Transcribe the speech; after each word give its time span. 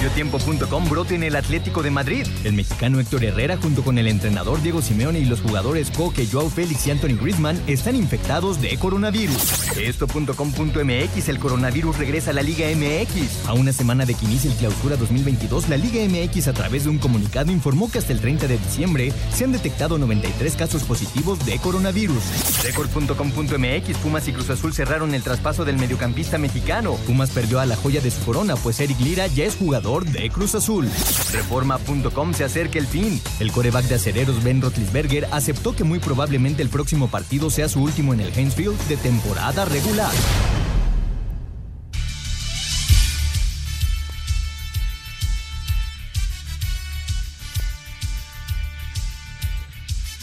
Mediotiempo.com 0.00 0.88
brote 0.88 1.14
en 1.14 1.22
el 1.24 1.36
Atlético 1.36 1.82
de 1.82 1.90
Madrid. 1.90 2.26
El 2.44 2.54
mexicano 2.54 3.00
Héctor 3.00 3.22
Herrera 3.22 3.58
junto 3.58 3.84
con 3.84 3.98
el 3.98 4.06
entrenador 4.06 4.62
Diego 4.62 4.80
Simeone 4.80 5.20
y 5.20 5.26
los 5.26 5.42
jugadores 5.42 5.90
Coque, 5.90 6.26
Joao 6.26 6.48
Félix 6.48 6.86
y 6.86 6.90
Anthony 6.90 7.18
Griezmann 7.20 7.60
están 7.66 7.94
infectados 7.94 8.62
de 8.62 8.78
coronavirus. 8.78 9.76
Esto.com.mx 9.76 11.28
El 11.28 11.38
coronavirus 11.38 11.98
regresa 11.98 12.30
a 12.30 12.32
la 12.32 12.40
Liga 12.40 12.66
MX. 12.74 13.46
A 13.46 13.52
una 13.52 13.74
semana 13.74 14.06
de 14.06 14.14
que 14.14 14.24
inicie 14.24 14.50
el 14.50 14.56
clausura 14.56 14.96
2022, 14.96 15.68
la 15.68 15.76
Liga 15.76 16.00
MX 16.02 16.48
a 16.48 16.54
través 16.54 16.84
de 16.84 16.90
un 16.90 16.98
comunicado 16.98 17.52
informó 17.52 17.90
que 17.90 17.98
hasta 17.98 18.14
el 18.14 18.20
30 18.20 18.46
de 18.46 18.56
diciembre 18.56 19.12
se 19.34 19.44
han 19.44 19.52
detectado 19.52 19.98
93 19.98 20.56
casos 20.56 20.82
positivos 20.84 21.44
de 21.44 21.58
coronavirus. 21.58 22.22
Record.com.mx 22.62 23.98
Pumas 23.98 24.26
y 24.28 24.32
Cruz 24.32 24.48
Azul 24.48 24.72
cerraron 24.72 25.14
el 25.14 25.22
traspaso 25.22 25.66
del 25.66 25.76
mediocampista 25.76 26.38
mexicano. 26.38 26.94
Pumas 27.06 27.28
perdió 27.32 27.60
a 27.60 27.66
la 27.66 27.76
joya 27.76 28.00
de 28.00 28.10
su 28.10 28.24
corona, 28.24 28.56
pues 28.56 28.80
Eric 28.80 28.98
Lira 29.00 29.26
ya 29.26 29.44
es 29.44 29.56
jugador 29.56 29.89
de 29.98 30.30
Cruz 30.30 30.54
Azul. 30.54 30.88
Reforma.com 31.32 32.32
se 32.32 32.44
acerca 32.44 32.78
el 32.78 32.86
fin. 32.86 33.20
El 33.40 33.50
coreback 33.50 33.86
de 33.86 33.96
acereros 33.96 34.42
Ben 34.44 34.62
Roethlisberger 34.62 35.26
aceptó 35.32 35.74
que 35.74 35.82
muy 35.82 35.98
probablemente 35.98 36.62
el 36.62 36.68
próximo 36.68 37.08
partido 37.08 37.50
sea 37.50 37.68
su 37.68 37.82
último 37.82 38.14
en 38.14 38.20
el 38.20 38.32
Heinz 38.32 38.54
Field 38.54 38.78
de 38.86 38.96
temporada 38.96 39.64
regular. 39.64 40.12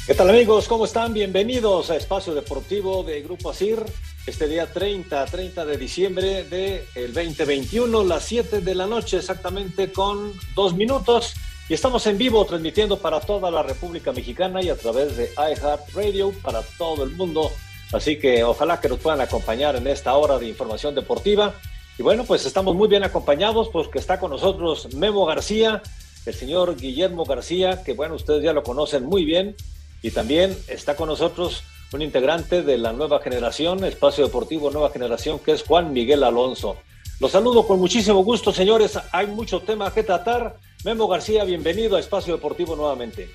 ¿Qué 0.06 0.14
tal 0.14 0.30
amigos? 0.30 0.70
¿Cómo 0.70 0.86
están? 0.86 1.14
Bienvenidos 1.14 1.90
a 1.90 1.98
Espacio 1.98 2.34
Deportivo 2.34 3.04
de 3.04 3.22
Grupo 3.22 3.50
ASIR. 3.50 3.84
Este 4.28 4.50
día 4.50 4.67
30, 4.67 5.23
30 5.25 5.66
de 5.66 5.78
diciembre 5.78 6.44
del 6.44 7.13
2021, 7.13 8.03
las 8.03 8.25
7 8.25 8.59
de 8.59 8.75
la 8.75 8.85
noche 8.85 9.16
exactamente 9.19 9.94
con 9.94 10.34
dos 10.53 10.75
minutos. 10.75 11.34
Y 11.69 11.74
estamos 11.74 12.06
en 12.07 12.18
vivo 12.18 12.44
transmitiendo 12.44 13.00
para 13.00 13.22
toda 13.22 13.50
la 13.50 13.63
República 13.63 14.12
Mexicana 14.12 14.62
y 14.62 14.68
a 14.68 14.75
través 14.75 15.16
de 15.16 15.31
iHeartRadio 15.38 16.34
para 16.41 16.62
todo 16.78 17.06
el 17.06 17.12
mundo. 17.12 17.50
Así 17.94 18.19
que 18.19 18.44
ojalá 18.44 18.81
que 18.81 18.90
nos 18.90 19.00
puedan 19.00 19.22
acompañar 19.22 19.78
en 19.78 19.88
esta 19.88 20.13
hora 20.18 20.38
de 20.38 20.50
información 20.50 20.94
deportiva. 20.94 21.56
Y 21.97 22.03
bueno, 22.03 22.25
pues 22.25 22.46
estamos 22.46 22.75
muy 22.75 22.90
bien 22.90 23.06
acompañados 23.06 23.69
porque 23.69 23.97
está 23.97 24.19
con 24.19 24.31
nosotros 24.31 24.94
Memo 24.94 25.25
García, 25.25 25.81
el 26.25 26.34
señor 26.34 26.75
Guillermo 26.75 27.23
García, 27.23 27.81
que 27.81 27.94
bueno, 27.94 28.16
ustedes 28.16 28.44
ya 28.44 28.52
lo 28.52 28.62
conocen 28.62 29.06
muy 29.06 29.23
bien 29.23 29.56
y 30.02 30.12
también 30.12 30.53
está 30.68 30.97
con 30.97 31.07
nosotros 31.07 31.63
un 31.94 32.02
integrante 32.02 32.64
de 32.64 32.78
la 32.78 32.92
nueva 32.92 33.22
generación, 33.22 33.86
Espacio 33.86 34.25
Deportivo 34.25 34.70
Nueva 34.72 34.90
Generación, 34.90 35.40
que 35.40 35.53
es 35.53 35.64
Juan 35.64 35.94
Miguel 35.94 36.24
Alonso. 36.24 36.78
Los 37.20 37.31
saludo 37.31 37.66
con 37.66 37.80
muchísimo 37.80 38.24
gusto, 38.24 38.52
señores. 38.52 39.00
Hay 39.12 39.28
mucho 39.28 39.62
tema 39.62 39.94
que 39.94 40.03
tratar. 40.03 40.58
Memo 40.84 41.08
García, 41.08 41.46
bienvenido 41.46 41.96
a 41.96 42.00
Espacio 42.00 42.36
Deportivo 42.36 42.76
nuevamente. 42.76 43.30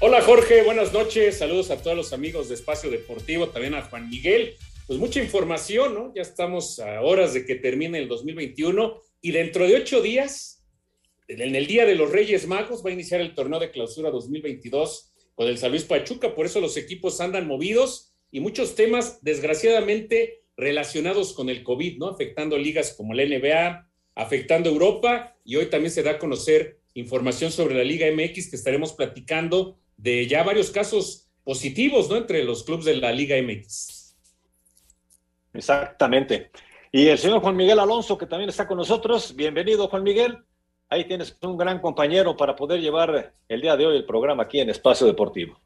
Hola 0.00 0.20
Jorge, 0.20 0.62
buenas 0.64 0.92
noches. 0.92 1.38
Saludos 1.38 1.70
a 1.70 1.78
todos 1.78 1.96
los 1.96 2.12
amigos 2.12 2.48
de 2.48 2.56
Espacio 2.56 2.90
Deportivo, 2.90 3.48
también 3.48 3.74
a 3.74 3.82
Juan 3.82 4.10
Miguel. 4.10 4.56
Pues 4.86 4.98
mucha 4.98 5.22
información, 5.22 5.94
¿no? 5.94 6.12
Ya 6.14 6.22
estamos 6.22 6.78
a 6.78 7.00
horas 7.00 7.32
de 7.32 7.46
que 7.46 7.54
termine 7.54 7.98
el 7.98 8.08
2021 8.08 9.00
y 9.22 9.30
dentro 9.30 9.66
de 9.66 9.76
ocho 9.76 10.02
días, 10.02 10.62
en 11.26 11.56
el 11.56 11.66
Día 11.66 11.86
de 11.86 11.94
los 11.94 12.10
Reyes 12.10 12.46
Magos, 12.46 12.84
va 12.84 12.90
a 12.90 12.92
iniciar 12.92 13.22
el 13.22 13.34
torneo 13.34 13.58
de 13.58 13.70
clausura 13.70 14.10
2022 14.10 15.11
con 15.34 15.48
el 15.48 15.58
San 15.58 15.70
Luis 15.70 15.84
Pachuca, 15.84 16.34
por 16.34 16.46
eso 16.46 16.60
los 16.60 16.76
equipos 16.76 17.20
andan 17.20 17.46
movidos 17.46 18.12
y 18.30 18.40
muchos 18.40 18.74
temas, 18.74 19.22
desgraciadamente, 19.22 20.42
relacionados 20.56 21.32
con 21.32 21.48
el 21.48 21.62
COVID, 21.62 21.98
¿no? 21.98 22.08
Afectando 22.08 22.58
ligas 22.58 22.94
como 22.94 23.14
la 23.14 23.24
NBA, 23.24 23.88
afectando 24.14 24.70
Europa 24.70 25.36
y 25.44 25.56
hoy 25.56 25.66
también 25.66 25.90
se 25.90 26.02
da 26.02 26.12
a 26.12 26.18
conocer 26.18 26.80
información 26.94 27.50
sobre 27.50 27.74
la 27.74 27.84
Liga 27.84 28.06
MX 28.10 28.50
que 28.50 28.56
estaremos 28.56 28.92
platicando 28.92 29.78
de 29.96 30.26
ya 30.26 30.42
varios 30.42 30.70
casos 30.70 31.28
positivos, 31.44 32.08
¿no? 32.10 32.16
Entre 32.16 32.44
los 32.44 32.64
clubes 32.64 32.84
de 32.84 32.96
la 32.96 33.12
Liga 33.12 33.36
MX. 33.40 34.16
Exactamente. 35.54 36.50
Y 36.90 37.06
el 37.08 37.18
señor 37.18 37.40
Juan 37.40 37.56
Miguel 37.56 37.78
Alonso, 37.78 38.18
que 38.18 38.26
también 38.26 38.50
está 38.50 38.66
con 38.66 38.76
nosotros. 38.76 39.34
Bienvenido, 39.34 39.88
Juan 39.88 40.02
Miguel. 40.02 40.38
Ahí 40.92 41.06
tienes 41.06 41.34
un 41.40 41.56
gran 41.56 41.80
compañero 41.80 42.36
para 42.36 42.54
poder 42.54 42.78
llevar 42.78 43.32
el 43.48 43.62
día 43.62 43.78
de 43.78 43.86
hoy 43.86 43.96
el 43.96 44.04
programa 44.04 44.42
aquí 44.42 44.60
en 44.60 44.68
Espacio 44.68 45.06
Deportivo. 45.06 45.58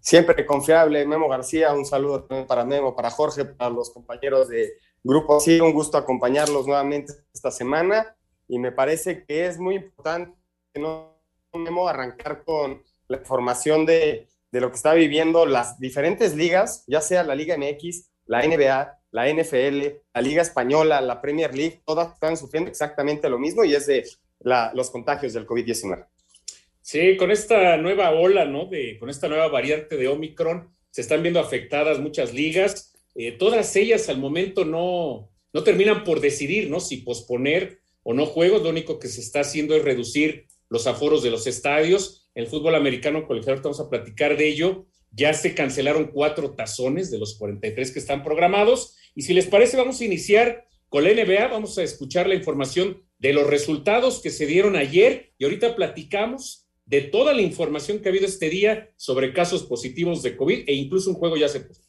Siempre 0.00 0.44
confiable, 0.44 1.06
Memo 1.06 1.28
García, 1.28 1.72
un 1.72 1.86
saludo 1.86 2.24
también 2.24 2.44
para 2.48 2.64
Memo, 2.64 2.96
para 2.96 3.08
Jorge, 3.10 3.44
para 3.44 3.70
los 3.70 3.90
compañeros 3.90 4.48
de 4.48 4.72
Grupo 5.04 5.38
Sí, 5.38 5.60
un 5.60 5.72
gusto 5.72 5.96
acompañarlos 5.96 6.66
nuevamente 6.66 7.12
esta 7.32 7.52
semana 7.52 8.16
y 8.48 8.58
me 8.58 8.72
parece 8.72 9.24
que 9.24 9.46
es 9.46 9.60
muy 9.60 9.76
importante, 9.76 10.36
¿no, 10.74 11.22
Memo, 11.52 11.86
arrancar 11.86 12.42
con 12.42 12.82
la 13.06 13.18
información 13.18 13.86
de, 13.86 14.26
de 14.50 14.60
lo 14.60 14.70
que 14.70 14.76
está 14.76 14.92
viviendo 14.94 15.46
las 15.46 15.78
diferentes 15.78 16.34
ligas, 16.34 16.82
ya 16.88 17.00
sea 17.00 17.22
la 17.22 17.36
Liga 17.36 17.56
MX, 17.56 18.10
la 18.24 18.44
NBA, 18.44 18.95
la 19.10 19.32
NFL, 19.32 19.86
la 20.14 20.20
Liga 20.20 20.42
Española, 20.42 21.00
la 21.00 21.20
Premier 21.20 21.54
League, 21.54 21.80
todas 21.84 22.14
están 22.14 22.36
sufriendo 22.36 22.70
exactamente 22.70 23.28
lo 23.28 23.38
mismo 23.38 23.64
y 23.64 23.74
es 23.74 23.86
de 23.86 24.04
la, 24.40 24.72
los 24.74 24.90
contagios 24.90 25.32
del 25.32 25.46
COVID-19. 25.46 26.06
Sí, 26.82 27.16
con 27.16 27.30
esta 27.30 27.76
nueva 27.78 28.12
ola, 28.12 28.44
¿no? 28.44 28.66
De, 28.66 28.96
con 28.98 29.10
esta 29.10 29.26
nueva 29.26 29.48
variante 29.48 29.96
de 29.96 30.06
Omicron, 30.06 30.72
se 30.90 31.00
están 31.00 31.20
viendo 31.20 31.40
afectadas 31.40 31.98
muchas 31.98 32.32
ligas. 32.32 32.94
Eh, 33.14 33.32
todas 33.32 33.74
ellas 33.76 34.08
al 34.08 34.18
momento 34.18 34.64
no, 34.64 35.30
no 35.52 35.64
terminan 35.64 36.04
por 36.04 36.20
decidir, 36.20 36.70
¿no? 36.70 36.80
Si 36.80 36.98
posponer 36.98 37.80
o 38.02 38.14
no 38.14 38.24
juegos. 38.24 38.62
Lo 38.62 38.70
único 38.70 38.98
que 38.98 39.08
se 39.08 39.20
está 39.20 39.40
haciendo 39.40 39.74
es 39.74 39.82
reducir 39.82 40.46
los 40.68 40.86
aforos 40.86 41.22
de 41.22 41.30
los 41.30 41.46
estadios. 41.46 42.30
El 42.34 42.46
fútbol 42.46 42.74
americano 42.76 43.26
colegial, 43.26 43.60
vamos 43.62 43.80
a 43.80 43.90
platicar 43.90 44.36
de 44.36 44.46
ello. 44.48 44.86
Ya 45.10 45.34
se 45.34 45.54
cancelaron 45.54 46.12
cuatro 46.12 46.52
tazones 46.54 47.10
de 47.10 47.18
los 47.18 47.36
43 47.36 47.90
que 47.90 47.98
están 47.98 48.22
programados 48.22 48.96
y 49.16 49.22
si 49.22 49.32
les 49.32 49.46
parece, 49.46 49.78
vamos 49.78 50.00
a 50.00 50.04
iniciar 50.04 50.68
con 50.90 51.02
la 51.02 51.10
NBA, 51.10 51.48
vamos 51.48 51.78
a 51.78 51.82
escuchar 51.82 52.28
la 52.28 52.34
información 52.34 53.02
de 53.18 53.32
los 53.32 53.46
resultados 53.46 54.20
que 54.20 54.30
se 54.30 54.46
dieron 54.46 54.76
ayer 54.76 55.32
y 55.38 55.44
ahorita 55.44 55.74
platicamos 55.74 56.68
de 56.84 57.00
toda 57.00 57.32
la 57.32 57.40
información 57.40 57.98
que 57.98 58.08
ha 58.08 58.12
habido 58.12 58.26
este 58.26 58.50
día 58.50 58.90
sobre 58.96 59.32
casos 59.32 59.64
positivos 59.64 60.22
de 60.22 60.36
COVID 60.36 60.68
e 60.68 60.74
incluso 60.74 61.10
un 61.10 61.16
juego 61.16 61.38
ya 61.38 61.48
se 61.48 61.60
puso. 61.60 61.85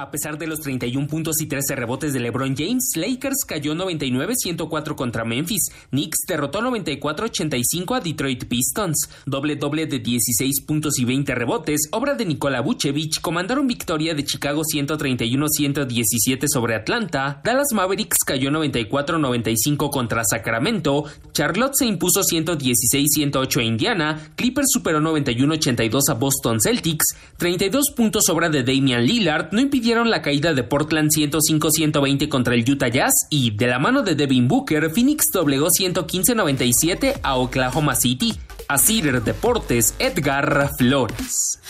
A 0.00 0.10
pesar 0.10 0.38
de 0.38 0.46
los 0.46 0.60
31 0.60 1.06
puntos 1.08 1.42
y 1.42 1.46
13 1.46 1.76
rebotes 1.76 2.14
de 2.14 2.20
LeBron 2.20 2.56
James, 2.56 2.92
Lakers 2.96 3.44
cayó 3.46 3.74
99-104 3.74 4.94
contra 4.94 5.26
Memphis. 5.26 5.70
Knicks 5.90 6.20
derrotó 6.26 6.62
94-85 6.62 7.98
a 7.98 8.00
Detroit 8.00 8.46
Pistons. 8.46 9.10
Doble 9.26 9.56
doble 9.56 9.84
de 9.84 9.98
16 9.98 10.62
puntos 10.62 10.98
y 10.98 11.04
20 11.04 11.34
rebotes, 11.34 11.82
obra 11.92 12.14
de 12.14 12.24
Nikola 12.24 12.62
Vucevic, 12.62 13.20
comandaron 13.20 13.66
victoria 13.66 14.14
de 14.14 14.24
Chicago 14.24 14.62
131-117 14.62 16.46
sobre 16.46 16.76
Atlanta. 16.76 17.42
Dallas 17.44 17.74
Mavericks 17.74 18.24
cayó 18.24 18.48
94-95 18.52 19.90
contra 19.90 20.24
Sacramento. 20.24 21.04
Charlotte 21.34 21.74
se 21.74 21.84
impuso 21.84 22.22
116-108 22.22 23.60
a 23.60 23.62
Indiana. 23.62 24.32
Clippers 24.34 24.68
superó 24.72 24.98
91-82 25.00 26.00
a 26.08 26.14
Boston 26.14 26.58
Celtics. 26.58 27.04
32 27.36 27.90
puntos 27.90 28.30
obra 28.30 28.48
de 28.48 28.62
Damian 28.62 29.04
Lillard 29.04 29.52
no 29.52 29.60
impidió 29.60 29.89
la 29.90 30.22
caída 30.22 30.54
de 30.54 30.62
Portland 30.62 31.10
105-120 31.10 32.28
contra 32.28 32.54
el 32.54 32.70
Utah 32.70 32.88
Jazz 32.88 33.12
y, 33.28 33.50
de 33.50 33.66
la 33.66 33.80
mano 33.80 34.02
de 34.02 34.14
Devin 34.14 34.46
Booker, 34.46 34.88
Phoenix 34.90 35.32
doblegó 35.32 35.66
115-97 35.66 37.18
a 37.22 37.36
Oklahoma 37.36 37.96
City. 37.96 38.34
A 38.68 38.78
Cider 38.78 39.20
Deportes, 39.20 39.96
Edgar 39.98 40.70
Flores. 40.78 41.60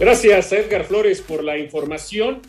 Gracias 0.00 0.52
Edgar 0.52 0.84
Flores 0.84 1.20
por 1.20 1.44
la 1.44 1.56
información. 1.56 2.42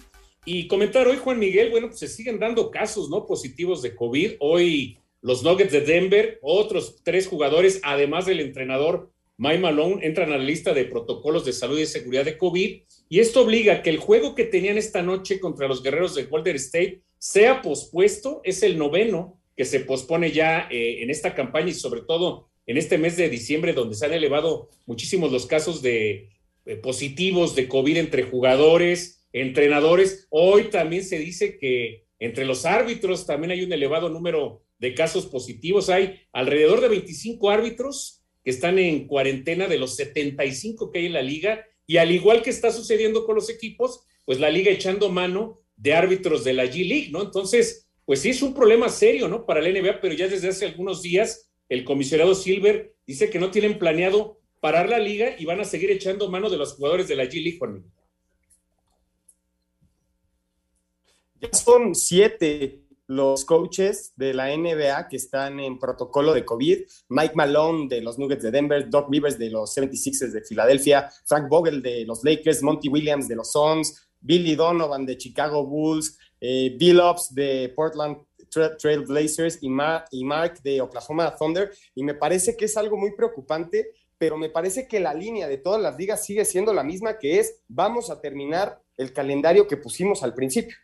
Y 0.44 0.68
comentar 0.68 1.08
hoy, 1.08 1.18
Juan 1.18 1.38
Miguel, 1.38 1.70
bueno, 1.70 1.88
pues 1.88 2.00
se 2.00 2.08
siguen 2.08 2.40
dando 2.40 2.72
casos 2.72 3.10
no 3.12 3.28
positivos 3.28 3.84
de 3.84 3.96
COVID. 3.96 4.32
Hoy 4.40 4.98
los 5.22 5.44
Nuggets 5.44 5.72
de 5.72 5.82
Denver, 5.82 6.40
otros 6.42 7.04
tres 7.04 7.28
jugadores, 7.28 7.82
además 7.84 8.26
del 8.26 8.40
entrenador 8.40 9.12
Mike 9.40 9.60
Malone 9.60 10.06
entran 10.06 10.34
a 10.34 10.38
la 10.38 10.44
lista 10.44 10.74
de 10.74 10.84
protocolos 10.84 11.46
de 11.46 11.54
salud 11.54 11.80
y 11.80 11.86
seguridad 11.86 12.26
de 12.26 12.38
COVID 12.38 12.82
y 13.08 13.20
esto 13.20 13.42
obliga 13.42 13.76
a 13.76 13.82
que 13.82 13.90
el 13.90 13.98
juego 13.98 14.36
que 14.36 14.44
tenían 14.44 14.78
esta 14.78 15.02
noche 15.02 15.40
contra 15.40 15.70
los 15.70 15.82
guerreros 15.82 16.14
de 16.14 16.26
Golden 16.26 16.58
State 16.58 17.04
sea 17.18 17.62
pospuesto, 17.62 18.42
es 18.44 18.64
el 18.64 18.78
noveno 18.78 19.40
que 19.56 19.64
se 19.64 19.80
pospone 19.80 20.34
ya 20.34 20.68
eh, 20.70 21.04
en 21.04 21.10
esta 21.10 21.36
campaña 21.36 21.70
y 21.70 21.74
sobre 21.74 22.02
todo 22.02 22.50
en 22.68 22.78
este 22.78 22.98
mes 22.98 23.16
de 23.16 23.30
diciembre 23.30 23.72
donde 23.72 23.96
se 23.96 24.06
han 24.06 24.14
elevado 24.14 24.70
muchísimos 24.86 25.32
los 25.32 25.46
casos 25.46 25.82
de 25.82 26.32
eh, 26.66 26.76
positivos 26.76 27.56
de 27.56 27.70
COVID 27.70 27.96
entre 27.96 28.24
jugadores, 28.24 29.26
entrenadores. 29.32 30.28
Hoy 30.32 30.64
también 30.66 31.06
se 31.06 31.18
dice 31.18 31.58
que 31.58 32.04
entre 32.20 32.44
los 32.44 32.66
árbitros 32.66 33.26
también 33.26 33.52
hay 33.52 33.64
un 33.64 33.72
elevado 33.72 34.10
número 34.10 34.64
de 34.80 34.94
casos 34.94 35.28
positivos. 35.28 35.90
Hay 35.90 36.20
alrededor 36.34 36.82
de 36.82 36.90
25 36.90 37.50
árbitros 37.50 38.19
que 38.44 38.52
están 38.52 38.80
en 38.80 39.08
cuarentena 39.08 39.68
de 39.68 39.78
los 39.78 39.96
75 39.96 40.92
que 40.92 41.00
hay 41.00 41.06
en 41.08 41.14
la 41.14 41.22
liga, 41.22 41.66
y 41.86 41.98
al 41.98 42.12
igual 42.12 42.42
que 42.42 42.50
está 42.50 42.72
sucediendo 42.72 43.26
con 43.26 43.36
los 43.36 43.50
equipos, 43.50 44.02
pues 44.26 44.40
la 44.40 44.50
liga 44.50 44.72
echando 44.72 45.10
mano 45.10 45.58
de 45.76 45.94
árbitros 45.94 46.44
de 46.44 46.54
la 46.54 46.66
G 46.66 46.88
League, 46.88 47.10
¿no? 47.12 47.24
Entonces, 47.24 47.90
pues 48.06 48.22
sí 48.22 48.30
es 48.30 48.42
un 48.42 48.54
problema 48.54 48.90
serio, 48.90 49.28
¿no? 49.28 49.46
Para 49.46 49.62
la 49.62 49.70
NBA, 49.70 50.02
pero 50.02 50.14
ya 50.14 50.28
desde 50.28 50.50
hace 50.50 50.66
algunos 50.66 51.02
días 51.02 51.50
el 51.70 51.84
comisionado 51.84 52.36
Silver 52.36 52.96
dice 53.06 53.30
que 53.30 53.40
no 53.40 53.52
tienen 53.52 53.78
planeado 53.78 54.40
parar 54.60 54.90
la 54.90 55.00
liga 55.00 55.36
y 55.38 55.46
van 55.46 55.62
a 55.62 55.66
seguir 55.66 55.92
echando 55.92 56.30
mano 56.30 56.50
de 56.50 56.58
los 56.58 56.74
jugadores 56.74 57.08
de 57.08 57.16
la 57.16 57.26
G 57.26 57.42
League, 57.42 57.58
Juan. 57.58 57.86
Ya 61.40 61.54
son 61.54 61.96
siete 61.96 62.82
los 63.10 63.44
coaches 63.44 64.14
de 64.18 64.36
la 64.36 64.56
NBA 64.56 65.08
que 65.08 65.18
están 65.18 65.60
en 65.60 65.80
protocolo 65.80 66.32
de 66.32 66.46
COVID, 66.46 66.82
Mike 67.10 67.34
Malone 67.34 67.88
de 67.90 68.02
los 68.02 68.20
Nuggets 68.20 68.44
de 68.44 68.52
Denver, 68.52 68.88
Doc 68.88 69.10
Rivers 69.10 69.40
de 69.40 69.50
los 69.50 69.76
76ers 69.76 70.32
de 70.32 70.42
Filadelfia, 70.42 71.10
Frank 71.26 71.50
Vogel 71.50 71.82
de 71.82 72.06
los 72.06 72.24
Lakers, 72.24 72.62
Monty 72.62 72.88
Williams 72.88 73.28
de 73.28 73.36
los 73.36 73.52
Suns, 73.52 74.08
Billy 74.22 74.54
Donovan 74.54 75.08
de 75.08 75.18
Chicago 75.18 75.66
Bulls, 75.66 76.20
eh, 76.40 76.76
Bill 76.78 77.00
Ops 77.00 77.34
de 77.34 77.74
Portland 77.76 78.18
Trail 78.78 79.00
Blazers 79.02 79.58
y, 79.60 79.70
y 80.12 80.24
Mark 80.24 80.62
de 80.62 80.80
Oklahoma 80.80 81.36
Thunder. 81.36 81.72
Y 81.96 82.04
me 82.04 82.14
parece 82.14 82.56
que 82.56 82.66
es 82.66 82.78
algo 82.78 82.96
muy 82.96 83.16
preocupante, 83.16 83.92
pero 84.20 84.38
me 84.38 84.50
parece 84.50 84.88
que 84.88 85.00
la 85.00 85.16
línea 85.16 85.48
de 85.48 85.58
todas 85.58 85.82
las 85.82 85.98
ligas 85.98 86.24
sigue 86.24 86.46
siendo 86.46 86.76
la 86.76 86.84
misma, 86.84 87.18
que 87.18 87.40
es 87.40 87.64
vamos 87.68 88.12
a 88.12 88.22
terminar 88.22 88.80
el 88.98 89.14
calendario 89.14 89.68
que 89.68 89.78
pusimos 89.78 90.22
al 90.22 90.36
principio. 90.36 90.76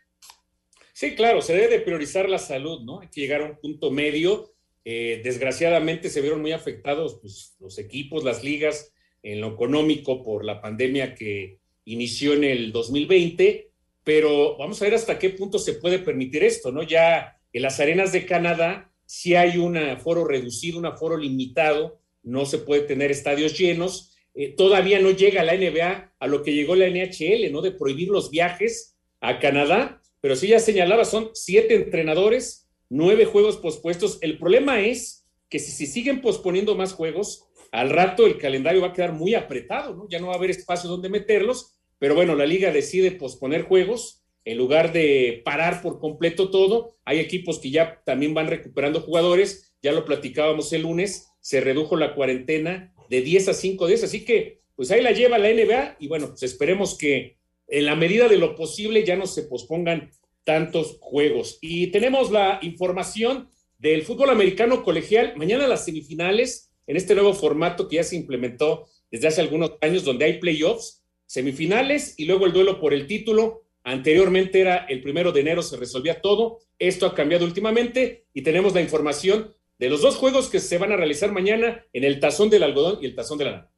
Sí, 0.98 1.14
claro, 1.14 1.42
se 1.42 1.54
debe 1.54 1.80
priorizar 1.80 2.26
la 2.26 2.38
salud, 2.38 2.80
¿no? 2.80 3.00
Hay 3.00 3.08
que 3.08 3.20
llegar 3.20 3.42
a 3.42 3.44
un 3.44 3.58
punto 3.58 3.90
medio. 3.90 4.54
Eh, 4.82 5.20
desgraciadamente 5.22 6.08
se 6.08 6.22
vieron 6.22 6.40
muy 6.40 6.52
afectados 6.52 7.18
pues, 7.20 7.54
los 7.60 7.78
equipos, 7.78 8.24
las 8.24 8.42
ligas, 8.42 8.94
en 9.22 9.42
lo 9.42 9.48
económico 9.48 10.22
por 10.22 10.42
la 10.42 10.62
pandemia 10.62 11.14
que 11.14 11.58
inició 11.84 12.32
en 12.32 12.44
el 12.44 12.72
2020, 12.72 13.68
pero 14.04 14.56
vamos 14.56 14.80
a 14.80 14.86
ver 14.86 14.94
hasta 14.94 15.18
qué 15.18 15.28
punto 15.28 15.58
se 15.58 15.74
puede 15.74 15.98
permitir 15.98 16.42
esto, 16.42 16.72
¿no? 16.72 16.82
Ya 16.82 17.42
en 17.52 17.60
las 17.60 17.78
arenas 17.78 18.12
de 18.12 18.24
Canadá 18.24 18.90
si 19.04 19.34
hay 19.34 19.58
un 19.58 19.76
aforo 19.76 20.24
reducido, 20.24 20.78
un 20.78 20.86
aforo 20.86 21.18
limitado, 21.18 22.00
no 22.22 22.46
se 22.46 22.56
puede 22.56 22.80
tener 22.80 23.10
estadios 23.10 23.58
llenos. 23.58 24.16
Eh, 24.32 24.54
todavía 24.56 24.98
no 24.98 25.10
llega 25.10 25.44
la 25.44 25.58
NBA 25.58 26.14
a 26.18 26.26
lo 26.26 26.42
que 26.42 26.54
llegó 26.54 26.74
la 26.74 26.88
NHL, 26.88 27.52
¿no? 27.52 27.60
De 27.60 27.72
prohibir 27.72 28.08
los 28.08 28.30
viajes 28.30 28.96
a 29.20 29.38
Canadá 29.40 30.00
pero 30.26 30.34
sí 30.34 30.48
ya 30.48 30.58
señalaba, 30.58 31.04
son 31.04 31.30
siete 31.34 31.76
entrenadores, 31.76 32.68
nueve 32.88 33.26
juegos 33.26 33.58
pospuestos. 33.58 34.18
El 34.22 34.38
problema 34.38 34.80
es 34.80 35.24
que 35.48 35.60
si, 35.60 35.70
si 35.70 35.86
siguen 35.86 36.20
posponiendo 36.20 36.74
más 36.74 36.94
juegos, 36.94 37.44
al 37.70 37.90
rato 37.90 38.26
el 38.26 38.36
calendario 38.36 38.80
va 38.80 38.88
a 38.88 38.92
quedar 38.92 39.12
muy 39.12 39.36
apretado, 39.36 39.94
¿no? 39.94 40.08
Ya 40.08 40.18
no 40.18 40.26
va 40.26 40.32
a 40.32 40.36
haber 40.36 40.50
espacio 40.50 40.90
donde 40.90 41.08
meterlos, 41.08 41.78
pero 42.00 42.16
bueno, 42.16 42.34
la 42.34 42.44
liga 42.44 42.72
decide 42.72 43.12
posponer 43.12 43.62
juegos 43.62 44.24
en 44.44 44.58
lugar 44.58 44.92
de 44.92 45.42
parar 45.44 45.80
por 45.80 46.00
completo 46.00 46.50
todo. 46.50 46.96
Hay 47.04 47.20
equipos 47.20 47.60
que 47.60 47.70
ya 47.70 48.02
también 48.04 48.34
van 48.34 48.48
recuperando 48.48 49.02
jugadores, 49.02 49.76
ya 49.80 49.92
lo 49.92 50.04
platicábamos 50.04 50.72
el 50.72 50.82
lunes, 50.82 51.28
se 51.40 51.60
redujo 51.60 51.94
la 51.94 52.16
cuarentena 52.16 52.92
de 53.08 53.20
10 53.20 53.50
a 53.50 53.54
5 53.54 53.86
días, 53.86 54.02
así 54.02 54.24
que 54.24 54.58
pues 54.74 54.90
ahí 54.90 55.02
la 55.02 55.12
lleva 55.12 55.38
la 55.38 55.52
NBA 55.52 55.98
y 56.00 56.08
bueno, 56.08 56.30
pues 56.30 56.42
esperemos 56.42 56.98
que 56.98 57.36
en 57.68 57.86
la 57.86 57.96
medida 57.96 58.28
de 58.28 58.38
lo 58.38 58.54
posible 58.54 59.04
ya 59.04 59.16
no 59.16 59.26
se 59.26 59.42
pospongan 59.42 60.10
tantos 60.44 60.98
juegos. 61.00 61.58
Y 61.60 61.88
tenemos 61.88 62.30
la 62.30 62.60
información 62.62 63.48
del 63.78 64.02
fútbol 64.02 64.30
americano 64.30 64.82
colegial. 64.82 65.34
Mañana 65.36 65.66
las 65.66 65.84
semifinales, 65.84 66.72
en 66.86 66.96
este 66.96 67.14
nuevo 67.14 67.34
formato 67.34 67.88
que 67.88 67.96
ya 67.96 68.04
se 68.04 68.16
implementó 68.16 68.86
desde 69.10 69.28
hace 69.28 69.40
algunos 69.40 69.72
años, 69.80 70.04
donde 70.04 70.24
hay 70.24 70.38
playoffs, 70.38 71.04
semifinales 71.26 72.14
y 72.16 72.26
luego 72.26 72.46
el 72.46 72.52
duelo 72.52 72.80
por 72.80 72.94
el 72.94 73.06
título. 73.06 73.62
Anteriormente 73.82 74.60
era 74.60 74.78
el 74.88 75.02
primero 75.02 75.32
de 75.32 75.40
enero, 75.40 75.62
se 75.62 75.76
resolvía 75.76 76.20
todo. 76.20 76.60
Esto 76.78 77.06
ha 77.06 77.14
cambiado 77.14 77.44
últimamente 77.44 78.26
y 78.32 78.42
tenemos 78.42 78.74
la 78.74 78.80
información 78.80 79.54
de 79.78 79.90
los 79.90 80.00
dos 80.00 80.16
juegos 80.16 80.48
que 80.48 80.60
se 80.60 80.78
van 80.78 80.92
a 80.92 80.96
realizar 80.96 81.32
mañana 81.32 81.84
en 81.92 82.04
el 82.04 82.18
tazón 82.20 82.50
del 82.50 82.62
algodón 82.62 82.98
y 83.02 83.06
el 83.06 83.14
tazón 83.14 83.38
de 83.38 83.44
la 83.44 83.70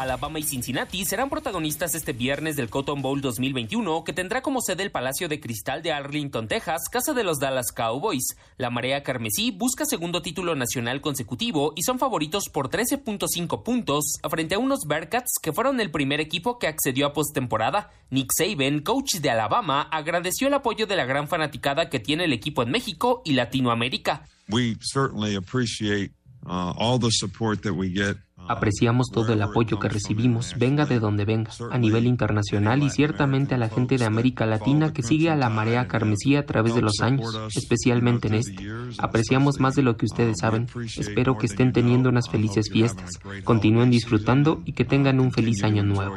Alabama 0.00 0.38
y 0.38 0.42
Cincinnati 0.42 1.04
serán 1.04 1.28
protagonistas 1.28 1.94
este 1.94 2.12
viernes 2.12 2.56
del 2.56 2.70
Cotton 2.70 3.02
Bowl 3.02 3.20
2021, 3.20 4.02
que 4.04 4.12
tendrá 4.12 4.40
como 4.40 4.62
sede 4.62 4.82
el 4.82 4.90
Palacio 4.90 5.28
de 5.28 5.40
Cristal 5.40 5.82
de 5.82 5.92
Arlington, 5.92 6.48
Texas, 6.48 6.88
casa 6.90 7.12
de 7.12 7.22
los 7.22 7.38
Dallas 7.38 7.70
Cowboys. 7.70 8.36
La 8.56 8.70
Marea 8.70 9.02
Carmesí 9.02 9.50
busca 9.50 9.84
segundo 9.84 10.22
título 10.22 10.54
nacional 10.54 11.00
consecutivo 11.00 11.74
y 11.76 11.82
son 11.82 11.98
favoritos 11.98 12.44
por 12.48 12.70
13.5 12.70 13.62
puntos 13.62 14.18
frente 14.30 14.54
a 14.54 14.58
unos 14.58 14.80
Bearcats 14.86 15.34
que 15.42 15.52
fueron 15.52 15.80
el 15.80 15.90
primer 15.90 16.20
equipo 16.20 16.58
que 16.58 16.66
accedió 16.66 17.06
a 17.06 17.12
postemporada. 17.12 17.90
Nick 18.08 18.30
Saban, 18.32 18.80
coach 18.80 19.16
de 19.16 19.30
Alabama, 19.30 19.82
agradeció 19.82 20.48
el 20.48 20.54
apoyo 20.54 20.86
de 20.86 20.96
la 20.96 21.04
gran 21.04 21.28
fanaticada 21.28 21.90
que 21.90 22.00
tiene 22.00 22.24
el 22.24 22.32
equipo 22.32 22.62
en 22.62 22.70
México 22.70 23.22
y 23.24 23.34
Latinoamérica. 23.34 24.24
We 24.48 24.76
certainly 24.80 25.36
appreciate 25.36 26.12
uh, 26.46 26.72
all 26.76 26.98
the 26.98 27.10
support 27.10 27.62
that 27.62 27.74
we 27.74 27.90
get 27.90 28.16
Apreciamos 28.48 29.08
todo 29.12 29.32
el 29.32 29.42
apoyo 29.42 29.78
que 29.78 29.88
recibimos, 29.88 30.54
venga 30.58 30.86
de 30.86 30.98
donde 30.98 31.24
venga, 31.24 31.50
a 31.70 31.78
nivel 31.78 32.06
internacional 32.06 32.82
y 32.82 32.90
ciertamente 32.90 33.54
a 33.54 33.58
la 33.58 33.68
gente 33.68 33.96
de 33.96 34.04
América 34.04 34.46
Latina 34.46 34.92
que 34.92 35.02
sigue 35.02 35.30
a 35.30 35.36
la 35.36 35.48
marea 35.48 35.86
carmesí 35.86 36.36
a 36.36 36.46
través 36.46 36.74
de 36.74 36.82
los 36.82 37.00
años, 37.00 37.38
especialmente 37.54 38.28
en 38.28 38.34
este. 38.34 38.56
Apreciamos 38.98 39.60
más 39.60 39.74
de 39.74 39.82
lo 39.82 39.96
que 39.96 40.06
ustedes 40.06 40.38
saben. 40.40 40.66
Espero 40.96 41.38
que 41.38 41.46
estén 41.46 41.72
teniendo 41.72 42.08
unas 42.08 42.28
felices 42.28 42.70
fiestas, 42.70 43.18
continúen 43.44 43.90
disfrutando 43.90 44.62
y 44.64 44.72
que 44.72 44.84
tengan 44.84 45.20
un 45.20 45.32
feliz 45.32 45.62
año 45.62 45.82
nuevo. 45.84 46.14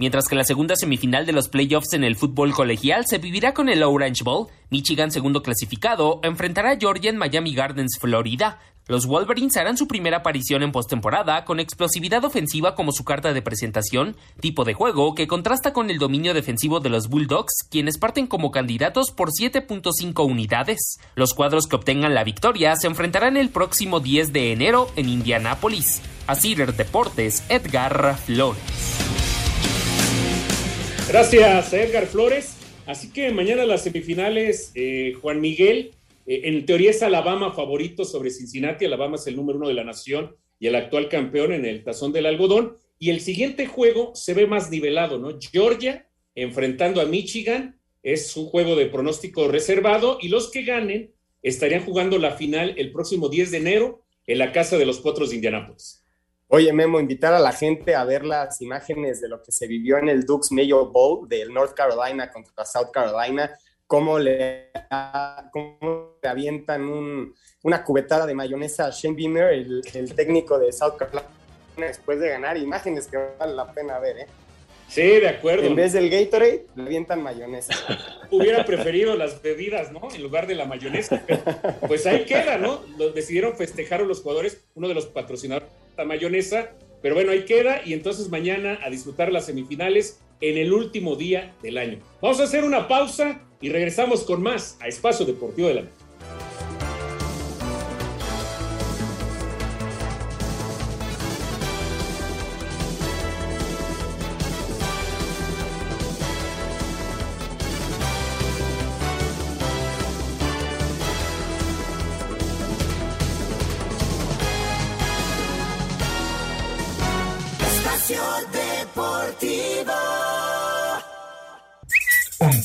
Mientras 0.00 0.28
que 0.28 0.34
la 0.34 0.44
segunda 0.44 0.76
semifinal 0.76 1.26
de 1.26 1.32
los 1.32 1.48
playoffs 1.48 1.92
en 1.92 2.04
el 2.04 2.16
fútbol 2.16 2.54
colegial 2.54 3.04
se 3.06 3.18
vivirá 3.18 3.52
con 3.52 3.68
el 3.68 3.82
Orange 3.82 4.24
Bowl, 4.24 4.46
Michigan 4.70 5.10
segundo 5.10 5.42
clasificado 5.42 6.20
enfrentará 6.22 6.70
a 6.70 6.78
Georgia 6.78 7.10
en 7.10 7.18
Miami 7.18 7.54
Gardens, 7.54 7.98
Florida. 8.00 8.58
Los 8.90 9.06
Wolverines 9.06 9.56
harán 9.56 9.76
su 9.76 9.86
primera 9.86 10.16
aparición 10.16 10.64
en 10.64 10.72
postemporada 10.72 11.44
con 11.44 11.60
explosividad 11.60 12.24
ofensiva 12.24 12.74
como 12.74 12.90
su 12.90 13.04
carta 13.04 13.32
de 13.32 13.40
presentación, 13.40 14.16
tipo 14.40 14.64
de 14.64 14.74
juego 14.74 15.14
que 15.14 15.28
contrasta 15.28 15.72
con 15.72 15.90
el 15.90 15.98
dominio 15.98 16.34
defensivo 16.34 16.80
de 16.80 16.88
los 16.88 17.08
Bulldogs, 17.08 17.68
quienes 17.70 17.98
parten 17.98 18.26
como 18.26 18.50
candidatos 18.50 19.12
por 19.12 19.30
7.5 19.30 20.28
unidades. 20.28 20.98
Los 21.14 21.34
cuadros 21.34 21.68
que 21.68 21.76
obtengan 21.76 22.16
la 22.16 22.24
victoria 22.24 22.74
se 22.74 22.88
enfrentarán 22.88 23.36
el 23.36 23.50
próximo 23.50 24.00
10 24.00 24.32
de 24.32 24.50
enero 24.50 24.90
en 24.96 25.08
Indianápolis. 25.08 26.02
A 26.26 26.34
Cider 26.34 26.74
Deportes, 26.74 27.44
Edgar 27.48 28.18
Flores. 28.18 28.60
Gracias, 31.08 31.72
Edgar 31.72 32.06
Flores. 32.06 32.56
Así 32.88 33.12
que 33.12 33.30
mañana 33.30 33.64
las 33.66 33.84
semifinales, 33.84 34.72
eh, 34.74 35.12
Juan 35.22 35.40
Miguel, 35.40 35.92
eh, 36.26 36.42
en 36.44 36.64
teoría 36.66 36.90
es 36.90 37.02
Alabama 37.02 37.52
favorito 37.52 38.04
sobre 38.04 38.30
Cincinnati. 38.30 38.84
Alabama 38.84 39.16
es 39.16 39.26
el 39.26 39.36
número 39.36 39.58
uno 39.58 39.68
de 39.68 39.74
la 39.74 39.84
nación 39.84 40.36
y 40.58 40.66
el 40.66 40.74
actual 40.74 41.08
campeón 41.08 41.52
en 41.52 41.64
el 41.64 41.82
tazón 41.82 42.12
del 42.12 42.26
algodón. 42.26 42.76
Y 42.98 43.10
el 43.10 43.20
siguiente 43.20 43.66
juego 43.66 44.12
se 44.14 44.34
ve 44.34 44.46
más 44.46 44.70
nivelado, 44.70 45.18
¿no? 45.18 45.38
Georgia 45.40 46.06
enfrentando 46.34 47.00
a 47.00 47.06
Michigan 47.06 47.78
es 48.02 48.36
un 48.36 48.46
juego 48.46 48.76
de 48.76 48.86
pronóstico 48.86 49.48
reservado 49.48 50.18
y 50.20 50.28
los 50.28 50.50
que 50.50 50.62
ganen 50.62 51.12
estarían 51.42 51.84
jugando 51.84 52.18
la 52.18 52.32
final 52.32 52.74
el 52.76 52.92
próximo 52.92 53.28
10 53.28 53.50
de 53.50 53.56
enero 53.58 54.02
en 54.26 54.38
la 54.38 54.52
casa 54.52 54.78
de 54.78 54.86
los 54.86 55.00
Potros 55.00 55.30
de 55.30 55.36
Indianápolis. 55.36 56.04
Oye, 56.48 56.72
Memo, 56.72 56.98
invitar 56.98 57.32
a 57.32 57.38
la 57.38 57.52
gente 57.52 57.94
a 57.94 58.04
ver 58.04 58.24
las 58.24 58.60
imágenes 58.60 59.20
de 59.20 59.28
lo 59.28 59.42
que 59.42 59.52
se 59.52 59.66
vivió 59.66 59.98
en 59.98 60.08
el 60.08 60.24
Dukes 60.24 60.50
Mayo 60.50 60.86
Bowl 60.86 61.28
del 61.28 61.52
North 61.52 61.74
Carolina 61.74 62.30
contra 62.30 62.64
South 62.64 62.90
Carolina, 62.92 63.56
cómo 63.90 64.20
le, 64.20 64.70
cómo 65.50 66.14
le 66.22 66.28
avientan 66.28 67.34
una 67.64 67.82
cubetada 67.82 68.24
de 68.24 68.34
mayonesa 68.34 68.86
a 68.86 68.90
Shane 68.90 69.16
Beamer, 69.16 69.52
el, 69.52 69.82
el 69.94 70.14
técnico 70.14 70.60
de 70.60 70.72
South 70.72 70.94
Carolina, 70.96 71.24
después 71.76 72.20
de 72.20 72.28
ganar. 72.28 72.56
Imágenes 72.56 73.08
que 73.08 73.16
vale 73.36 73.52
la 73.52 73.72
pena 73.72 73.98
ver, 73.98 74.18
¿eh? 74.18 74.26
Sí, 74.86 75.02
de 75.02 75.28
acuerdo. 75.28 75.66
En 75.66 75.74
vez 75.74 75.92
del 75.92 76.08
Gatorade, 76.08 76.66
le 76.76 76.82
avientan 76.84 77.20
mayonesa. 77.20 77.74
Hubiera 78.30 78.64
preferido 78.64 79.16
las 79.16 79.42
bebidas, 79.42 79.90
¿no? 79.90 80.08
En 80.14 80.22
lugar 80.22 80.46
de 80.46 80.54
la 80.54 80.66
mayonesa. 80.66 81.24
pues 81.88 82.06
ahí 82.06 82.24
queda, 82.24 82.58
¿no? 82.58 82.82
Lo 82.96 83.10
decidieron 83.10 83.56
festejar 83.56 84.02
los 84.02 84.20
jugadores, 84.20 84.62
uno 84.76 84.86
de 84.86 84.94
los 84.94 85.06
patrocinadores 85.06 85.68
de 85.68 85.96
la 85.96 86.04
mayonesa. 86.04 86.70
Pero 87.02 87.16
bueno, 87.16 87.32
ahí 87.32 87.44
queda. 87.44 87.80
Y 87.84 87.92
entonces 87.92 88.28
mañana 88.28 88.78
a 88.84 88.88
disfrutar 88.88 89.32
las 89.32 89.46
semifinales 89.46 90.20
en 90.40 90.58
el 90.58 90.72
último 90.72 91.16
día 91.16 91.56
del 91.60 91.76
año. 91.76 91.98
Vamos 92.20 92.38
a 92.38 92.44
hacer 92.44 92.62
una 92.62 92.86
pausa 92.86 93.49
y 93.60 93.68
regresamos 93.68 94.22
con 94.22 94.42
más 94.42 94.76
a 94.80 94.88
Espacio 94.88 95.26
Deportivo 95.26 95.68
de 95.68 95.74
la. 95.74 95.82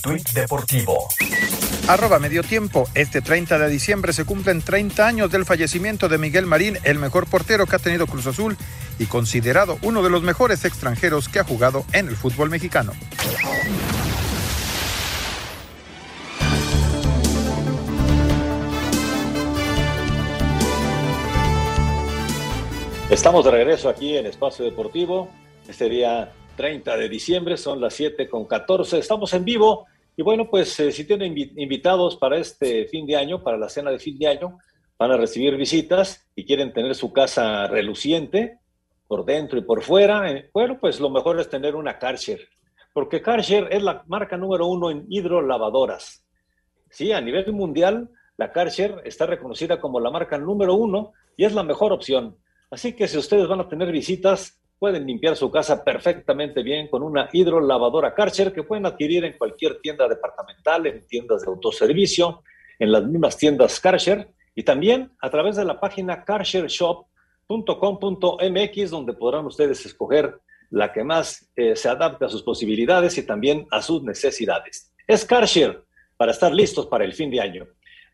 Tuit 0.05 0.29
deportivo. 0.33 1.07
Arroba 1.88 2.19
medio 2.19 2.43
tiempo. 2.43 2.88
Este 2.93 3.21
30 3.21 3.57
de 3.57 3.67
diciembre 3.69 4.13
se 4.13 4.24
cumplen 4.24 4.62
30 4.62 5.07
años 5.07 5.31
del 5.31 5.45
fallecimiento 5.45 6.07
de 6.07 6.19
Miguel 6.19 6.45
Marín, 6.45 6.77
el 6.83 7.00
mejor 7.00 7.27
portero 7.27 7.65
que 7.65 7.75
ha 7.75 7.79
tenido 7.79 8.05
Cruz 8.05 8.27
Azul 8.27 8.55
y 9.00 9.07
considerado 9.07 9.79
uno 9.81 10.03
de 10.03 10.12
los 10.12 10.21
mejores 10.21 10.63
extranjeros 10.63 11.27
que 11.27 11.39
ha 11.39 11.43
jugado 11.43 11.85
en 11.91 12.07
el 12.07 12.15
fútbol 12.15 12.51
mexicano. 12.51 12.91
Estamos 23.09 23.43
de 23.43 23.50
regreso 23.50 23.89
aquí 23.89 24.15
en 24.17 24.27
Espacio 24.27 24.65
Deportivo. 24.65 25.29
Este 25.67 25.89
día 25.89 26.31
30 26.57 26.95
de 26.95 27.09
diciembre, 27.09 27.57
son 27.57 27.81
las 27.81 27.95
7 27.95 28.29
con 28.29 28.45
14. 28.45 29.00
Estamos 29.00 29.33
en 29.33 29.45
vivo 29.45 29.88
y 30.17 30.24
bueno, 30.24 30.50
pues 30.50 30.79
eh, 30.79 30.91
si 30.91 31.05
tienen 31.05 31.38
invitados 31.38 32.15
para 32.15 32.38
este 32.38 32.86
fin 32.86 33.05
de 33.05 33.17
año, 33.17 33.43
para 33.43 33.57
la 33.57 33.69
cena 33.69 33.91
de 33.91 34.00
fin 34.00 34.17
de 34.17 34.27
año, 34.27 34.60
van 34.98 35.12
a 35.12 35.17
recibir 35.17 35.57
visitas 35.57 36.25
y 36.36 36.45
quieren 36.45 36.72
tener 36.72 36.95
su 36.95 37.12
casa 37.12 37.67
reluciente 37.67 38.60
por 39.07 39.25
dentro 39.25 39.60
y 39.60 39.63
por 39.63 39.84
fuera, 39.84 40.31
eh, 40.31 40.50
bueno, 40.53 40.77
pues 40.79 41.00
lo 41.00 41.10
mejor 41.10 41.39
es 41.39 41.50
tener 41.50 41.75
una 41.75 42.00
Karcher, 42.00 42.48
porque 42.93 43.22
Karcher 43.22 43.67
es 43.72 43.84
la 43.84 44.03
marca 44.07 44.38
número 44.38 44.67
uno 44.67 44.89
en 44.89 45.05
hidrolavadoras. 45.10 46.25
Sí, 46.89 47.12
a 47.12 47.19
nivel 47.19 47.51
mundial, 47.51 48.10
la 48.38 48.51
Karcher 48.51 49.01
está 49.03 49.25
reconocida 49.25 49.79
como 49.81 50.00
la 50.00 50.12
marca 50.12 50.38
número 50.38 50.75
uno 50.75 51.12
y 51.36 51.43
es 51.43 51.53
la 51.53 51.63
mejor 51.63 51.91
opción. 51.91 52.38
Así 52.72 52.93
que 52.93 53.07
si 53.07 53.17
ustedes 53.17 53.48
van 53.48 53.60
a 53.60 53.67
tener 53.67 53.91
visitas, 53.91 54.62
pueden 54.77 55.05
limpiar 55.05 55.36
su 55.36 55.51
casa 55.51 55.84
perfectamente 55.84 56.63
bien 56.63 56.88
con 56.88 57.03
una 57.03 57.29
hidrolavadora 57.32 58.13
Karcher 58.13 58.53
que 58.53 58.63
pueden 58.63 58.86
adquirir 58.86 59.25
en 59.25 59.38
cualquier 59.38 59.79
tienda 59.79 60.08
departamental, 60.08 60.86
en 60.88 61.05
tiendas 61.08 61.41
de 61.41 61.48
autoservicio, 61.48 62.44
en 62.79 62.91
las 62.91 63.05
mismas 63.05 63.38
tiendas 63.38 63.79
Karcher 63.79 64.29
y 64.53 64.63
también 64.63 65.12
a 65.22 65.29
través 65.29 65.55
de 65.55 65.63
la 65.65 65.79
página 65.79 66.24
karchershop.com.mx 66.24 68.89
donde 68.89 69.13
podrán 69.13 69.46
ustedes 69.46 69.86
escoger 69.86 70.39
la 70.70 70.91
que 70.91 71.03
más 71.03 71.51
eh, 71.55 71.75
se 71.75 71.89
adapte 71.89 72.25
a 72.25 72.29
sus 72.29 72.44
posibilidades 72.44 73.17
y 73.17 73.25
también 73.25 73.65
a 73.72 73.82
sus 73.82 74.03
necesidades. 74.03 74.91
Es 75.08 75.25
Karcher 75.25 75.84
para 76.17 76.32
estar 76.32 76.53
listos 76.53 76.88
para 76.88 77.05
el 77.05 77.13
fin 77.13 77.29
de 77.29 77.41
año. 77.41 77.67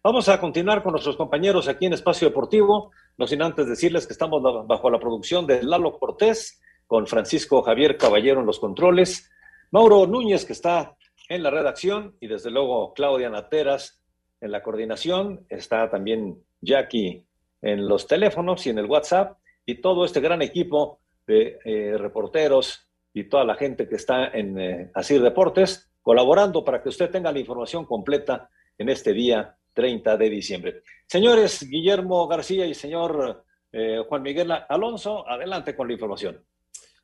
Vamos 0.03 0.29
a 0.29 0.39
continuar 0.39 0.81
con 0.81 0.93
nuestros 0.93 1.15
compañeros 1.15 1.67
aquí 1.67 1.85
en 1.85 1.93
Espacio 1.93 2.29
Deportivo, 2.29 2.91
no 3.19 3.27
sin 3.27 3.43
antes 3.43 3.67
decirles 3.67 4.07
que 4.07 4.13
estamos 4.13 4.41
bajo 4.65 4.89
la 4.89 4.99
producción 4.99 5.45
de 5.45 5.61
Lalo 5.61 5.99
Cortés, 5.99 6.59
con 6.87 7.05
Francisco 7.05 7.61
Javier 7.61 7.97
Caballero 7.97 8.39
en 8.39 8.47
los 8.47 8.59
controles, 8.59 9.29
Mauro 9.69 10.07
Núñez, 10.07 10.43
que 10.43 10.53
está 10.53 10.97
en 11.29 11.43
la 11.43 11.51
redacción, 11.51 12.15
y 12.19 12.25
desde 12.25 12.49
luego 12.49 12.95
Claudia 12.95 13.29
Nateras 13.29 14.01
en 14.41 14.51
la 14.51 14.63
coordinación, 14.63 15.45
está 15.49 15.87
también 15.91 16.43
Jackie 16.61 17.23
en 17.61 17.87
los 17.87 18.07
teléfonos 18.07 18.65
y 18.65 18.71
en 18.71 18.79
el 18.79 18.87
WhatsApp, 18.87 19.37
y 19.67 19.81
todo 19.81 20.03
este 20.03 20.19
gran 20.19 20.41
equipo 20.41 20.99
de 21.27 21.59
eh, 21.63 21.95
reporteros 21.99 22.89
y 23.13 23.25
toda 23.25 23.43
la 23.45 23.53
gente 23.53 23.87
que 23.87 23.97
está 23.97 24.29
en 24.29 24.59
eh, 24.59 24.91
Asir 24.95 25.21
Deportes, 25.21 25.91
colaborando 26.01 26.65
para 26.65 26.81
que 26.81 26.89
usted 26.89 27.11
tenga 27.11 27.31
la 27.31 27.37
información 27.37 27.85
completa 27.85 28.49
en 28.79 28.89
este 28.89 29.13
día 29.13 29.57
30 29.73 30.17
de 30.17 30.29
diciembre. 30.29 30.81
Señores 31.07 31.67
Guillermo 31.67 32.27
García 32.27 32.65
y 32.65 32.73
señor 32.73 33.43
eh, 33.71 33.99
Juan 34.07 34.21
Miguel 34.21 34.51
Alonso, 34.69 35.27
adelante 35.27 35.75
con 35.75 35.87
la 35.87 35.93
información. 35.93 36.43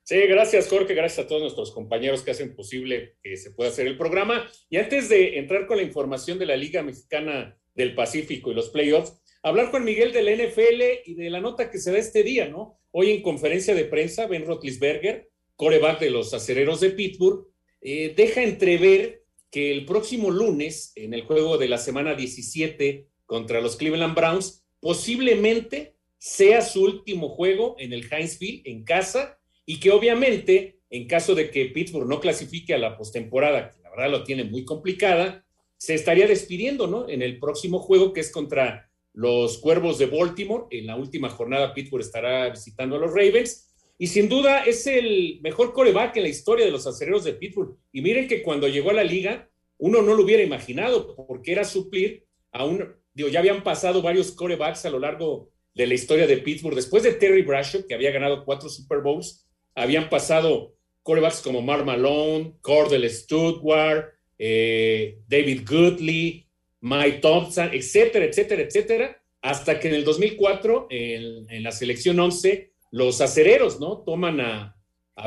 Sí, 0.04 0.22
gracias 0.22 0.70
Jorge, 0.70 0.94
gracias 0.94 1.26
a 1.26 1.28
todos 1.28 1.42
nuestros 1.42 1.72
compañeros 1.72 2.22
que 2.22 2.32
hacen 2.32 2.56
posible 2.56 3.18
que 3.22 3.36
se 3.36 3.52
pueda 3.52 3.70
hacer 3.70 3.88
el 3.88 3.98
programa. 3.98 4.50
Y 4.70 4.78
antes 4.78 5.10
de 5.10 5.38
entrar 5.38 5.68
con 5.68 5.78
la 5.78 5.84
información 5.84 6.40
de 6.40 6.46
la 6.46 6.56
Liga 6.56 6.82
Mexicana 6.82 7.58
del 7.76 7.94
Pacífico 7.94 8.50
y 8.50 8.56
los 8.56 8.70
playoffs, 8.70 9.22
hablar 9.44 9.70
con 9.70 9.84
Miguel 9.84 10.14
del 10.14 10.28
NFL 10.28 10.82
y 11.06 11.16
de 11.16 11.30
la 11.30 11.42
nota 11.42 11.70
que 11.70 11.78
se 11.78 11.92
da 11.92 11.98
este 11.98 12.24
día, 12.24 12.48
¿no? 12.48 12.80
Hoy 12.92 13.12
en 13.12 13.22
conferencia 13.22 13.76
de 13.76 13.86
prensa, 13.86 14.28
Ben 14.28 14.46
Rotlisberger, 14.46 15.30
coreback 15.56 16.00
de 16.00 16.10
los 16.10 16.34
acereros 16.34 16.80
de 16.80 16.92
Pittsburgh, 16.92 17.48
eh, 17.82 18.14
deja 18.16 18.44
entrever 18.44 19.24
que 19.52 19.72
el 19.72 19.86
próximo 19.86 20.32
lunes, 20.32 20.92
en 20.96 21.14
el 21.14 21.24
juego 21.24 21.58
de 21.58 21.68
la 21.68 21.78
semana 21.78 22.16
17 22.16 23.08
contra 23.26 23.62
los 23.62 23.76
Cleveland 23.76 24.16
Browns, 24.16 24.66
posiblemente 24.80 25.96
sea 26.18 26.62
su 26.62 26.84
último 26.84 27.30
juego 27.30 27.76
en 27.80 27.94
el 27.94 28.12
Heinz 28.12 28.38
Field, 28.38 28.62
en 28.66 28.84
casa, 28.84 29.40
y 29.66 29.80
que 29.80 29.92
obviamente, 29.92 30.80
en 30.90 31.08
caso 31.08 31.36
de 31.36 31.52
que 31.52 31.66
Pittsburgh 31.66 32.08
no 32.08 32.20
clasifique 32.20 32.74
a 32.74 32.78
la 32.78 32.98
postemporada, 32.98 33.72
que 33.72 33.82
la 33.82 33.90
verdad 33.92 34.12
lo 34.12 34.24
tiene 34.24 34.44
muy 34.44 34.66
complicada, 34.66 35.46
se 35.78 35.94
estaría 35.94 36.28
despidiendo, 36.28 36.88
¿no? 36.88 37.08
En 37.08 37.22
el 37.22 37.40
próximo 37.40 37.80
juego, 37.80 38.14
que 38.14 38.22
es 38.22 38.32
contra 38.32 38.90
los 39.14 39.58
Cuervos 39.60 39.98
de 40.00 40.08
Baltimore. 40.08 40.66
En 40.72 40.88
la 40.88 40.96
última 40.96 41.30
jornada, 41.30 41.74
Pittsburgh 41.74 42.04
estará 42.04 42.50
visitando 42.50 42.96
a 42.96 43.00
los 43.00 43.12
Ravens 43.12 43.67
y 43.98 44.08
sin 44.08 44.30
duda 44.30 44.64
es 44.64 44.86
el 44.86 45.40
mejor 45.42 45.74
coreback 45.74 46.18
en 46.18 46.24
la 46.24 46.30
historia 46.30 46.66
de 46.66 46.72
los 46.72 46.86
acereros 46.86 47.24
de 47.24 47.34
Pittsburgh. 47.34 47.76
Y 47.92 48.02
miren 48.02 48.28
que 48.28 48.44
cuando 48.44 48.68
llegó 48.68 48.92
a 48.92 48.94
la 48.94 49.04
liga, 49.04 49.50
uno 49.80 50.02
no 50.02 50.14
lo 50.14 50.24
hubiera 50.24 50.44
imaginado, 50.44 51.16
porque 51.16 51.52
era 51.52 51.64
suplir 51.64 52.26
a 52.52 52.64
un, 52.64 52.96
digo, 53.14 53.30
ya 53.30 53.40
habían 53.40 53.64
pasado 53.64 54.02
varios 54.02 54.32
corebacks 54.32 54.86
a 54.86 54.92
lo 54.92 55.00
largo 55.00 55.50
de 55.74 55.88
la 55.88 55.96
historia 55.96 56.28
de 56.28 56.38
Pittsburgh. 56.38 56.76
Después 56.76 57.04
de 57.04 57.14
Terry 57.14 57.42
Bradshaw, 57.42 57.88
que 57.88 57.96
había 57.96 58.12
ganado 58.12 58.46
cuatro 58.46 58.70
Super 58.70 59.02
Bowls, 59.02 59.48
habían 59.74 60.10
pasado 60.10 60.76
corebacks 61.02 61.42
como 61.42 61.62
Mark 61.62 61.86
Malone, 61.86 62.54
Cordell 62.62 63.10
Stewart, 63.10 64.14
eh, 64.38 65.18
David 65.28 65.62
Goodley, 65.68 66.48
Mike 66.82 67.20
Thompson, 67.20 67.70
etcétera, 67.74 68.26
etcétera, 68.26 68.62
etcétera, 68.62 69.24
hasta 69.42 69.80
que 69.80 69.88
en 69.88 69.96
el 69.96 70.04
2004, 70.04 70.88
en, 70.92 71.50
en 71.50 71.64
la 71.64 71.72
selección 71.72 72.20
11, 72.20 72.72
los 72.92 73.22
acereros, 73.22 73.80
¿no? 73.80 74.00
Toman 74.00 74.40
a, 74.42 74.74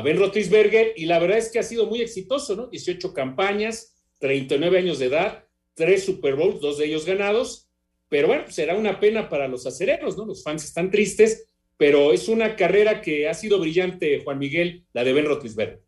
Ben 0.03 0.17
Roethlisberger 0.17 0.93
y 0.95 1.05
la 1.05 1.19
verdad 1.19 1.37
es 1.37 1.51
que 1.51 1.59
ha 1.59 1.63
sido 1.63 1.85
muy 1.85 2.01
exitoso, 2.01 2.55
¿no? 2.55 2.67
18 2.67 3.13
campañas, 3.13 3.93
39 4.19 4.77
años 4.77 4.99
de 4.99 5.07
edad, 5.07 5.43
tres 5.73 6.05
Super 6.05 6.35
Bowls, 6.35 6.61
dos 6.61 6.77
de 6.77 6.85
ellos 6.85 7.05
ganados, 7.05 7.67
pero 8.07 8.27
bueno, 8.27 8.45
será 8.47 8.75
una 8.75 9.01
pena 9.01 9.27
para 9.27 9.49
los 9.49 9.65
acereros, 9.65 10.17
¿no? 10.17 10.25
Los 10.25 10.43
fans 10.43 10.63
están 10.63 10.91
tristes, 10.91 11.49
pero 11.75 12.13
es 12.13 12.29
una 12.29 12.55
carrera 12.55 13.01
que 13.01 13.27
ha 13.27 13.33
sido 13.33 13.59
brillante, 13.59 14.21
Juan 14.23 14.39
Miguel, 14.39 14.85
la 14.93 15.03
de 15.03 15.11
Ben 15.11 15.25
Roethlisberger. 15.25 15.81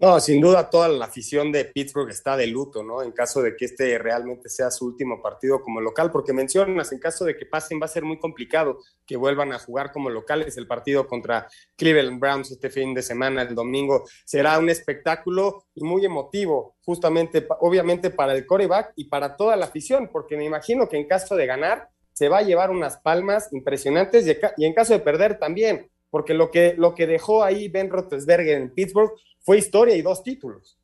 No, 0.00 0.20
sin 0.20 0.40
duda 0.40 0.70
toda 0.70 0.86
la 0.86 1.06
afición 1.06 1.50
de 1.50 1.64
Pittsburgh 1.64 2.08
está 2.10 2.36
de 2.36 2.46
luto, 2.46 2.84
¿no? 2.84 3.02
En 3.02 3.10
caso 3.10 3.42
de 3.42 3.56
que 3.56 3.64
este 3.64 3.98
realmente 3.98 4.48
sea 4.48 4.70
su 4.70 4.86
último 4.86 5.20
partido 5.20 5.60
como 5.60 5.80
local, 5.80 6.12
porque 6.12 6.32
mencionas, 6.32 6.92
en 6.92 7.00
caso 7.00 7.24
de 7.24 7.36
que 7.36 7.46
pasen 7.46 7.80
va 7.82 7.86
a 7.86 7.88
ser 7.88 8.04
muy 8.04 8.16
complicado 8.20 8.78
que 9.04 9.16
vuelvan 9.16 9.52
a 9.52 9.58
jugar 9.58 9.90
como 9.90 10.08
locales. 10.08 10.56
El 10.56 10.68
partido 10.68 11.08
contra 11.08 11.48
Cleveland 11.76 12.20
Browns 12.20 12.52
este 12.52 12.70
fin 12.70 12.94
de 12.94 13.02
semana, 13.02 13.42
el 13.42 13.56
domingo, 13.56 14.04
será 14.24 14.56
un 14.60 14.70
espectáculo 14.70 15.64
y 15.74 15.82
muy 15.82 16.04
emotivo, 16.04 16.76
justamente, 16.84 17.44
obviamente 17.58 18.10
para 18.10 18.34
el 18.34 18.46
coreback 18.46 18.92
y 18.94 19.06
para 19.06 19.34
toda 19.36 19.56
la 19.56 19.64
afición, 19.64 20.10
porque 20.12 20.36
me 20.36 20.44
imagino 20.44 20.88
que 20.88 20.96
en 20.96 21.08
caso 21.08 21.34
de 21.34 21.46
ganar 21.46 21.88
se 22.12 22.28
va 22.28 22.38
a 22.38 22.42
llevar 22.42 22.70
unas 22.70 22.98
palmas 22.98 23.52
impresionantes 23.52 24.28
y, 24.28 24.64
en 24.64 24.74
caso 24.74 24.92
de 24.92 25.00
perder 25.00 25.40
también, 25.40 25.90
porque 26.08 26.34
lo 26.34 26.52
que, 26.52 26.74
lo 26.78 26.94
que 26.94 27.08
dejó 27.08 27.42
ahí 27.42 27.68
Ben 27.68 27.90
Roethlisberger 27.90 28.58
en 28.58 28.72
Pittsburgh 28.72 29.12
fue 29.48 29.56
historia 29.56 29.96
y 29.96 30.02
dos 30.02 30.22
títulos. 30.22 30.78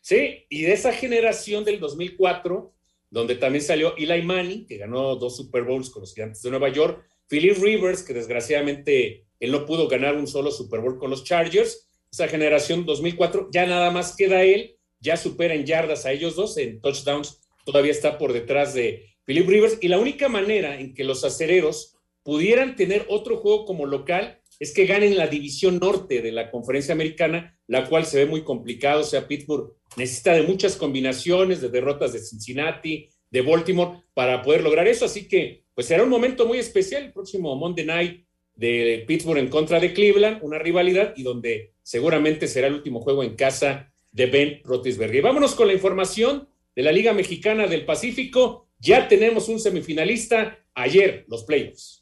Sí, 0.00 0.44
y 0.48 0.62
de 0.62 0.72
esa 0.72 0.92
generación 0.92 1.62
del 1.62 1.78
2004, 1.78 2.74
donde 3.08 3.36
también 3.36 3.62
salió 3.62 3.96
Eli 3.96 4.22
Manning, 4.22 4.66
que 4.66 4.78
ganó 4.78 5.14
dos 5.14 5.36
Super 5.36 5.62
Bowls 5.62 5.88
con 5.88 6.00
los 6.00 6.12
Gigantes 6.12 6.42
de 6.42 6.50
Nueva 6.50 6.68
York, 6.70 7.06
Philip 7.28 7.56
Rivers, 7.62 8.02
que 8.02 8.12
desgraciadamente 8.12 9.26
él 9.38 9.52
no 9.52 9.64
pudo 9.64 9.86
ganar 9.86 10.16
un 10.16 10.26
solo 10.26 10.50
Super 10.50 10.80
Bowl 10.80 10.98
con 10.98 11.10
los 11.10 11.22
Chargers, 11.22 11.88
esa 12.10 12.26
generación 12.26 12.84
2004, 12.84 13.50
ya 13.52 13.66
nada 13.66 13.92
más 13.92 14.16
queda 14.16 14.42
él, 14.42 14.74
ya 14.98 15.16
supera 15.16 15.54
en 15.54 15.64
yardas 15.64 16.04
a 16.04 16.10
ellos 16.10 16.34
dos, 16.34 16.58
en 16.58 16.80
touchdowns 16.80 17.38
todavía 17.64 17.92
está 17.92 18.18
por 18.18 18.32
detrás 18.32 18.74
de 18.74 19.14
Philip 19.26 19.48
Rivers, 19.48 19.78
y 19.80 19.86
la 19.86 20.00
única 20.00 20.28
manera 20.28 20.80
en 20.80 20.92
que 20.92 21.04
los 21.04 21.22
acereros 21.22 21.96
pudieran 22.24 22.74
tener 22.74 23.06
otro 23.08 23.36
juego 23.36 23.64
como 23.64 23.86
local 23.86 24.41
es 24.62 24.72
que 24.72 24.86
ganen 24.86 25.16
la 25.16 25.26
división 25.26 25.80
norte 25.80 26.22
de 26.22 26.30
la 26.30 26.48
conferencia 26.48 26.94
americana, 26.94 27.58
la 27.66 27.88
cual 27.88 28.06
se 28.06 28.18
ve 28.18 28.26
muy 28.26 28.44
complicado. 28.44 29.00
O 29.00 29.04
sea, 29.04 29.26
Pittsburgh 29.26 29.72
necesita 29.96 30.34
de 30.34 30.44
muchas 30.44 30.76
combinaciones, 30.76 31.60
de 31.60 31.68
derrotas 31.68 32.12
de 32.12 32.20
Cincinnati, 32.20 33.08
de 33.28 33.42
Baltimore, 33.42 34.04
para 34.14 34.40
poder 34.40 34.62
lograr 34.62 34.86
eso. 34.86 35.06
Así 35.06 35.26
que, 35.26 35.64
pues 35.74 35.88
será 35.88 36.04
un 36.04 36.08
momento 36.08 36.46
muy 36.46 36.58
especial 36.58 37.02
el 37.02 37.12
próximo 37.12 37.56
Monday 37.56 37.84
Night 37.84 38.24
de 38.54 39.02
Pittsburgh 39.04 39.40
en 39.40 39.48
contra 39.48 39.80
de 39.80 39.92
Cleveland, 39.92 40.38
una 40.42 40.60
rivalidad 40.60 41.12
y 41.16 41.24
donde 41.24 41.72
seguramente 41.82 42.46
será 42.46 42.68
el 42.68 42.74
último 42.74 43.00
juego 43.00 43.24
en 43.24 43.34
casa 43.34 43.92
de 44.12 44.26
Ben 44.26 44.60
Roethlisberger. 44.62 45.22
Vámonos 45.22 45.56
con 45.56 45.66
la 45.66 45.72
información 45.72 46.46
de 46.76 46.82
la 46.84 46.92
Liga 46.92 47.12
Mexicana 47.12 47.66
del 47.66 47.84
Pacífico. 47.84 48.68
Ya 48.78 49.08
tenemos 49.08 49.48
un 49.48 49.58
semifinalista 49.58 50.56
ayer, 50.72 51.24
los 51.26 51.42
playoffs. 51.42 52.01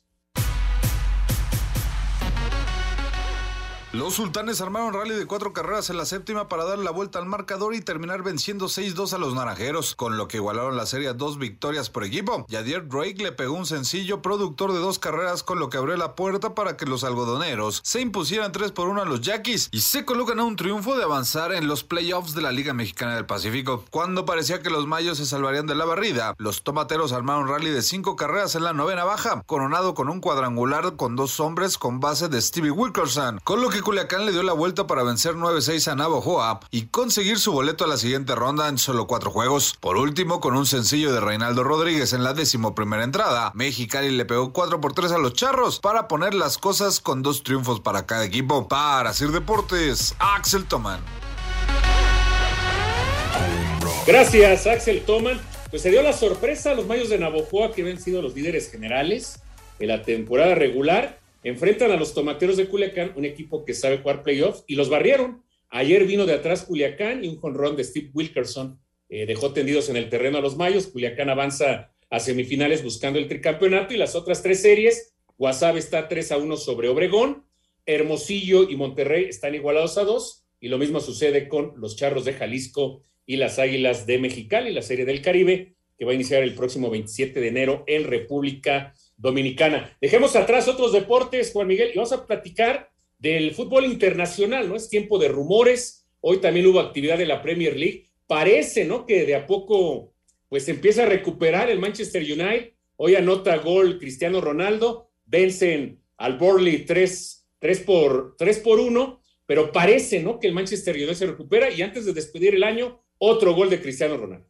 Los 3.93 4.15
sultanes 4.15 4.61
armaron 4.61 4.95
rally 4.95 5.17
de 5.17 5.27
cuatro 5.27 5.53
carreras 5.53 5.91
en 5.91 5.97
la 5.97 6.05
séptima 6.05 6.49
para 6.49 6.65
dar 6.65 6.79
la 6.79 6.93
vuelta 6.93 7.19
al 7.19 7.27
marcador 7.27 7.75
y 7.75 7.81
terminar 7.81 8.23
venciendo 8.23 8.67
6-2 8.67 9.15
a 9.15 9.19
los 9.19 9.35
naranjeros, 9.35 9.97
con 9.97 10.17
lo 10.17 10.29
que 10.29 10.37
igualaron 10.37 10.77
la 10.77 10.87
serie 10.87 11.09
a 11.09 11.13
dos 11.13 11.39
victorias 11.39 11.91
por 11.91 12.05
equipo. 12.05 12.47
Yadier 12.49 12.87
Drake 12.87 13.21
le 13.21 13.33
pegó 13.33 13.55
un 13.55 13.67
sencillo 13.67 14.23
productor 14.23 14.73
de 14.73 14.79
dos 14.79 15.01
carreras, 15.01 15.43
con 15.43 15.59
lo 15.59 15.71
que 15.71 15.77
abrió 15.77 15.97
la 15.97 16.15
puerta 16.15 16.55
para 16.55 16.77
que 16.77 16.87
los 16.87 17.03
algodoneros 17.03 17.81
se 17.83 18.01
impusieran 18.01 18.53
3 18.53 18.71
por 18.71 18.89
1 18.89 19.03
a 19.03 19.07
los 19.07 19.23
Yaquis 19.23 19.69
y 19.73 19.81
se 19.81 20.05
colocan 20.05 20.39
a 20.39 20.45
un 20.45 20.55
triunfo 20.55 20.97
de 20.97 21.03
avanzar 21.03 21.53
en 21.53 21.67
los 21.67 21.83
playoffs 21.83 22.33
de 22.33 22.43
la 22.43 22.53
Liga 22.53 22.73
Mexicana 22.73 23.17
del 23.17 23.27
Pacífico. 23.27 23.83
Cuando 23.91 24.25
parecía 24.25 24.63
que 24.63 24.71
los 24.71 24.87
mayos 24.87 25.19
se 25.19 25.27
salvarían 25.27 25.67
de 25.67 25.75
la 25.75 25.85
barrida, 25.85 26.37
los 26.39 26.63
tomateros 26.63 27.11
armaron 27.11 27.49
rally 27.49 27.71
de 27.71 27.83
cinco 27.83 28.15
carreras 28.15 28.55
en 28.55 28.63
la 28.63 28.73
novena 28.73 29.03
baja, 29.03 29.43
coronado 29.47 29.95
con 29.95 30.09
un 30.09 30.21
cuadrangular 30.21 30.95
con 30.95 31.17
dos 31.17 31.41
hombres 31.41 31.77
con 31.77 31.99
base 31.99 32.29
de 32.29 32.41
Stevie 32.41 32.71
Wilkerson, 32.71 33.41
con 33.43 33.61
lo 33.61 33.69
que 33.69 33.80
Culiacán 33.83 34.27
le 34.27 34.33
dio 34.33 34.43
la 34.43 34.53
vuelta 34.53 34.87
para 34.87 35.03
vencer 35.03 35.35
9-6 35.35 35.91
a 35.93 35.95
Navojoa 35.95 36.61
y 36.71 36.87
conseguir 36.87 37.39
su 37.39 37.53
boleto 37.53 37.85
a 37.85 37.89
la 37.89 37.97
siguiente 37.97 38.35
ronda 38.35 38.69
en 38.69 38.79
solo 38.79 39.07
cuatro 39.07 39.31
juegos. 39.31 39.77
Por 39.81 39.97
último, 39.97 40.41
con 40.41 40.57
un 40.57 40.67
sencillo 40.67 41.13
de 41.13 41.21
Reinaldo 41.21 41.63
Rodríguez 41.63 42.13
en 42.13 42.25
la 42.25 42.35
décimo 42.35 42.75
primera 42.75 43.05
entrada, 43.05 43.53
Mexicali 43.55 44.11
le 44.11 44.25
pegó 44.25 44.53
4 44.53 44.81
por 44.81 44.93
3 44.93 45.13
a 45.13 45.19
los 45.19 45.35
Charros 45.35 45.81
para 45.81 46.09
poner 46.09 46.35
las 46.35 46.59
cosas 46.59 47.01
con 47.01 47.23
dos 47.23 47.43
triunfos 47.43 47.81
para 47.81 48.07
cada 48.07 48.25
equipo. 48.25 48.69
Para 48.69 49.13
Sir 49.13 49.31
Deportes, 49.31 50.15
Axel 50.19 50.65
Toman. 50.65 51.01
Gracias, 54.07 54.67
Axel 54.67 55.03
Toman. 55.03 55.41
Pues 55.71 55.83
se 55.83 55.91
dio 55.91 56.03
la 56.03 56.13
sorpresa 56.13 56.73
a 56.73 56.75
los 56.75 56.87
Mayos 56.87 57.11
de 57.11 57.19
Navojoa 57.19 57.73
que 57.73 57.83
habían 57.83 58.01
sido 58.01 58.23
los 58.23 58.35
líderes 58.35 58.71
generales 58.71 59.41
en 59.79 59.89
la 59.89 60.03
temporada 60.03 60.57
regular 60.57 61.20
Enfrentan 61.43 61.91
a 61.91 61.97
los 61.97 62.15
Tomateros 62.15 62.57
de 62.57 62.67
Culiacán, 62.67 63.13
un 63.17 63.25
equipo 63.25 63.65
que 63.65 63.75
sabe 63.75 63.99
jugar 63.99 64.23
playoffs, 64.23 64.65
y 64.67 64.75
los 64.75 64.91
barrieron. 64.91 65.43
Ayer 65.71 66.05
vino 66.05 66.27
de 66.27 66.35
atrás 66.35 66.65
Culiacán 66.65 67.25
y 67.25 67.29
un 67.29 67.37
jonrón 67.37 67.77
de 67.77 67.85
Steve 67.85 68.11
Wilkerson 68.13 68.79
eh, 69.09 69.27
dejó 69.27 69.53
tendidos 69.53 69.89
en 69.89 69.97
el 69.97 70.09
terreno 70.09 70.39
a 70.39 70.41
los 70.41 70.57
Mayos. 70.57 70.87
Culiacán 70.87 71.31
avanza 71.31 71.93
a 72.11 72.21
semifinales 72.21 72.83
buscando 72.83 73.19
el 73.19 73.29
tricampeonato 73.29 73.95
y 73.95 73.97
las 73.97 74.15
otras 74.15 74.43
tres 74.43 74.61
series, 74.61 75.15
Guasave 75.39 75.79
está 75.79 76.09
3 76.09 76.33
a 76.33 76.37
1 76.39 76.57
sobre 76.57 76.89
Obregón, 76.89 77.47
Hermosillo 77.87 78.69
y 78.69 78.77
Monterrey 78.77 79.25
están 79.25 79.55
igualados 79.55 79.97
a 79.97 80.05
2 80.05 80.45
y 80.61 80.69
lo 80.69 80.77
mismo 80.77 81.01
sucede 81.01 81.49
con 81.49 81.73
los 81.77 81.97
Charros 81.97 82.25
de 82.25 82.35
Jalisco 82.35 83.03
y 83.25 83.37
las 83.37 83.59
Águilas 83.59 84.07
de 84.07 84.19
Mexicali, 84.19 84.73
la 84.73 84.83
serie 84.83 85.05
del 85.05 85.23
Caribe, 85.23 85.75
que 85.97 86.05
va 86.05 86.13
a 86.13 86.15
iniciar 86.15 86.43
el 86.43 86.55
próximo 86.55 86.91
27 86.91 87.41
de 87.41 87.49
enero 87.49 87.85
en 87.87 88.05
República 88.05 88.93
Dominicana. 89.21 89.97
Dejemos 90.01 90.35
atrás 90.35 90.67
otros 90.67 90.93
deportes, 90.93 91.53
Juan 91.53 91.67
Miguel, 91.67 91.91
y 91.93 91.97
vamos 91.97 92.13
a 92.13 92.27
platicar 92.27 92.91
del 93.19 93.55
fútbol 93.55 93.85
internacional, 93.85 94.69
¿no? 94.69 94.77
Es 94.77 94.89
tiempo 94.89 95.19
de 95.19 95.29
rumores. 95.29 96.07
Hoy 96.21 96.39
también 96.39 96.67
hubo 96.67 96.81
actividad 96.81 97.19
de 97.19 97.27
la 97.27 97.43
Premier 97.43 97.77
League. 97.77 98.07
Parece, 98.27 98.85
¿no? 98.85 99.05
Que 99.05 99.27
de 99.27 99.35
a 99.35 99.47
poco, 99.47 100.15
pues 100.49 100.69
empieza 100.69 101.03
a 101.03 101.07
recuperar 101.07 101.71
el 101.71 101.79
Manchester 101.79 102.23
United. 102.23 102.73
Hoy 102.97 103.15
anota 103.15 103.57
gol 103.59 103.99
Cristiano 103.99 104.41
Ronaldo. 104.41 105.11
Vencen 105.27 106.01
al 106.17 106.39
Borley 106.39 106.87
3, 106.87 107.47
por, 107.85 108.37
3 108.37 108.59
por 108.61 108.81
1, 108.81 109.23
pero 109.47 109.71
parece, 109.71 110.23
¿no? 110.23 110.41
Que 110.41 110.49
el 110.49 110.55
Manchester 110.55 110.97
United 110.97 111.15
se 111.15 111.27
recupera 111.27 111.71
y 111.71 111.83
antes 111.83 112.07
de 112.07 112.15
despedir 112.15 112.55
el 112.55 112.65
año, 112.65 113.03
otro 113.19 113.55
gol 113.55 113.69
de 113.69 113.81
Cristiano 113.81 114.17
Ronaldo. 114.17 114.50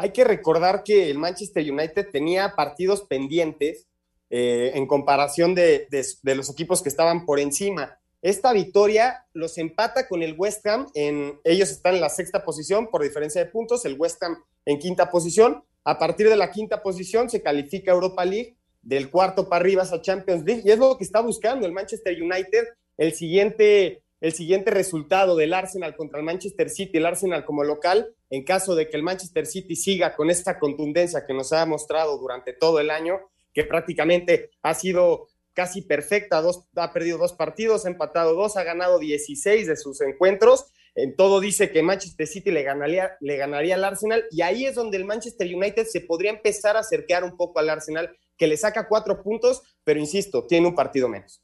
Hay 0.00 0.12
que 0.12 0.22
recordar 0.22 0.84
que 0.84 1.10
el 1.10 1.18
Manchester 1.18 1.70
United 1.70 2.10
tenía 2.12 2.54
partidos 2.54 3.02
pendientes 3.02 3.88
eh, 4.30 4.70
en 4.74 4.86
comparación 4.86 5.56
de, 5.56 5.88
los 6.22 6.48
equipos 6.48 6.82
que 6.82 6.88
estaban 6.88 7.26
por 7.26 7.40
encima. 7.40 7.98
Esta 8.22 8.52
victoria 8.52 9.26
los 9.32 9.58
empata 9.58 10.06
con 10.06 10.22
el 10.22 10.36
West 10.38 10.64
Ham. 10.68 10.86
En, 10.94 11.40
ellos 11.42 11.70
están 11.70 11.96
en 11.96 12.00
la 12.00 12.10
sexta 12.10 12.44
posición 12.44 12.88
por 12.90 13.02
diferencia 13.02 13.44
de 13.44 13.50
puntos, 13.50 13.84
el 13.84 13.96
West 13.98 14.22
Ham 14.22 14.36
en 14.66 14.78
quinta 14.78 15.10
posición. 15.10 15.64
A 15.82 15.98
partir 15.98 16.28
de 16.28 16.36
la 16.36 16.52
quinta 16.52 16.80
posición 16.80 17.28
se 17.28 17.42
califica 17.42 17.90
Europa 17.90 18.24
League, 18.24 18.56
del 18.82 19.10
cuarto 19.10 19.48
para 19.48 19.62
arriba 19.62 19.82
a 19.82 20.00
Champions 20.00 20.44
League, 20.44 20.62
y 20.64 20.70
es 20.70 20.78
lo 20.78 20.96
que 20.96 21.04
está 21.04 21.20
buscando 21.20 21.66
el 21.66 21.72
Manchester 21.72 22.22
United. 22.22 22.68
El 22.96 23.14
siguiente 23.14 24.04
el 24.20 24.32
siguiente 24.32 24.70
resultado 24.70 25.36
del 25.36 25.54
Arsenal 25.54 25.94
contra 25.94 26.18
el 26.18 26.24
Manchester 26.24 26.70
City, 26.70 26.98
el 26.98 27.06
Arsenal 27.06 27.44
como 27.44 27.62
local, 27.62 28.14
en 28.30 28.44
caso 28.44 28.74
de 28.74 28.88
que 28.88 28.96
el 28.96 29.02
Manchester 29.02 29.46
City 29.46 29.76
siga 29.76 30.16
con 30.16 30.30
esta 30.30 30.58
contundencia 30.58 31.24
que 31.24 31.34
nos 31.34 31.52
ha 31.52 31.64
mostrado 31.66 32.18
durante 32.18 32.52
todo 32.52 32.80
el 32.80 32.90
año, 32.90 33.20
que 33.52 33.64
prácticamente 33.64 34.50
ha 34.62 34.74
sido 34.74 35.28
casi 35.54 35.82
perfecta, 35.82 36.40
dos, 36.40 36.68
ha 36.76 36.92
perdido 36.92 37.18
dos 37.18 37.32
partidos, 37.32 37.84
ha 37.84 37.88
empatado 37.88 38.34
dos, 38.34 38.56
ha 38.56 38.64
ganado 38.64 38.98
16 38.98 39.66
de 39.66 39.76
sus 39.76 40.00
encuentros, 40.00 40.66
en 40.94 41.14
todo 41.14 41.40
dice 41.40 41.70
que 41.70 41.82
Manchester 41.82 42.26
City 42.26 42.50
le 42.50 42.64
ganaría, 42.64 43.16
le 43.20 43.36
ganaría 43.36 43.76
al 43.76 43.84
Arsenal 43.84 44.24
y 44.32 44.42
ahí 44.42 44.66
es 44.66 44.74
donde 44.74 44.96
el 44.96 45.04
Manchester 45.04 45.46
United 45.52 45.86
se 45.86 46.00
podría 46.00 46.30
empezar 46.30 46.76
a 46.76 46.80
acercar 46.80 47.22
un 47.22 47.36
poco 47.36 47.60
al 47.60 47.70
Arsenal, 47.70 48.16
que 48.36 48.48
le 48.48 48.56
saca 48.56 48.88
cuatro 48.88 49.22
puntos, 49.22 49.62
pero 49.84 50.00
insisto, 50.00 50.44
tiene 50.46 50.66
un 50.66 50.74
partido 50.74 51.08
menos 51.08 51.40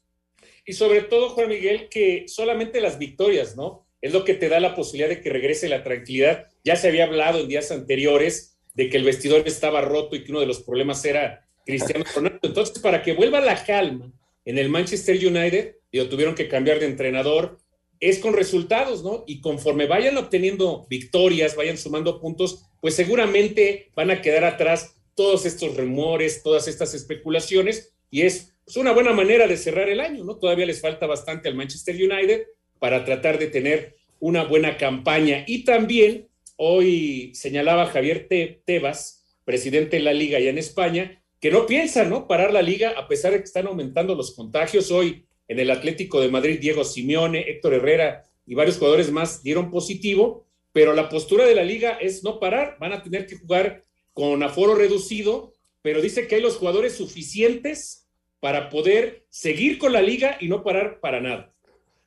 y 0.65 0.73
sobre 0.73 1.01
todo, 1.01 1.29
Juan 1.29 1.49
Miguel, 1.49 1.89
que 1.89 2.25
solamente 2.27 2.81
las 2.81 2.97
victorias, 2.97 3.55
¿no? 3.55 3.85
Es 4.01 4.13
lo 4.13 4.23
que 4.23 4.33
te 4.33 4.49
da 4.49 4.59
la 4.59 4.75
posibilidad 4.75 5.09
de 5.09 5.21
que 5.21 5.29
regrese 5.29 5.69
la 5.69 5.83
tranquilidad. 5.83 6.47
Ya 6.63 6.75
se 6.75 6.87
había 6.87 7.05
hablado 7.05 7.39
en 7.39 7.47
días 7.47 7.71
anteriores 7.71 8.57
de 8.73 8.89
que 8.89 8.97
el 8.97 9.03
vestidor 9.03 9.47
estaba 9.47 9.81
roto 9.81 10.15
y 10.15 10.23
que 10.23 10.31
uno 10.31 10.41
de 10.41 10.47
los 10.47 10.61
problemas 10.61 11.03
era 11.05 11.47
Cristiano 11.65 12.05
Ronaldo. 12.13 12.39
Entonces, 12.43 12.79
para 12.79 13.01
que 13.01 13.13
vuelva 13.13 13.41
la 13.41 13.63
calma 13.63 14.11
en 14.43 14.57
el 14.57 14.69
Manchester 14.69 15.15
United, 15.15 15.75
digo, 15.91 16.09
tuvieron 16.09 16.35
que 16.35 16.47
cambiar 16.47 16.79
de 16.79 16.85
entrenador, 16.85 17.57
es 17.99 18.19
con 18.19 18.33
resultados, 18.33 19.03
¿no? 19.03 19.23
Y 19.25 19.41
conforme 19.41 19.87
vayan 19.87 20.17
obteniendo 20.17 20.85
victorias, 20.89 21.55
vayan 21.55 21.77
sumando 21.77 22.19
puntos, 22.19 22.65
pues 22.81 22.95
seguramente 22.95 23.91
van 23.95 24.11
a 24.11 24.21
quedar 24.21 24.43
atrás 24.43 24.95
todos 25.15 25.45
estos 25.45 25.77
rumores, 25.77 26.43
todas 26.43 26.67
estas 26.67 26.93
especulaciones, 26.93 27.95
y 28.11 28.23
es 28.23 28.54
pues 28.65 28.77
una 28.77 28.93
buena 28.93 29.13
manera 29.13 29.47
de 29.47 29.57
cerrar 29.57 29.89
el 29.89 29.99
año, 29.99 30.23
¿no? 30.23 30.37
Todavía 30.37 30.65
les 30.65 30.81
falta 30.81 31.05
bastante 31.05 31.47
al 31.47 31.55
Manchester 31.55 31.95
United 31.95 32.47
para 32.79 33.05
tratar 33.05 33.37
de 33.37 33.47
tener 33.47 33.95
una 34.19 34.43
buena 34.43 34.75
campaña. 34.77 35.43
Y 35.45 35.63
también 35.63 36.27
hoy 36.57 37.31
señalaba 37.35 37.85
Javier 37.85 38.27
Tebas, 38.65 39.23
presidente 39.43 39.97
de 39.97 40.03
la 40.03 40.13
liga 40.13 40.39
allá 40.39 40.49
en 40.49 40.57
España, 40.57 41.23
que 41.39 41.51
no 41.51 41.67
piensan, 41.67 42.09
¿no? 42.09 42.27
Parar 42.27 42.51
la 42.51 42.63
liga 42.63 42.95
a 42.97 43.07
pesar 43.07 43.33
de 43.33 43.37
que 43.37 43.43
están 43.43 43.67
aumentando 43.67 44.15
los 44.15 44.33
contagios. 44.33 44.89
Hoy 44.89 45.25
en 45.47 45.59
el 45.59 45.69
Atlético 45.69 46.19
de 46.19 46.29
Madrid, 46.29 46.59
Diego 46.59 46.83
Simeone, 46.83 47.47
Héctor 47.47 47.75
Herrera 47.75 48.23
y 48.47 48.55
varios 48.55 48.77
jugadores 48.77 49.11
más 49.11 49.43
dieron 49.43 49.69
positivo, 49.69 50.47
pero 50.71 50.95
la 50.95 51.07
postura 51.07 51.45
de 51.45 51.53
la 51.53 51.63
liga 51.63 51.99
es 52.01 52.23
no 52.23 52.39
parar, 52.39 52.77
van 52.79 52.93
a 52.93 53.03
tener 53.03 53.27
que 53.27 53.37
jugar 53.37 53.83
con 54.13 54.41
aforo 54.41 54.73
reducido, 54.73 55.53
pero 55.83 56.01
dice 56.01 56.27
que 56.27 56.35
hay 56.35 56.41
los 56.41 56.57
jugadores 56.57 56.95
suficientes 56.95 58.04
para 58.45 58.69
poder 58.69 59.25
seguir 59.31 59.79
con 59.79 59.91
la 59.91 60.03
liga 60.03 60.37
y 60.39 60.47
no 60.47 60.63
parar 60.63 60.99
para 60.99 61.19
nada. 61.19 61.51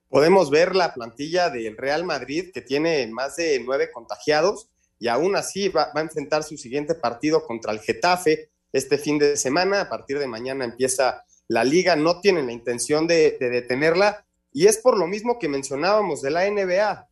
Podemos 0.09 0.51
ver 0.51 0.77
la 0.77 0.94
plantilla 0.94 1.51
del 1.51 1.77
Real 1.77 2.05
Madrid 2.05 2.53
que 2.55 2.61
tiene 2.61 3.09
más 3.09 3.35
de 3.35 3.61
nueve 3.66 3.90
contagiados 3.90 4.70
y 5.01 5.09
aún 5.09 5.35
así 5.35 5.68
va, 5.68 5.90
a 5.92 6.01
enfrentar 6.01 6.44
su 6.44 6.57
siguiente 6.57 6.94
partido 6.94 7.44
contra 7.44 7.72
el 7.72 7.81
Getafe 7.81 8.51
este 8.72 8.98
fin 8.98 9.18
de 9.18 9.37
semana. 9.37 9.81
A 9.81 9.88
partir 9.88 10.20
de 10.20 10.29
mañana 10.29 10.64
empieza 10.64 11.24
la 11.48 11.64
liga, 11.64 11.96
no 11.96 12.20
tienen 12.20 12.46
la 12.46 12.53
intención 12.53 13.09
de, 13.09 13.37
detenerla 13.40 14.24
y 14.53 14.66
es 14.66 14.79
por 14.79 14.96
lo 14.96 15.09
mismo 15.09 15.40
que 15.40 15.48
mencionábamos 15.48 16.22
de 16.22 16.31
la 16.31 16.48
NBA, 16.48 17.09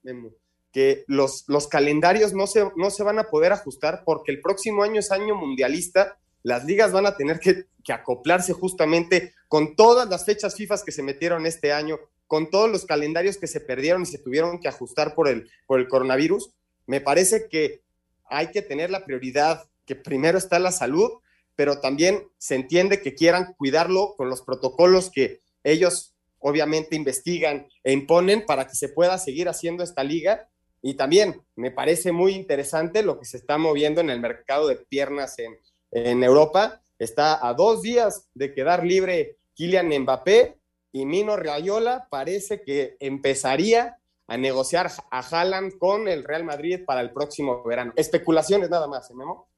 que 0.71 1.03
los, 1.09 1.47
los 1.49 1.67
calendarios 1.67 2.33
no 2.33 2.47
se, 2.47 2.65
no 2.77 2.91
se 2.91 3.03
van 3.03 3.19
a 3.19 3.25
poder 3.25 3.53
ajustar 3.53 4.05
porque 4.05 4.31
el 4.31 4.41
próximo 4.41 4.85
año 4.85 5.01
es 5.01 5.11
año 5.11 5.35
mundialista. 5.35 6.17
Las 6.47 6.65
ligas 6.65 6.93
van 6.93 7.07
a 7.07 7.17
tener 7.17 7.41
que, 7.41 7.65
acoplarse 7.93 8.53
justamente 8.53 9.35
con 9.49 9.77
todas 9.77 10.09
las 10.09 10.25
fechas 10.25 10.55
FIFA 10.55 10.77
que 10.85 10.93
se 10.93 11.03
metieron 11.03 11.47
este 11.47 11.73
año, 11.73 11.99
con 12.27 12.51
todos 12.51 12.71
los 12.71 12.85
calendarios 12.85 13.37
que 13.37 13.47
se 13.47 13.61
perdieron 13.61 14.03
y 14.03 14.07
se 14.07 14.19
tuvieron 14.19 14.61
que 14.61 14.69
ajustar 14.69 15.15
por 15.15 15.29
el 15.29 15.89
coronavirus 15.89 16.51
me 16.87 17.01
parece 17.01 17.49
que 17.49 17.83
hay 18.29 18.51
que 18.51 18.63
tener 18.63 18.91
la 18.91 19.05
prioridad 19.05 19.69
que 19.85 19.97
primero 19.97 20.39
está 20.39 20.59
la 20.59 20.73
salud, 20.73 21.11
pero 21.55 21.81
también 21.81 22.29
se 22.39 22.55
entiende 22.55 23.03
que 23.03 23.15
quieran 23.15 23.55
cuidarlo 23.55 24.15
con 24.17 24.29
los 24.29 24.43
protocolos 24.43 25.11
que 25.11 25.41
ellos 25.65 26.15
obviamente 26.39 26.97
investigan 26.97 27.67
e 27.83 27.93
imponen 27.93 28.47
para 28.47 28.67
que 28.67 28.75
se 28.75 28.89
pueda 28.89 29.19
seguir 29.19 29.49
haciendo 29.49 29.83
esta 29.83 30.05
liga. 30.05 30.49
Y 30.83 30.95
también 30.95 31.43
me 31.57 31.71
parece 31.71 32.13
muy 32.13 32.35
interesante 32.35 33.03
lo 33.03 33.19
que 33.19 33.25
se 33.25 33.39
está 33.39 33.59
moviendo 33.59 34.01
en 34.01 34.11
el 34.11 34.21
mercado 34.21 34.69
de 34.69 34.77
piernas 34.77 35.39
en, 35.39 35.59
en 35.91 36.23
Europa. 36.23 36.83
Está 36.99 37.47
a 37.47 37.55
dos 37.55 37.83
días 37.83 38.29
de 38.35 38.53
quedar 38.55 38.85
libre 38.85 39.39
Kylian 39.55 39.89
Mbappé 39.89 40.59
y 40.93 41.05
Mino 41.05 41.37
Rayola 41.37 42.09
parece 42.11 42.63
que 42.63 42.97
empezaría 43.01 43.99
a 44.27 44.37
negociar 44.37 44.91
a 45.11 45.21
Haaland 45.21 45.79
con 45.79 46.09
el 46.09 46.25
Real 46.25 46.45
Madrid 46.45 46.81
para 46.87 47.01
el 47.01 47.13
próximo 47.13 47.63
verano. 47.65 47.93
Especulaciones 47.97 48.71
nada 48.71 48.87
más, 48.87 49.11
¿eh, 49.11 49.15
Memo? 49.15 49.49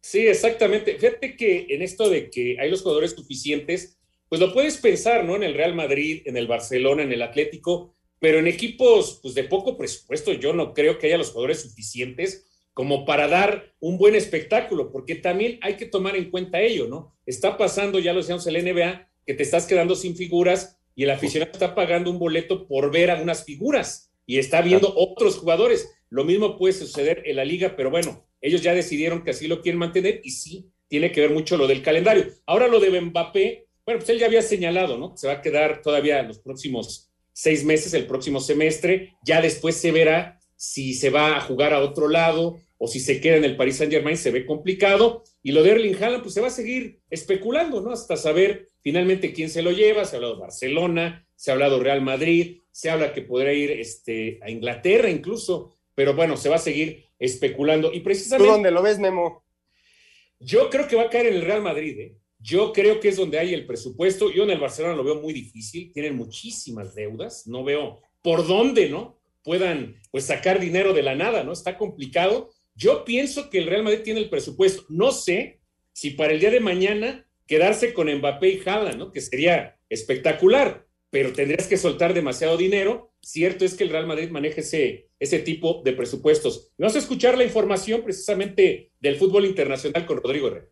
Sí, 0.00 0.26
exactamente. 0.26 0.96
Fíjate 0.98 1.36
que 1.36 1.66
en 1.68 1.82
esto 1.82 2.08
de 2.08 2.30
que 2.30 2.56
hay 2.60 2.70
los 2.70 2.82
jugadores 2.82 3.10
suficientes, 3.10 3.98
pues 4.28 4.40
lo 4.40 4.52
puedes 4.52 4.78
pensar, 4.78 5.24
¿no? 5.24 5.36
En 5.36 5.42
el 5.42 5.54
Real 5.54 5.74
Madrid, 5.74 6.22
en 6.26 6.36
el 6.36 6.46
Barcelona, 6.46 7.02
en 7.02 7.12
el 7.12 7.22
Atlético, 7.22 7.96
pero 8.18 8.38
en 8.38 8.46
equipos 8.46 9.18
pues, 9.20 9.34
de 9.34 9.44
poco 9.44 9.76
presupuesto, 9.76 10.32
yo 10.32 10.52
no 10.52 10.72
creo 10.72 10.98
que 10.98 11.08
haya 11.08 11.18
los 11.18 11.30
jugadores 11.30 11.60
suficientes 11.62 12.45
como 12.76 13.06
para 13.06 13.26
dar 13.26 13.72
un 13.80 13.96
buen 13.96 14.14
espectáculo, 14.14 14.92
porque 14.92 15.14
también 15.14 15.58
hay 15.62 15.78
que 15.78 15.86
tomar 15.86 16.14
en 16.14 16.30
cuenta 16.30 16.60
ello, 16.60 16.86
¿no? 16.86 17.16
Está 17.24 17.56
pasando, 17.56 17.98
ya 17.98 18.12
lo 18.12 18.20
decíamos, 18.20 18.46
el 18.46 18.62
NBA, 18.62 19.08
que 19.24 19.32
te 19.32 19.44
estás 19.44 19.64
quedando 19.64 19.94
sin 19.94 20.14
figuras 20.14 20.76
y 20.94 21.04
el 21.04 21.10
aficionado 21.10 21.52
está 21.52 21.74
pagando 21.74 22.10
un 22.10 22.18
boleto 22.18 22.68
por 22.68 22.92
ver 22.92 23.10
a 23.10 23.22
unas 23.22 23.44
figuras 23.44 24.12
y 24.26 24.36
está 24.36 24.60
viendo 24.60 24.92
otros 24.94 25.38
jugadores. 25.38 25.90
Lo 26.10 26.24
mismo 26.24 26.58
puede 26.58 26.74
suceder 26.74 27.22
en 27.24 27.36
la 27.36 27.46
liga, 27.46 27.76
pero 27.78 27.90
bueno, 27.90 28.26
ellos 28.42 28.60
ya 28.60 28.74
decidieron 28.74 29.24
que 29.24 29.30
así 29.30 29.48
lo 29.48 29.62
quieren 29.62 29.78
mantener 29.78 30.20
y 30.22 30.32
sí, 30.32 30.68
tiene 30.86 31.12
que 31.12 31.22
ver 31.22 31.30
mucho 31.30 31.56
lo 31.56 31.66
del 31.66 31.80
calendario. 31.80 32.26
Ahora 32.44 32.68
lo 32.68 32.78
de 32.78 33.00
Mbappé, 33.00 33.68
bueno, 33.86 34.00
pues 34.00 34.10
él 34.10 34.18
ya 34.18 34.26
había 34.26 34.42
señalado, 34.42 34.98
¿no? 34.98 35.16
Se 35.16 35.28
va 35.28 35.32
a 35.32 35.40
quedar 35.40 35.80
todavía 35.80 36.22
los 36.24 36.40
próximos 36.40 37.10
seis 37.32 37.64
meses, 37.64 37.94
el 37.94 38.06
próximo 38.06 38.38
semestre, 38.38 39.14
ya 39.24 39.40
después 39.40 39.76
se 39.76 39.92
verá 39.92 40.38
si 40.56 40.92
se 40.92 41.08
va 41.08 41.38
a 41.38 41.40
jugar 41.40 41.72
a 41.72 41.80
otro 41.80 42.08
lado 42.08 42.58
o 42.78 42.86
si 42.86 43.00
se 43.00 43.20
queda 43.20 43.36
en 43.36 43.44
el 43.44 43.56
Paris 43.56 43.76
Saint 43.76 43.92
Germain, 43.92 44.16
se 44.16 44.30
ve 44.30 44.44
complicado. 44.44 45.22
Y 45.42 45.52
lo 45.52 45.62
de 45.62 45.70
Erling 45.70 45.94
Haaland, 45.94 46.22
pues 46.22 46.34
se 46.34 46.40
va 46.40 46.48
a 46.48 46.50
seguir 46.50 47.00
especulando, 47.10 47.80
¿no? 47.80 47.90
Hasta 47.90 48.16
saber 48.16 48.68
finalmente 48.82 49.32
quién 49.32 49.48
se 49.48 49.62
lo 49.62 49.72
lleva. 49.72 50.04
Se 50.04 50.16
ha 50.16 50.18
hablado 50.18 50.38
Barcelona, 50.38 51.26
se 51.34 51.50
ha 51.50 51.54
hablado 51.54 51.80
Real 51.80 52.02
Madrid, 52.02 52.58
se 52.70 52.90
habla 52.90 53.12
que 53.12 53.22
podría 53.22 53.52
ir 53.52 53.70
este, 53.70 54.38
a 54.42 54.50
Inglaterra 54.50 55.08
incluso, 55.08 55.78
pero 55.94 56.14
bueno, 56.14 56.36
se 56.36 56.48
va 56.48 56.56
a 56.56 56.58
seguir 56.58 57.06
especulando. 57.18 57.92
Y 57.92 58.00
precisamente. 58.00 58.46
¿Tú 58.46 58.52
dónde 58.52 58.70
lo 58.70 58.82
ves, 58.82 58.98
Memo? 58.98 59.44
Yo 60.38 60.68
creo 60.68 60.86
que 60.86 60.96
va 60.96 61.04
a 61.04 61.10
caer 61.10 61.26
en 61.26 61.36
el 61.36 61.42
Real 61.42 61.62
Madrid, 61.62 61.98
¿eh? 61.98 62.16
Yo 62.38 62.72
creo 62.72 63.00
que 63.00 63.08
es 63.08 63.16
donde 63.16 63.38
hay 63.38 63.54
el 63.54 63.66
presupuesto. 63.66 64.30
Yo 64.30 64.44
en 64.44 64.50
el 64.50 64.60
Barcelona 64.60 64.94
lo 64.94 65.04
veo 65.04 65.20
muy 65.20 65.32
difícil, 65.32 65.90
tienen 65.92 66.16
muchísimas 66.16 66.94
deudas, 66.94 67.46
no 67.46 67.64
veo 67.64 68.02
por 68.22 68.46
dónde, 68.46 68.88
¿no? 68.88 69.18
Puedan 69.42 69.96
pues 70.10 70.24
sacar 70.26 70.60
dinero 70.60 70.92
de 70.92 71.02
la 71.02 71.14
nada, 71.14 71.44
¿no? 71.44 71.52
Está 71.52 71.78
complicado. 71.78 72.50
Yo 72.76 73.04
pienso 73.04 73.48
que 73.48 73.58
el 73.58 73.66
Real 73.66 73.82
Madrid 73.82 74.02
tiene 74.04 74.20
el 74.20 74.28
presupuesto. 74.28 74.84
No 74.90 75.10
sé 75.10 75.60
si 75.92 76.10
para 76.10 76.34
el 76.34 76.40
día 76.40 76.50
de 76.50 76.60
mañana 76.60 77.26
quedarse 77.46 77.94
con 77.94 78.14
Mbappé 78.14 78.48
y 78.50 78.62
Haaland, 78.64 78.98
¿no? 78.98 79.12
Que 79.12 79.22
sería 79.22 79.78
espectacular, 79.88 80.86
pero 81.10 81.32
tendrías 81.32 81.68
que 81.68 81.78
soltar 81.78 82.12
demasiado 82.12 82.58
dinero. 82.58 83.14
Cierto 83.22 83.64
es 83.64 83.74
que 83.74 83.84
el 83.84 83.90
Real 83.90 84.06
Madrid 84.06 84.28
maneja 84.28 84.60
ese, 84.60 85.08
ese 85.18 85.38
tipo 85.38 85.80
de 85.84 85.94
presupuestos. 85.94 86.72
Vamos 86.76 86.96
a 86.96 86.98
escuchar 86.98 87.38
la 87.38 87.44
información 87.44 88.02
precisamente 88.02 88.92
del 89.00 89.16
fútbol 89.16 89.46
internacional 89.46 90.04
con 90.04 90.18
Rodrigo 90.18 90.48
Herrera. 90.48 90.68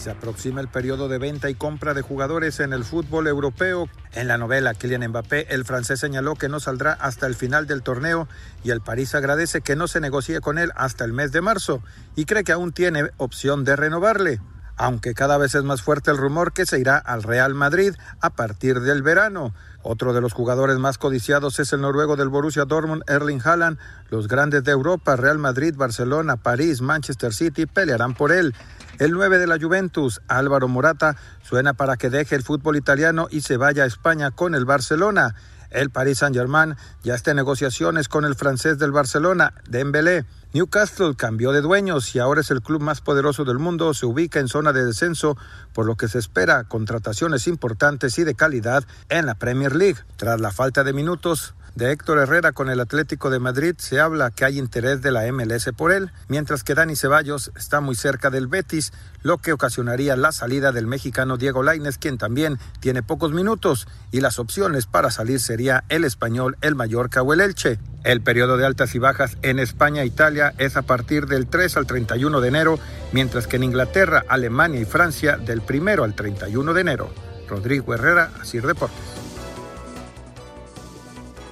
Se 0.00 0.10
aproxima 0.10 0.62
el 0.62 0.68
periodo 0.68 1.08
de 1.08 1.18
venta 1.18 1.50
y 1.50 1.54
compra 1.54 1.92
de 1.92 2.00
jugadores 2.00 2.60
en 2.60 2.72
el 2.72 2.84
fútbol 2.84 3.26
europeo. 3.26 3.86
En 4.12 4.28
la 4.28 4.38
novela 4.38 4.72
Kylian 4.72 5.06
Mbappé, 5.08 5.52
el 5.52 5.66
francés 5.66 6.00
señaló 6.00 6.36
que 6.36 6.48
no 6.48 6.58
saldrá 6.58 6.94
hasta 6.94 7.26
el 7.26 7.34
final 7.34 7.66
del 7.66 7.82
torneo 7.82 8.26
y 8.64 8.70
el 8.70 8.80
París 8.80 9.14
agradece 9.14 9.60
que 9.60 9.76
no 9.76 9.88
se 9.88 10.00
negocie 10.00 10.40
con 10.40 10.56
él 10.56 10.72
hasta 10.74 11.04
el 11.04 11.12
mes 11.12 11.32
de 11.32 11.42
marzo 11.42 11.82
y 12.16 12.24
cree 12.24 12.44
que 12.44 12.52
aún 12.52 12.72
tiene 12.72 13.10
opción 13.18 13.62
de 13.64 13.76
renovarle 13.76 14.40
aunque 14.80 15.12
cada 15.12 15.36
vez 15.36 15.54
es 15.54 15.62
más 15.62 15.82
fuerte 15.82 16.10
el 16.10 16.16
rumor 16.16 16.54
que 16.54 16.64
se 16.64 16.80
irá 16.80 16.96
al 16.96 17.22
Real 17.22 17.52
Madrid 17.52 17.94
a 18.22 18.30
partir 18.30 18.80
del 18.80 19.02
verano. 19.02 19.52
Otro 19.82 20.12
de 20.12 20.20
los 20.20 20.34
jugadores 20.34 20.78
más 20.78 20.98
codiciados 20.98 21.58
es 21.58 21.72
el 21.72 21.80
noruego 21.80 22.16
del 22.16 22.28
Borussia 22.28 22.66
Dortmund, 22.66 23.02
Erling 23.06 23.40
Haaland. 23.42 23.78
Los 24.10 24.28
grandes 24.28 24.62
de 24.62 24.72
Europa, 24.72 25.16
Real 25.16 25.38
Madrid, 25.38 25.74
Barcelona, 25.76 26.36
París, 26.36 26.82
Manchester 26.82 27.32
City, 27.32 27.64
pelearán 27.64 28.14
por 28.14 28.30
él. 28.30 28.54
El 28.98 29.12
9 29.12 29.38
de 29.38 29.46
la 29.46 29.58
Juventus, 29.58 30.20
Álvaro 30.28 30.68
Morata, 30.68 31.16
suena 31.42 31.72
para 31.72 31.96
que 31.96 32.10
deje 32.10 32.36
el 32.36 32.42
fútbol 32.42 32.76
italiano 32.76 33.28
y 33.30 33.40
se 33.40 33.56
vaya 33.56 33.84
a 33.84 33.86
España 33.86 34.30
con 34.30 34.54
el 34.54 34.66
Barcelona. 34.66 35.34
El 35.70 35.88
Paris 35.88 36.18
Saint-Germain 36.18 36.76
ya 37.02 37.14
está 37.14 37.30
en 37.30 37.38
negociaciones 37.38 38.08
con 38.08 38.24
el 38.26 38.34
francés 38.34 38.78
del 38.78 38.92
Barcelona, 38.92 39.54
Dembélé. 39.68 40.26
Newcastle 40.52 41.14
cambió 41.14 41.52
de 41.52 41.60
dueños 41.60 42.12
y 42.16 42.18
ahora 42.18 42.40
es 42.40 42.50
el 42.50 42.60
club 42.60 42.82
más 42.82 43.00
poderoso 43.00 43.44
del 43.44 43.60
mundo, 43.60 43.94
se 43.94 44.04
ubica 44.04 44.40
en 44.40 44.48
zona 44.48 44.72
de 44.72 44.84
descenso, 44.84 45.36
por 45.72 45.86
lo 45.86 45.94
que 45.94 46.08
se 46.08 46.18
espera 46.18 46.64
contrataciones 46.64 47.46
importantes 47.46 48.18
y 48.18 48.24
de 48.24 48.34
calidad 48.34 48.84
en 49.10 49.26
la 49.26 49.36
Premier 49.36 49.76
League. 49.76 50.00
Tras 50.16 50.40
la 50.40 50.50
falta 50.50 50.82
de 50.82 50.92
minutos, 50.92 51.54
de 51.74 51.92
Héctor 51.92 52.18
Herrera 52.18 52.52
con 52.52 52.68
el 52.68 52.80
Atlético 52.80 53.30
de 53.30 53.38
Madrid 53.38 53.74
se 53.78 54.00
habla 54.00 54.30
que 54.30 54.44
hay 54.44 54.58
interés 54.58 55.02
de 55.02 55.10
la 55.10 55.30
MLS 55.32 55.70
por 55.76 55.92
él, 55.92 56.10
mientras 56.28 56.64
que 56.64 56.74
Dani 56.74 56.96
Ceballos 56.96 57.50
está 57.56 57.80
muy 57.80 57.94
cerca 57.94 58.30
del 58.30 58.46
Betis, 58.46 58.92
lo 59.22 59.38
que 59.38 59.52
ocasionaría 59.52 60.16
la 60.16 60.32
salida 60.32 60.72
del 60.72 60.86
mexicano 60.86 61.36
Diego 61.36 61.62
Lainez, 61.62 61.98
quien 61.98 62.18
también 62.18 62.58
tiene 62.80 63.02
pocos 63.02 63.32
minutos, 63.32 63.86
y 64.10 64.20
las 64.20 64.38
opciones 64.38 64.86
para 64.86 65.10
salir 65.10 65.40
sería 65.40 65.84
el 65.88 66.04
español, 66.04 66.56
el 66.60 66.74
Mallorca 66.74 67.22
o 67.22 67.32
el 67.32 67.40
Elche. 67.40 67.78
El 68.02 68.22
periodo 68.22 68.56
de 68.56 68.66
altas 68.66 68.94
y 68.94 68.98
bajas 68.98 69.36
en 69.42 69.58
España 69.58 70.02
e 70.02 70.06
Italia 70.06 70.54
es 70.58 70.76
a 70.76 70.82
partir 70.82 71.26
del 71.26 71.46
3 71.46 71.76
al 71.76 71.86
31 71.86 72.40
de 72.40 72.48
enero, 72.48 72.78
mientras 73.12 73.46
que 73.46 73.56
en 73.56 73.64
Inglaterra, 73.64 74.24
Alemania 74.28 74.80
y 74.80 74.84
Francia 74.84 75.36
del 75.36 75.62
1 75.68 76.02
al 76.02 76.14
31 76.14 76.74
de 76.74 76.80
enero. 76.80 77.10
Rodrigo 77.48 77.94
Herrera, 77.94 78.30
Asir 78.40 78.66
Deportes. 78.66 79.29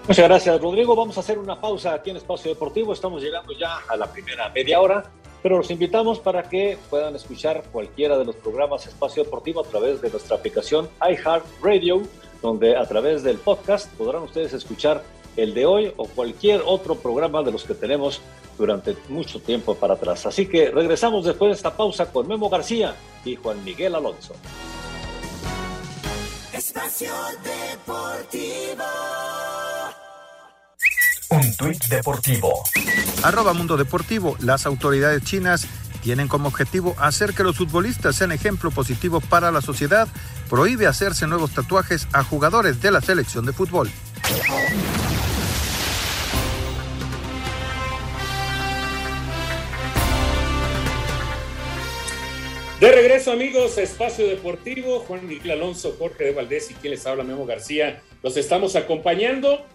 Muchas 0.08 0.26
gracias, 0.26 0.58
Rodrigo. 0.62 0.96
Vamos 0.96 1.18
a 1.18 1.20
hacer 1.20 1.38
una 1.38 1.60
pausa 1.60 1.92
aquí 1.92 2.08
en 2.08 2.16
Espacio 2.16 2.50
Deportivo. 2.50 2.94
Estamos 2.94 3.22
llegando 3.22 3.52
ya 3.52 3.80
a 3.86 3.94
la 3.94 4.10
primera 4.10 4.48
media 4.48 4.80
hora, 4.80 5.04
pero 5.42 5.58
los 5.58 5.70
invitamos 5.70 6.18
para 6.18 6.44
que 6.44 6.78
puedan 6.88 7.14
escuchar 7.14 7.62
cualquiera 7.70 8.16
de 8.16 8.24
los 8.24 8.34
programas 8.36 8.86
Espacio 8.86 9.24
Deportivo 9.24 9.60
a 9.60 9.64
través 9.64 10.00
de 10.00 10.08
nuestra 10.08 10.36
aplicación 10.36 10.88
iHeartRadio, 11.06 12.04
donde 12.40 12.74
a 12.74 12.86
través 12.86 13.22
del 13.22 13.36
podcast 13.36 13.92
podrán 13.96 14.22
ustedes 14.22 14.54
escuchar 14.54 15.02
el 15.36 15.52
de 15.52 15.66
hoy 15.66 15.92
o 15.98 16.06
cualquier 16.06 16.62
otro 16.64 16.94
programa 16.94 17.42
de 17.42 17.52
los 17.52 17.64
que 17.64 17.74
tenemos 17.74 18.22
durante 18.56 18.96
mucho 19.10 19.40
tiempo 19.40 19.74
para 19.74 19.92
atrás. 19.92 20.24
Así 20.24 20.46
que 20.46 20.70
regresamos 20.70 21.26
después 21.26 21.50
de 21.50 21.56
esta 21.56 21.76
pausa 21.76 22.10
con 22.10 22.26
Memo 22.26 22.48
García 22.48 22.94
y 23.26 23.36
Juan 23.36 23.62
Miguel 23.62 23.94
Alonso. 23.94 24.32
Espacio 26.54 27.12
Deportivo. 27.44 28.84
Un 31.30 31.54
tuit 31.58 31.84
deportivo. 31.88 32.64
Arroba 33.22 33.52
Mundo 33.52 33.76
Deportivo. 33.76 34.38
Las 34.40 34.64
autoridades 34.64 35.22
chinas 35.24 35.66
tienen 36.02 36.26
como 36.26 36.48
objetivo 36.48 36.96
hacer 36.98 37.34
que 37.34 37.42
los 37.42 37.58
futbolistas 37.58 38.16
sean 38.16 38.32
ejemplo 38.32 38.70
positivo 38.70 39.20
para 39.20 39.50
la 39.50 39.60
sociedad, 39.60 40.08
prohíbe 40.48 40.86
hacerse 40.86 41.26
nuevos 41.26 41.52
tatuajes 41.52 42.08
a 42.14 42.24
jugadores 42.24 42.80
de 42.80 42.92
la 42.92 43.02
selección 43.02 43.44
de 43.44 43.52
fútbol. 43.52 43.90
De 52.80 52.92
regreso, 52.92 53.32
amigos, 53.32 53.76
a 53.76 53.82
Espacio 53.82 54.26
Deportivo. 54.26 55.00
Juan 55.00 55.26
Miguel 55.26 55.50
Alonso, 55.50 55.94
Jorge 55.98 56.24
de 56.24 56.32
Valdés 56.32 56.70
y 56.70 56.74
quien 56.74 56.92
les 56.92 57.06
habla, 57.06 57.22
Memo 57.22 57.44
García. 57.44 58.00
Los 58.22 58.38
estamos 58.38 58.76
acompañando. 58.76 59.66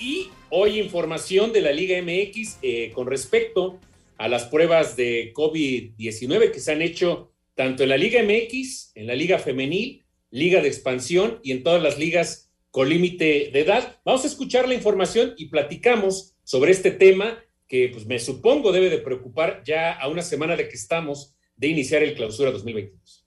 Y 0.00 0.30
hoy 0.48 0.80
información 0.80 1.52
de 1.52 1.60
la 1.60 1.72
Liga 1.72 2.00
MX 2.00 2.58
eh, 2.62 2.90
con 2.94 3.06
respecto 3.06 3.78
a 4.16 4.28
las 4.28 4.44
pruebas 4.44 4.96
de 4.96 5.30
COVID-19 5.34 6.52
que 6.52 6.60
se 6.60 6.72
han 6.72 6.80
hecho 6.80 7.32
tanto 7.54 7.82
en 7.82 7.90
la 7.90 7.98
Liga 7.98 8.22
MX, 8.22 8.92
en 8.94 9.06
la 9.06 9.14
Liga 9.14 9.38
Femenil, 9.38 10.02
Liga 10.30 10.62
de 10.62 10.68
Expansión 10.68 11.38
y 11.42 11.52
en 11.52 11.62
todas 11.62 11.82
las 11.82 11.98
ligas 11.98 12.50
con 12.70 12.88
límite 12.88 13.50
de 13.52 13.60
edad. 13.60 14.00
Vamos 14.02 14.24
a 14.24 14.28
escuchar 14.28 14.66
la 14.66 14.74
información 14.74 15.34
y 15.36 15.48
platicamos 15.48 16.34
sobre 16.44 16.72
este 16.72 16.92
tema 16.92 17.38
que 17.68 17.90
pues, 17.92 18.06
me 18.06 18.18
supongo 18.18 18.72
debe 18.72 18.88
de 18.88 18.98
preocupar 18.98 19.62
ya 19.66 19.92
a 19.92 20.08
una 20.08 20.22
semana 20.22 20.56
de 20.56 20.66
que 20.66 20.76
estamos 20.76 21.36
de 21.56 21.68
iniciar 21.68 22.02
el 22.02 22.14
clausura 22.14 22.50
2022. 22.52 23.26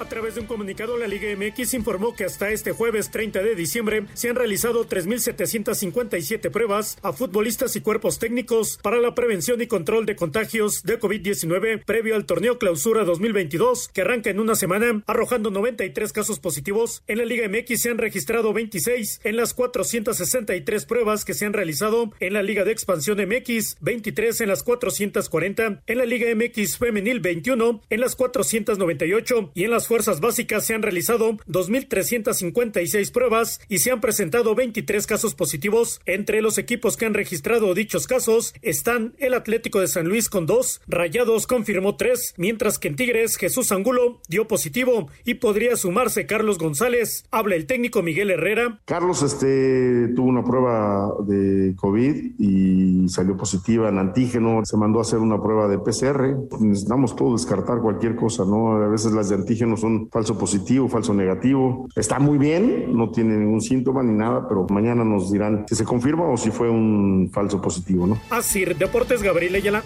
A 0.00 0.06
través 0.06 0.34
de 0.34 0.40
un 0.40 0.46
comunicado, 0.46 0.98
la 0.98 1.06
Liga 1.06 1.28
MX 1.36 1.74
informó 1.74 2.16
que 2.16 2.24
hasta 2.24 2.50
este 2.50 2.72
jueves 2.72 3.12
30 3.12 3.42
de 3.42 3.54
diciembre 3.54 4.06
se 4.14 4.28
han 4.28 4.34
realizado 4.34 4.88
3.757 4.88 6.50
pruebas 6.50 6.98
a 7.02 7.12
futbolistas 7.12 7.76
y 7.76 7.80
cuerpos 7.80 8.18
técnicos 8.18 8.78
para 8.82 8.98
la 8.98 9.14
prevención 9.14 9.60
y 9.62 9.68
control 9.68 10.04
de 10.04 10.16
contagios 10.16 10.82
de 10.82 10.98
COVID-19 10.98 11.84
previo 11.84 12.16
al 12.16 12.26
torneo 12.26 12.58
Clausura 12.58 13.04
2022 13.04 13.88
que 13.88 14.00
arranca 14.00 14.30
en 14.30 14.40
una 14.40 14.56
semana, 14.56 15.02
arrojando 15.06 15.52
93 15.52 16.12
casos 16.12 16.40
positivos. 16.40 17.04
En 17.06 17.18
la 17.18 17.24
Liga 17.24 17.48
MX 17.48 17.80
se 17.80 17.90
han 17.90 17.98
registrado 17.98 18.52
26 18.52 19.20
en 19.22 19.36
las 19.36 19.54
463 19.54 20.86
pruebas 20.86 21.24
que 21.24 21.34
se 21.34 21.46
han 21.46 21.52
realizado. 21.52 22.12
En 22.18 22.32
la 22.32 22.42
Liga 22.42 22.64
de 22.64 22.72
Expansión 22.72 23.18
MX, 23.18 23.76
23 23.80 24.40
en 24.40 24.48
las 24.48 24.64
440, 24.64 25.82
en 25.86 25.98
la 25.98 26.04
Liga 26.04 26.26
MX 26.34 26.78
Femenil 26.78 27.20
21, 27.20 27.80
en 27.90 28.00
las 28.00 28.16
498 28.16 29.52
y 29.54 29.64
en 29.64 29.70
las 29.70 29.84
fuerzas 29.94 30.20
básicas 30.20 30.66
se 30.66 30.74
han 30.74 30.82
realizado 30.82 31.34
2.356 31.48 33.12
pruebas 33.12 33.60
y 33.68 33.78
se 33.78 33.92
han 33.92 34.00
presentado 34.00 34.56
23 34.56 35.06
casos 35.06 35.36
positivos. 35.36 36.00
Entre 36.04 36.42
los 36.42 36.58
equipos 36.58 36.96
que 36.96 37.06
han 37.06 37.14
registrado 37.14 37.72
dichos 37.74 38.08
casos 38.08 38.54
están 38.60 39.14
el 39.18 39.34
Atlético 39.34 39.78
de 39.78 39.86
San 39.86 40.08
Luis 40.08 40.28
con 40.28 40.46
dos, 40.46 40.80
Rayados 40.88 41.46
confirmó 41.46 41.94
tres, 41.94 42.34
mientras 42.36 42.80
que 42.80 42.88
en 42.88 42.96
Tigres 42.96 43.36
Jesús 43.36 43.70
Angulo 43.70 44.18
dio 44.28 44.48
positivo 44.48 45.10
y 45.24 45.34
podría 45.34 45.76
sumarse 45.76 46.26
Carlos 46.26 46.58
González. 46.58 47.26
Habla 47.30 47.54
el 47.54 47.66
técnico 47.66 48.02
Miguel 48.02 48.32
Herrera. 48.32 48.80
Carlos 48.86 49.22
este, 49.22 50.08
tuvo 50.08 50.26
una 50.26 50.42
prueba 50.42 51.14
de 51.24 51.76
COVID 51.76 52.40
y 52.40 53.08
salió 53.08 53.36
positiva 53.36 53.90
en 53.90 53.98
antígeno. 53.98 54.62
Se 54.64 54.76
mandó 54.76 54.98
a 54.98 55.02
hacer 55.02 55.20
una 55.20 55.40
prueba 55.40 55.68
de 55.68 55.78
PCR. 55.78 56.36
Necesitamos 56.58 57.14
todo 57.14 57.34
descartar 57.34 57.78
cualquier 57.78 58.16
cosa, 58.16 58.44
¿no? 58.44 58.72
A 58.82 58.88
veces 58.88 59.12
las 59.12 59.28
de 59.28 59.36
antígeno 59.36 59.73
son 59.76 60.08
falso 60.10 60.38
positivo, 60.38 60.88
falso 60.88 61.14
negativo. 61.14 61.88
Está 61.96 62.18
muy 62.18 62.38
bien, 62.38 62.96
no 62.96 63.10
tiene 63.10 63.36
ningún 63.36 63.60
síntoma 63.60 64.02
ni 64.02 64.12
nada, 64.12 64.46
pero 64.48 64.66
mañana 64.68 65.04
nos 65.04 65.32
dirán 65.32 65.64
si 65.68 65.74
se 65.74 65.84
confirma 65.84 66.28
o 66.30 66.36
si 66.36 66.50
fue 66.50 66.70
un 66.70 67.30
falso 67.32 67.60
positivo, 67.60 68.06
¿no? 68.06 68.20
Así, 68.30 68.64
Deportes 68.64 69.22
Gabriel 69.22 69.54
Ayala. 69.54 69.82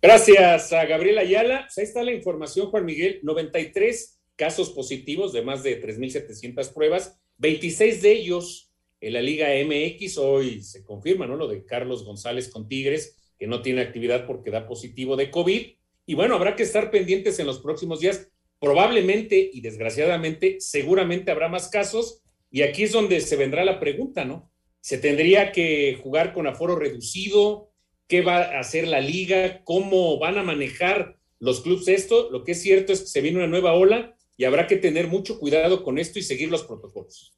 Gracias 0.00 0.72
a 0.72 0.84
Gabriel 0.84 1.18
Ayala. 1.18 1.62
Pues 1.62 1.78
ahí 1.78 1.84
está 1.84 2.02
la 2.02 2.12
información, 2.12 2.70
Juan 2.70 2.84
Miguel. 2.84 3.20
93 3.22 4.20
casos 4.36 4.70
positivos 4.70 5.32
de 5.32 5.42
más 5.42 5.62
de 5.62 5.82
3.700 5.82 6.72
pruebas, 6.72 7.18
26 7.38 8.02
de 8.02 8.12
ellos 8.12 8.72
en 9.00 9.14
la 9.14 9.22
Liga 9.22 9.48
MX. 9.64 10.18
Hoy 10.18 10.62
se 10.62 10.84
confirma, 10.84 11.26
¿no? 11.26 11.36
Lo 11.36 11.48
de 11.48 11.64
Carlos 11.64 12.04
González 12.04 12.48
con 12.48 12.68
Tigres, 12.68 13.16
que 13.38 13.46
no 13.46 13.62
tiene 13.62 13.80
actividad 13.80 14.26
porque 14.26 14.50
da 14.50 14.66
positivo 14.66 15.16
de 15.16 15.30
COVID. 15.30 15.66
Y 16.06 16.14
bueno, 16.14 16.36
habrá 16.36 16.54
que 16.54 16.62
estar 16.62 16.90
pendientes 16.90 17.38
en 17.40 17.46
los 17.46 17.60
próximos 17.60 18.00
días. 18.00 18.30
Probablemente 18.60 19.50
y 19.52 19.60
desgraciadamente, 19.60 20.56
seguramente 20.60 21.30
habrá 21.30 21.48
más 21.48 21.68
casos. 21.68 22.22
Y 22.50 22.62
aquí 22.62 22.84
es 22.84 22.92
donde 22.92 23.20
se 23.20 23.36
vendrá 23.36 23.64
la 23.64 23.80
pregunta, 23.80 24.24
¿no? 24.24 24.50
¿Se 24.80 24.98
tendría 24.98 25.50
que 25.50 25.98
jugar 26.00 26.32
con 26.32 26.46
aforo 26.46 26.76
reducido? 26.76 27.70
¿Qué 28.06 28.22
va 28.22 28.38
a 28.38 28.60
hacer 28.60 28.86
la 28.86 29.00
liga? 29.00 29.64
¿Cómo 29.64 30.18
van 30.18 30.38
a 30.38 30.44
manejar 30.44 31.18
los 31.40 31.60
clubes 31.60 31.88
esto? 31.88 32.30
Lo 32.30 32.44
que 32.44 32.52
es 32.52 32.62
cierto 32.62 32.92
es 32.92 33.00
que 33.00 33.06
se 33.08 33.20
viene 33.20 33.38
una 33.38 33.48
nueva 33.48 33.74
ola 33.74 34.16
y 34.36 34.44
habrá 34.44 34.68
que 34.68 34.76
tener 34.76 35.08
mucho 35.08 35.40
cuidado 35.40 35.82
con 35.82 35.98
esto 35.98 36.20
y 36.20 36.22
seguir 36.22 36.50
los 36.50 36.62
protocolos. 36.62 37.34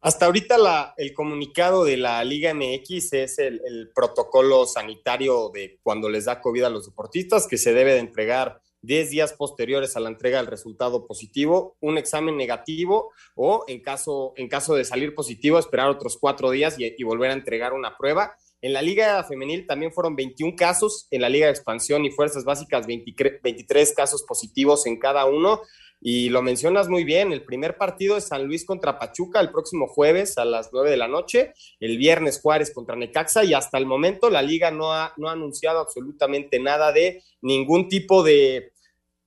Hasta 0.00 0.26
ahorita 0.26 0.58
la, 0.58 0.94
el 0.96 1.12
comunicado 1.12 1.84
de 1.84 1.96
la 1.96 2.22
Liga 2.22 2.54
MX 2.54 3.12
es 3.14 3.38
el, 3.40 3.90
protocolo 3.92 4.64
sanitario 4.64 5.50
de 5.52 5.80
cuando 5.82 6.08
les 6.08 6.26
da 6.26 6.40
COVID 6.40 6.64
a 6.64 6.70
los 6.70 6.86
deportistas, 6.86 7.48
que 7.48 7.58
se 7.58 7.72
debe 7.72 7.94
de 7.94 7.98
entregar 7.98 8.60
10 8.82 9.10
días 9.10 9.32
posteriores 9.32 9.96
a 9.96 10.00
la 10.00 10.08
entrega 10.08 10.38
del 10.38 10.46
resultado 10.46 11.04
positivo, 11.04 11.76
un 11.80 11.98
examen 11.98 12.36
negativo 12.36 13.10
o 13.34 13.64
en 13.66 13.82
caso, 13.82 14.34
en 14.36 14.48
caso 14.48 14.76
de 14.76 14.84
salir 14.84 15.16
positivo, 15.16 15.58
esperar 15.58 15.88
otros 15.88 16.16
cuatro 16.16 16.52
días 16.52 16.78
y, 16.78 16.94
y 16.96 17.02
volver 17.02 17.32
a 17.32 17.34
entregar 17.34 17.72
una 17.72 17.96
prueba. 17.96 18.36
En 18.60 18.72
la 18.72 18.82
Liga 18.82 19.22
Femenil 19.24 19.66
también 19.66 19.92
fueron 19.92 20.14
21 20.14 20.54
casos, 20.56 21.08
en 21.10 21.22
la 21.22 21.28
Liga 21.28 21.46
de 21.46 21.52
Expansión 21.52 22.04
y 22.04 22.10
Fuerzas 22.10 22.44
Básicas 22.44 22.86
23 22.86 23.94
casos 23.94 24.22
positivos 24.22 24.86
en 24.86 24.98
cada 24.98 25.26
uno. 25.26 25.60
Y 26.00 26.28
lo 26.28 26.42
mencionas 26.42 26.88
muy 26.88 27.02
bien, 27.02 27.32
el 27.32 27.42
primer 27.42 27.76
partido 27.76 28.16
es 28.16 28.28
San 28.28 28.44
Luis 28.44 28.64
contra 28.64 28.98
Pachuca 28.98 29.40
el 29.40 29.50
próximo 29.50 29.88
jueves 29.88 30.38
a 30.38 30.44
las 30.44 30.70
9 30.72 30.90
de 30.90 30.96
la 30.96 31.08
noche, 31.08 31.54
el 31.80 31.98
viernes 31.98 32.40
Juárez 32.40 32.72
contra 32.72 32.94
Necaxa 32.94 33.42
y 33.42 33.52
hasta 33.52 33.78
el 33.78 33.86
momento 33.86 34.30
la 34.30 34.42
liga 34.42 34.70
no 34.70 34.92
ha, 34.92 35.12
no 35.16 35.28
ha 35.28 35.32
anunciado 35.32 35.80
absolutamente 35.80 36.60
nada 36.60 36.92
de 36.92 37.22
ningún 37.42 37.88
tipo 37.88 38.22
de, 38.22 38.72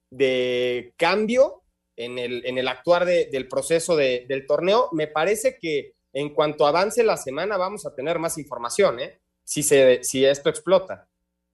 de 0.10 0.94
cambio 0.96 1.64
en 1.98 2.18
el, 2.18 2.46
en 2.46 2.58
el 2.58 2.68
actuar 2.70 3.06
de, 3.06 3.26
del 3.26 3.50
proceso 3.50 3.98
de, 3.98 4.26
del 4.30 4.48
torneo. 4.48 4.88
Me 4.94 5.08
parece 5.08 5.58
que 5.60 5.94
en 6.14 6.34
cuanto 6.34 6.66
avance 6.66 7.04
la 7.04 7.18
semana 7.18 7.58
vamos 7.58 7.86
a 7.86 7.94
tener 7.94 8.18
más 8.18 8.38
información, 8.38 9.02
¿eh? 9.02 9.20
si, 9.44 9.62
se, 9.62 10.04
si 10.04 10.24
esto 10.24 10.50
explota. 10.50 11.08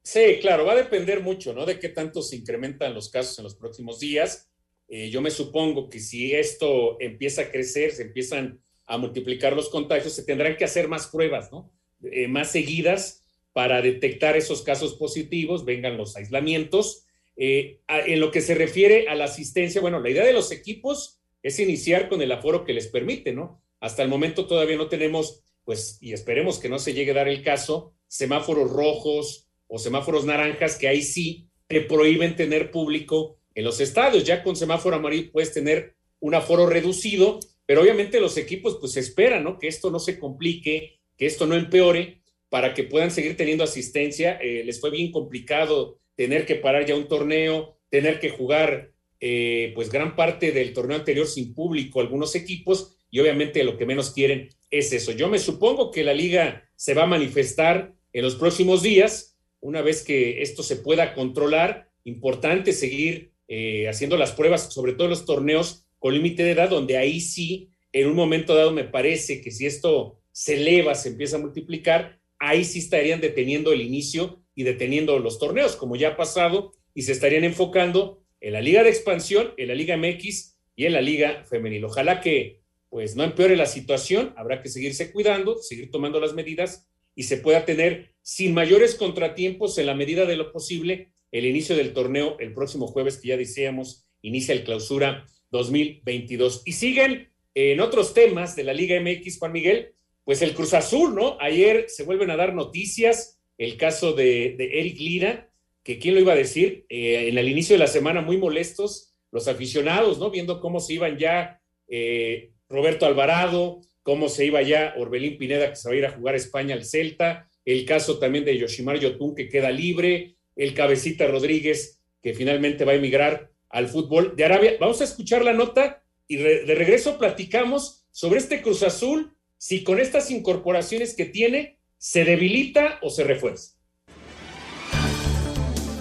Sí, 0.03 0.37
claro, 0.39 0.63
va 0.63 0.73
a 0.73 0.77
depender 0.77 1.21
mucho, 1.21 1.53
¿no? 1.53 1.65
De 1.65 1.79
qué 1.79 1.89
tanto 1.89 2.21
se 2.21 2.37
incrementan 2.37 2.93
los 2.93 3.09
casos 3.09 3.37
en 3.39 3.43
los 3.43 3.55
próximos 3.55 3.99
días 3.99 4.46
eh, 4.87 5.09
yo 5.09 5.21
me 5.21 5.31
supongo 5.31 5.89
que 5.89 5.99
si 5.99 6.33
esto 6.33 6.97
empieza 6.99 7.43
a 7.43 7.51
crecer, 7.51 7.91
se 7.91 8.03
empiezan 8.03 8.61
a 8.85 8.97
multiplicar 8.97 9.53
los 9.53 9.69
contagios, 9.69 10.13
se 10.13 10.23
tendrán 10.23 10.55
que 10.55 10.63
hacer 10.63 10.87
más 10.87 11.07
pruebas, 11.07 11.51
¿no? 11.51 11.71
Eh, 12.03 12.27
más 12.27 12.51
seguidas 12.51 13.23
para 13.51 13.81
detectar 13.81 14.37
esos 14.37 14.61
casos 14.61 14.93
positivos, 14.93 15.65
vengan 15.65 15.97
los 15.97 16.15
aislamientos. 16.15 17.05
Eh, 17.35 17.81
en 17.87 18.19
lo 18.19 18.31
que 18.31 18.41
se 18.41 18.55
refiere 18.55 19.07
a 19.09 19.15
la 19.15 19.25
asistencia, 19.25 19.81
bueno, 19.81 19.99
la 19.99 20.09
idea 20.09 20.25
de 20.25 20.33
los 20.33 20.51
equipos 20.51 21.19
es 21.43 21.59
iniciar 21.59 22.07
con 22.07 22.21
el 22.21 22.31
aforo 22.31 22.63
que 22.63 22.73
les 22.73 22.87
permite, 22.87 23.33
¿no? 23.33 23.61
Hasta 23.79 24.03
el 24.03 24.09
momento 24.09 24.47
todavía 24.47 24.77
no 24.77 24.87
tenemos, 24.87 25.43
pues, 25.65 25.97
y 26.01 26.13
esperemos 26.13 26.59
que 26.59 26.69
no 26.69 26.79
se 26.79 26.93
llegue 26.93 27.11
a 27.11 27.15
dar 27.15 27.27
el 27.27 27.43
caso, 27.43 27.93
semáforos 28.07 28.71
rojos 28.71 29.49
o 29.67 29.77
semáforos 29.77 30.25
naranjas 30.25 30.77
que 30.77 30.87
ahí 30.87 31.01
sí 31.01 31.49
te 31.67 31.81
prohíben 31.81 32.35
tener 32.35 32.71
público 32.71 33.36
en 33.57 33.65
los 33.65 33.81
estadios. 33.81 34.23
Ya 34.23 34.43
con 34.43 34.55
semáforo 34.55 34.95
amarillo 34.95 35.31
puedes 35.31 35.51
tener 35.51 35.95
un 36.19 36.35
aforo 36.35 36.67
reducido, 36.67 37.39
pero 37.65 37.81
obviamente 37.81 38.21
los 38.21 38.37
equipos 38.37 38.77
pues 38.79 38.95
esperan, 38.97 39.43
¿no? 39.43 39.57
Que 39.57 39.67
esto 39.67 39.89
no 39.89 39.99
se 39.99 40.19
complique, 40.19 40.99
que 41.17 41.25
esto 41.25 41.47
no 41.47 41.55
empeore 41.55 42.21
para 42.49 42.75
que 42.75 42.83
puedan 42.83 43.09
seguir 43.09 43.35
teniendo 43.35 43.63
asistencia. 43.63 44.37
Eh, 44.41 44.63
les 44.63 44.79
fue 44.79 44.91
bien 44.91 45.11
complicado 45.11 45.99
tener 46.15 46.45
que 46.45 46.55
parar 46.55 46.85
ya 46.85 46.95
un 46.95 47.07
torneo, 47.07 47.79
tener 47.89 48.19
que 48.19 48.29
jugar 48.29 48.91
eh, 49.19 49.71
pues 49.73 49.89
gran 49.89 50.15
parte 50.15 50.51
del 50.51 50.71
torneo 50.71 50.97
anterior 50.97 51.25
sin 51.25 51.55
público 51.55 51.99
algunos 51.99 52.35
equipos 52.35 52.95
y 53.09 53.19
obviamente 53.19 53.63
lo 53.63 53.75
que 53.75 53.87
menos 53.87 54.11
quieren 54.11 54.49
es 54.69 54.93
eso. 54.93 55.13
Yo 55.13 55.29
me 55.29 55.39
supongo 55.39 55.89
que 55.89 56.03
la 56.03 56.13
liga 56.13 56.69
se 56.75 56.93
va 56.93 57.03
a 57.03 57.07
manifestar 57.07 57.95
en 58.13 58.23
los 58.23 58.35
próximos 58.35 58.83
días, 58.83 59.35
una 59.61 59.81
vez 59.81 60.03
que 60.03 60.43
esto 60.43 60.61
se 60.61 60.75
pueda 60.75 61.15
controlar, 61.15 61.89
importante 62.03 62.71
seguir 62.71 63.31
eh, 63.47 63.87
haciendo 63.87 64.17
las 64.17 64.31
pruebas, 64.31 64.73
sobre 64.73 64.93
todo 64.93 65.07
los 65.07 65.25
torneos 65.25 65.85
con 65.99 66.13
límite 66.13 66.43
de 66.43 66.51
edad, 66.51 66.69
donde 66.69 66.97
ahí 66.97 67.19
sí, 67.19 67.69
en 67.91 68.07
un 68.07 68.15
momento 68.15 68.55
dado, 68.55 68.71
me 68.71 68.83
parece 68.83 69.41
que 69.41 69.51
si 69.51 69.65
esto 69.65 70.19
se 70.31 70.55
eleva, 70.55 70.95
se 70.95 71.09
empieza 71.09 71.37
a 71.37 71.39
multiplicar, 71.39 72.19
ahí 72.39 72.63
sí 72.63 72.79
estarían 72.79 73.21
deteniendo 73.21 73.71
el 73.71 73.81
inicio 73.81 74.43
y 74.53 74.63
deteniendo 74.63 75.17
los 75.19 75.39
torneos, 75.39 75.75
como 75.75 75.95
ya 75.95 76.09
ha 76.09 76.17
pasado, 76.17 76.73
y 76.93 77.03
se 77.03 77.11
estarían 77.11 77.43
enfocando 77.43 78.23
en 78.41 78.53
la 78.53 78.61
Liga 78.61 78.83
de 78.83 78.89
Expansión, 78.89 79.53
en 79.57 79.67
la 79.69 79.75
Liga 79.75 79.97
MX 79.97 80.57
y 80.75 80.85
en 80.85 80.93
la 80.93 81.01
Liga 81.01 81.43
Femenil. 81.49 81.85
Ojalá 81.85 82.21
que 82.21 82.61
pues 82.89 83.15
no 83.15 83.23
empeore 83.23 83.55
la 83.55 83.65
situación, 83.65 84.33
habrá 84.37 84.61
que 84.61 84.69
seguirse 84.69 85.11
cuidando, 85.11 85.57
seguir 85.57 85.91
tomando 85.91 86.19
las 86.19 86.33
medidas 86.33 86.87
y 87.15 87.23
se 87.23 87.37
pueda 87.37 87.65
tener 87.65 88.13
sin 88.21 88.53
mayores 88.53 88.95
contratiempos 88.95 89.77
en 89.77 89.87
la 89.87 89.95
medida 89.95 90.25
de 90.25 90.37
lo 90.37 90.51
posible 90.51 91.11
el 91.37 91.45
inicio 91.45 91.75
del 91.75 91.93
torneo 91.93 92.37
el 92.39 92.53
próximo 92.53 92.87
jueves 92.87 93.17
que 93.17 93.29
ya 93.29 93.37
decíamos 93.37 94.05
inicia 94.21 94.53
el 94.53 94.63
clausura 94.63 95.25
2022. 95.51 96.63
Y 96.65 96.73
siguen 96.73 97.31
en 97.53 97.79
otros 97.79 98.13
temas 98.13 98.55
de 98.55 98.63
la 98.63 98.73
Liga 98.73 98.99
MX, 98.99 99.39
Juan 99.39 99.51
Miguel, 99.51 99.93
pues 100.23 100.41
el 100.41 100.53
Cruz 100.53 100.73
Azul, 100.73 101.15
¿no? 101.15 101.37
Ayer 101.39 101.85
se 101.87 102.03
vuelven 102.03 102.29
a 102.31 102.35
dar 102.35 102.53
noticias, 102.53 103.41
el 103.57 103.77
caso 103.77 104.13
de, 104.13 104.55
Eric 104.59 104.99
Lira, 104.99 105.49
que 105.83 105.99
quién 105.99 106.15
lo 106.15 106.21
iba 106.21 106.33
a 106.33 106.37
decir, 106.37 106.85
eh, 106.89 107.29
en 107.29 107.37
el 107.37 107.47
inicio 107.47 107.75
de 107.75 107.79
la 107.79 107.87
semana 107.87 108.21
muy 108.21 108.37
molestos 108.37 109.13
los 109.31 109.47
aficionados, 109.47 110.19
¿no? 110.19 110.29
Viendo 110.29 110.59
cómo 110.59 110.79
se 110.79 110.93
iban 110.93 111.17
ya 111.17 111.61
eh, 111.87 112.51
Roberto 112.69 113.05
Alvarado, 113.05 113.81
cómo 114.03 114.29
se 114.29 114.45
iba 114.45 114.61
ya 114.61 114.93
Orbelín 114.97 115.37
Pineda, 115.37 115.69
que 115.69 115.75
se 115.75 115.89
va 115.89 115.95
a 115.95 115.97
ir 115.97 116.05
a 116.05 116.11
jugar 116.11 116.33
a 116.33 116.37
España 116.37 116.75
al 116.75 116.85
Celta, 116.85 117.49
el 117.65 117.85
caso 117.85 118.19
también 118.19 118.45
de 118.45 118.57
Yoshimar 118.57 118.99
Yotun, 118.99 119.35
que 119.35 119.49
queda 119.49 119.69
libre, 119.69 120.36
el 120.57 120.73
Cabecita 120.73 121.27
Rodríguez, 121.27 122.01
que 122.21 122.33
finalmente 122.33 122.83
va 122.83 122.91
a 122.91 122.95
emigrar 122.95 123.51
al 123.69 123.87
fútbol 123.87 124.35
de 124.35 124.45
Arabia. 124.45 124.73
Vamos 124.79 124.99
a 125.01 125.05
escuchar 125.05 125.45
la 125.45 125.53
nota 125.53 126.03
y 126.27 126.37
de 126.37 126.75
regreso 126.75 127.17
platicamos 127.17 128.05
sobre 128.11 128.39
este 128.39 128.61
Cruz 128.61 128.83
Azul, 128.83 129.37
si 129.57 129.83
con 129.83 129.99
estas 129.99 130.29
incorporaciones 130.31 131.15
que 131.15 131.25
tiene 131.25 131.77
se 131.97 132.25
debilita 132.25 132.99
o 133.01 133.09
se 133.09 133.23
refuerza. 133.23 133.76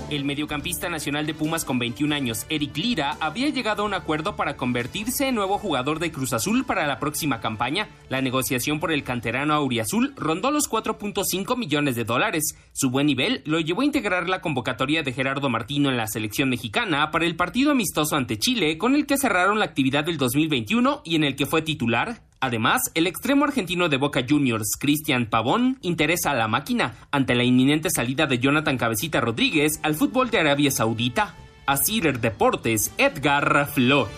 El 0.08 0.24
mediocampista 0.24 0.88
nacional 0.88 1.26
de 1.26 1.34
Pumas 1.34 1.64
con 1.64 1.80
21 1.80 2.14
años, 2.14 2.46
Eric 2.48 2.76
Lira, 2.76 3.16
había 3.18 3.48
llegado 3.48 3.82
a 3.82 3.86
un 3.86 3.92
acuerdo 3.92 4.36
para 4.36 4.56
convertirse 4.56 5.26
en 5.26 5.34
nuevo 5.34 5.58
jugador 5.58 5.98
de 5.98 6.12
Cruz 6.12 6.32
Azul 6.32 6.64
para 6.64 6.86
la 6.86 7.00
próxima 7.00 7.40
campaña. 7.40 7.88
La 8.08 8.22
negociación 8.22 8.78
por 8.78 8.92
el 8.92 9.02
canterano 9.02 9.54
Auriazul 9.54 10.14
rondó 10.16 10.52
los 10.52 10.70
4.5 10.70 11.56
millones 11.56 11.96
de 11.96 12.04
dólares. 12.04 12.54
Su 12.72 12.90
buen 12.90 13.08
nivel 13.08 13.42
lo 13.46 13.58
llevó 13.58 13.80
a 13.80 13.84
integrar 13.84 14.28
la 14.28 14.40
convocatoria 14.40 15.02
de 15.02 15.12
Gerardo 15.12 15.48
Martino 15.50 15.90
en 15.90 15.96
la 15.96 16.06
selección 16.06 16.50
mexicana 16.50 17.10
para 17.10 17.26
el 17.26 17.34
partido 17.34 17.72
amistoso 17.72 18.14
ante 18.14 18.38
Chile, 18.38 18.78
con 18.78 18.94
el 18.94 19.06
que 19.06 19.18
cerraron 19.18 19.58
la 19.58 19.64
actividad 19.64 20.04
del 20.04 20.18
2021 20.18 21.02
y 21.04 21.16
en 21.16 21.24
el 21.24 21.34
que 21.34 21.46
fue 21.46 21.62
titular. 21.62 22.22
Además, 22.46 22.92
el 22.94 23.08
extremo 23.08 23.44
argentino 23.44 23.88
de 23.88 23.96
Boca 23.96 24.24
Juniors, 24.26 24.76
Cristian 24.78 25.28
Pavón, 25.28 25.78
interesa 25.82 26.30
a 26.30 26.36
la 26.36 26.46
máquina 26.46 27.08
ante 27.10 27.34
la 27.34 27.42
inminente 27.42 27.90
salida 27.90 28.26
de 28.26 28.38
Jonathan 28.38 28.78
Cabecita 28.78 29.20
Rodríguez 29.20 29.80
al 29.82 29.96
fútbol 29.96 30.30
de 30.30 30.38
Arabia 30.38 30.70
Saudita. 30.70 31.34
A 31.66 31.76
Cider 31.76 32.20
Deportes, 32.20 32.92
Edgar 32.98 33.68
Flores. 33.74 34.12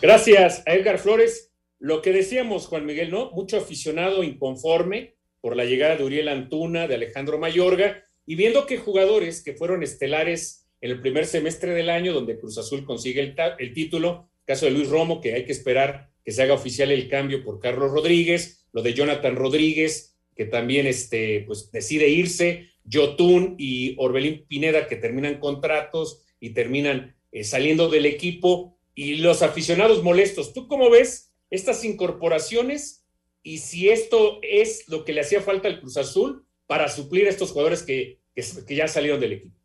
Gracias 0.00 0.62
a 0.66 0.72
Edgar 0.72 0.96
Flores. 0.96 1.52
Lo 1.78 2.00
que 2.00 2.12
decíamos, 2.12 2.66
Juan 2.66 2.86
Miguel, 2.86 3.10
¿no? 3.10 3.30
Mucho 3.32 3.58
aficionado 3.58 4.24
inconforme 4.24 5.16
por 5.42 5.54
la 5.54 5.66
llegada 5.66 5.96
de 5.96 6.04
Uriel 6.04 6.28
Antuna, 6.28 6.88
de 6.88 6.94
Alejandro 6.94 7.38
Mayorga, 7.38 8.06
y 8.24 8.36
viendo 8.36 8.64
que 8.64 8.78
jugadores 8.78 9.44
que 9.44 9.52
fueron 9.52 9.82
estelares 9.82 10.66
en 10.80 10.92
el 10.92 11.02
primer 11.02 11.26
semestre 11.26 11.72
del 11.74 11.90
año, 11.90 12.14
donde 12.14 12.38
Cruz 12.40 12.56
Azul 12.56 12.86
consigue 12.86 13.20
el, 13.20 13.36
el 13.58 13.74
título, 13.74 14.30
caso 14.44 14.66
de 14.66 14.72
Luis 14.72 14.88
Romo, 14.88 15.20
que 15.20 15.34
hay 15.34 15.44
que 15.44 15.52
esperar 15.52 16.10
que 16.24 16.32
se 16.32 16.42
haga 16.42 16.54
oficial 16.54 16.90
el 16.90 17.08
cambio 17.08 17.44
por 17.44 17.60
Carlos 17.60 17.90
Rodríguez, 17.90 18.66
lo 18.72 18.82
de 18.82 18.94
Jonathan 18.94 19.36
Rodríguez, 19.36 20.16
que 20.34 20.46
también 20.46 20.86
este, 20.86 21.44
pues, 21.46 21.70
decide 21.70 22.08
irse, 22.08 22.70
Yotun 22.84 23.54
y 23.58 23.94
Orbelín 23.98 24.46
Pineda, 24.46 24.86
que 24.86 24.96
terminan 24.96 25.38
contratos 25.38 26.22
y 26.40 26.50
terminan 26.50 27.14
eh, 27.32 27.44
saliendo 27.44 27.88
del 27.88 28.06
equipo, 28.06 28.74
y 28.94 29.16
los 29.16 29.42
aficionados 29.42 30.02
molestos. 30.02 30.52
¿Tú 30.52 30.68
cómo 30.68 30.88
ves 30.90 31.32
estas 31.50 31.84
incorporaciones 31.84 33.04
y 33.42 33.58
si 33.58 33.90
esto 33.90 34.38
es 34.42 34.88
lo 34.88 35.04
que 35.04 35.12
le 35.12 35.20
hacía 35.20 35.40
falta 35.40 35.68
al 35.68 35.80
Cruz 35.80 35.96
Azul 35.96 36.46
para 36.66 36.88
suplir 36.88 37.26
a 37.26 37.30
estos 37.30 37.50
jugadores 37.50 37.82
que, 37.82 38.20
que, 38.34 38.74
ya 38.74 38.88
salieron 38.88 39.20
del 39.20 39.32
equipo? 39.32 39.56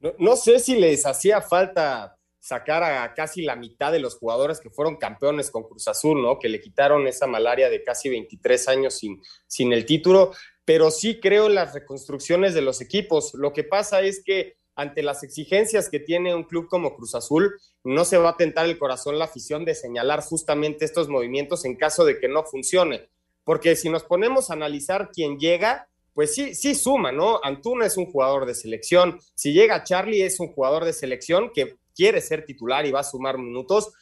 No, 0.00 0.14
no 0.18 0.36
sé 0.36 0.58
si 0.58 0.74
les 0.76 1.06
hacía 1.06 1.40
falta 1.40 2.15
sacar 2.46 2.84
a 2.84 3.12
casi 3.12 3.42
la 3.42 3.56
mitad 3.56 3.90
de 3.90 3.98
los 3.98 4.14
jugadores 4.14 4.60
que 4.60 4.70
fueron 4.70 4.98
campeones 4.98 5.50
con 5.50 5.64
Cruz 5.64 5.88
Azul, 5.88 6.22
¿no? 6.22 6.38
Que 6.38 6.48
le 6.48 6.60
quitaron 6.60 7.08
esa 7.08 7.26
malaria 7.26 7.68
de 7.68 7.82
casi 7.82 8.08
23 8.08 8.68
años 8.68 8.94
sin, 8.94 9.20
sin 9.48 9.72
el 9.72 9.84
título, 9.84 10.30
pero 10.64 10.92
sí 10.92 11.18
creo 11.18 11.46
en 11.46 11.56
las 11.56 11.74
reconstrucciones 11.74 12.54
de 12.54 12.60
los 12.60 12.80
equipos. 12.80 13.34
Lo 13.34 13.52
que 13.52 13.64
pasa 13.64 14.00
es 14.02 14.22
que 14.24 14.58
ante 14.76 15.02
las 15.02 15.24
exigencias 15.24 15.88
que 15.90 15.98
tiene 15.98 16.36
un 16.36 16.44
club 16.44 16.68
como 16.68 16.94
Cruz 16.94 17.16
Azul, 17.16 17.58
no 17.82 18.04
se 18.04 18.16
va 18.16 18.30
a 18.30 18.36
tentar 18.36 18.66
el 18.66 18.78
corazón 18.78 19.18
la 19.18 19.24
afición 19.24 19.64
de 19.64 19.74
señalar 19.74 20.20
justamente 20.20 20.84
estos 20.84 21.08
movimientos 21.08 21.64
en 21.64 21.74
caso 21.74 22.04
de 22.04 22.20
que 22.20 22.28
no 22.28 22.44
funcione. 22.44 23.08
Porque 23.42 23.74
si 23.74 23.88
nos 23.88 24.04
ponemos 24.04 24.50
a 24.50 24.52
analizar 24.52 25.10
quién 25.12 25.36
llega, 25.38 25.88
pues 26.14 26.32
sí, 26.32 26.54
sí 26.54 26.76
suma, 26.76 27.10
¿no? 27.10 27.40
Antuna 27.42 27.86
es 27.86 27.96
un 27.96 28.06
jugador 28.06 28.46
de 28.46 28.54
selección. 28.54 29.18
Si 29.34 29.52
llega 29.52 29.82
Charlie, 29.82 30.22
es 30.22 30.38
un 30.38 30.52
jugador 30.52 30.84
de 30.84 30.92
selección 30.92 31.50
que 31.52 31.76
quiere 31.96 32.20
ser 32.20 32.44
titular 32.44 32.86
y 32.86 32.92
va 32.92 33.00
a 33.00 33.04
sumar 33.04 33.38
minutos, 33.38 33.92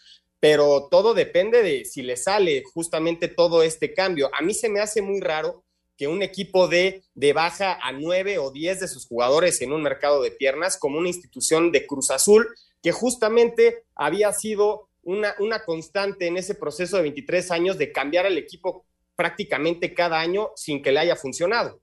pero 0.41 0.89
todo 0.91 1.15
depende 1.15 1.63
de 1.63 1.85
si 1.85 2.03
le 2.03 2.17
sale 2.17 2.63
justamente 2.65 3.29
todo 3.29 3.63
este 3.63 3.95
cambio. 3.95 4.31
A 4.35 4.43
mí 4.43 4.53
se 4.53 4.69
me 4.69 4.81
hace 4.81 5.01
muy 5.01 5.21
raro 5.21 5.65
que 5.97 6.09
un 6.09 6.23
equipo 6.23 6.67
de, 6.69 7.03
de 7.15 7.33
baja 7.33 7.79
a 7.81 7.93
nueve 7.93 8.39
o 8.39 8.51
diez 8.51 8.81
de 8.81 8.89
sus 8.89 9.07
jugadores 9.07 9.63
en 9.63 9.73
un 9.73 9.83
mercado 9.83 10.23
de 10.23 10.33
piernas, 10.33 10.77
como 10.77 10.99
una 10.99 11.09
institución 11.09 11.73
de 11.73 11.87
Cruz 11.87 12.11
Azul, 12.11 12.49
que 12.83 12.93
justamente 12.93 13.85
había 13.95 14.33
sido 14.33 14.89
una, 15.03 15.35
una 15.39 15.65
constante 15.65 16.27
en 16.27 16.37
ese 16.37 16.55
proceso 16.55 16.97
de 16.97 17.05
23 17.05 17.51
años 17.53 17.79
de 17.79 17.93
cambiar 17.93 18.27
al 18.27 18.37
equipo 18.37 18.85
prácticamente 19.17 19.95
cada 19.95 20.21
año 20.21 20.51
sin 20.57 20.83
que 20.83 20.93
le 20.93 21.01
haya 21.01 21.17
funcionado. 21.17 21.81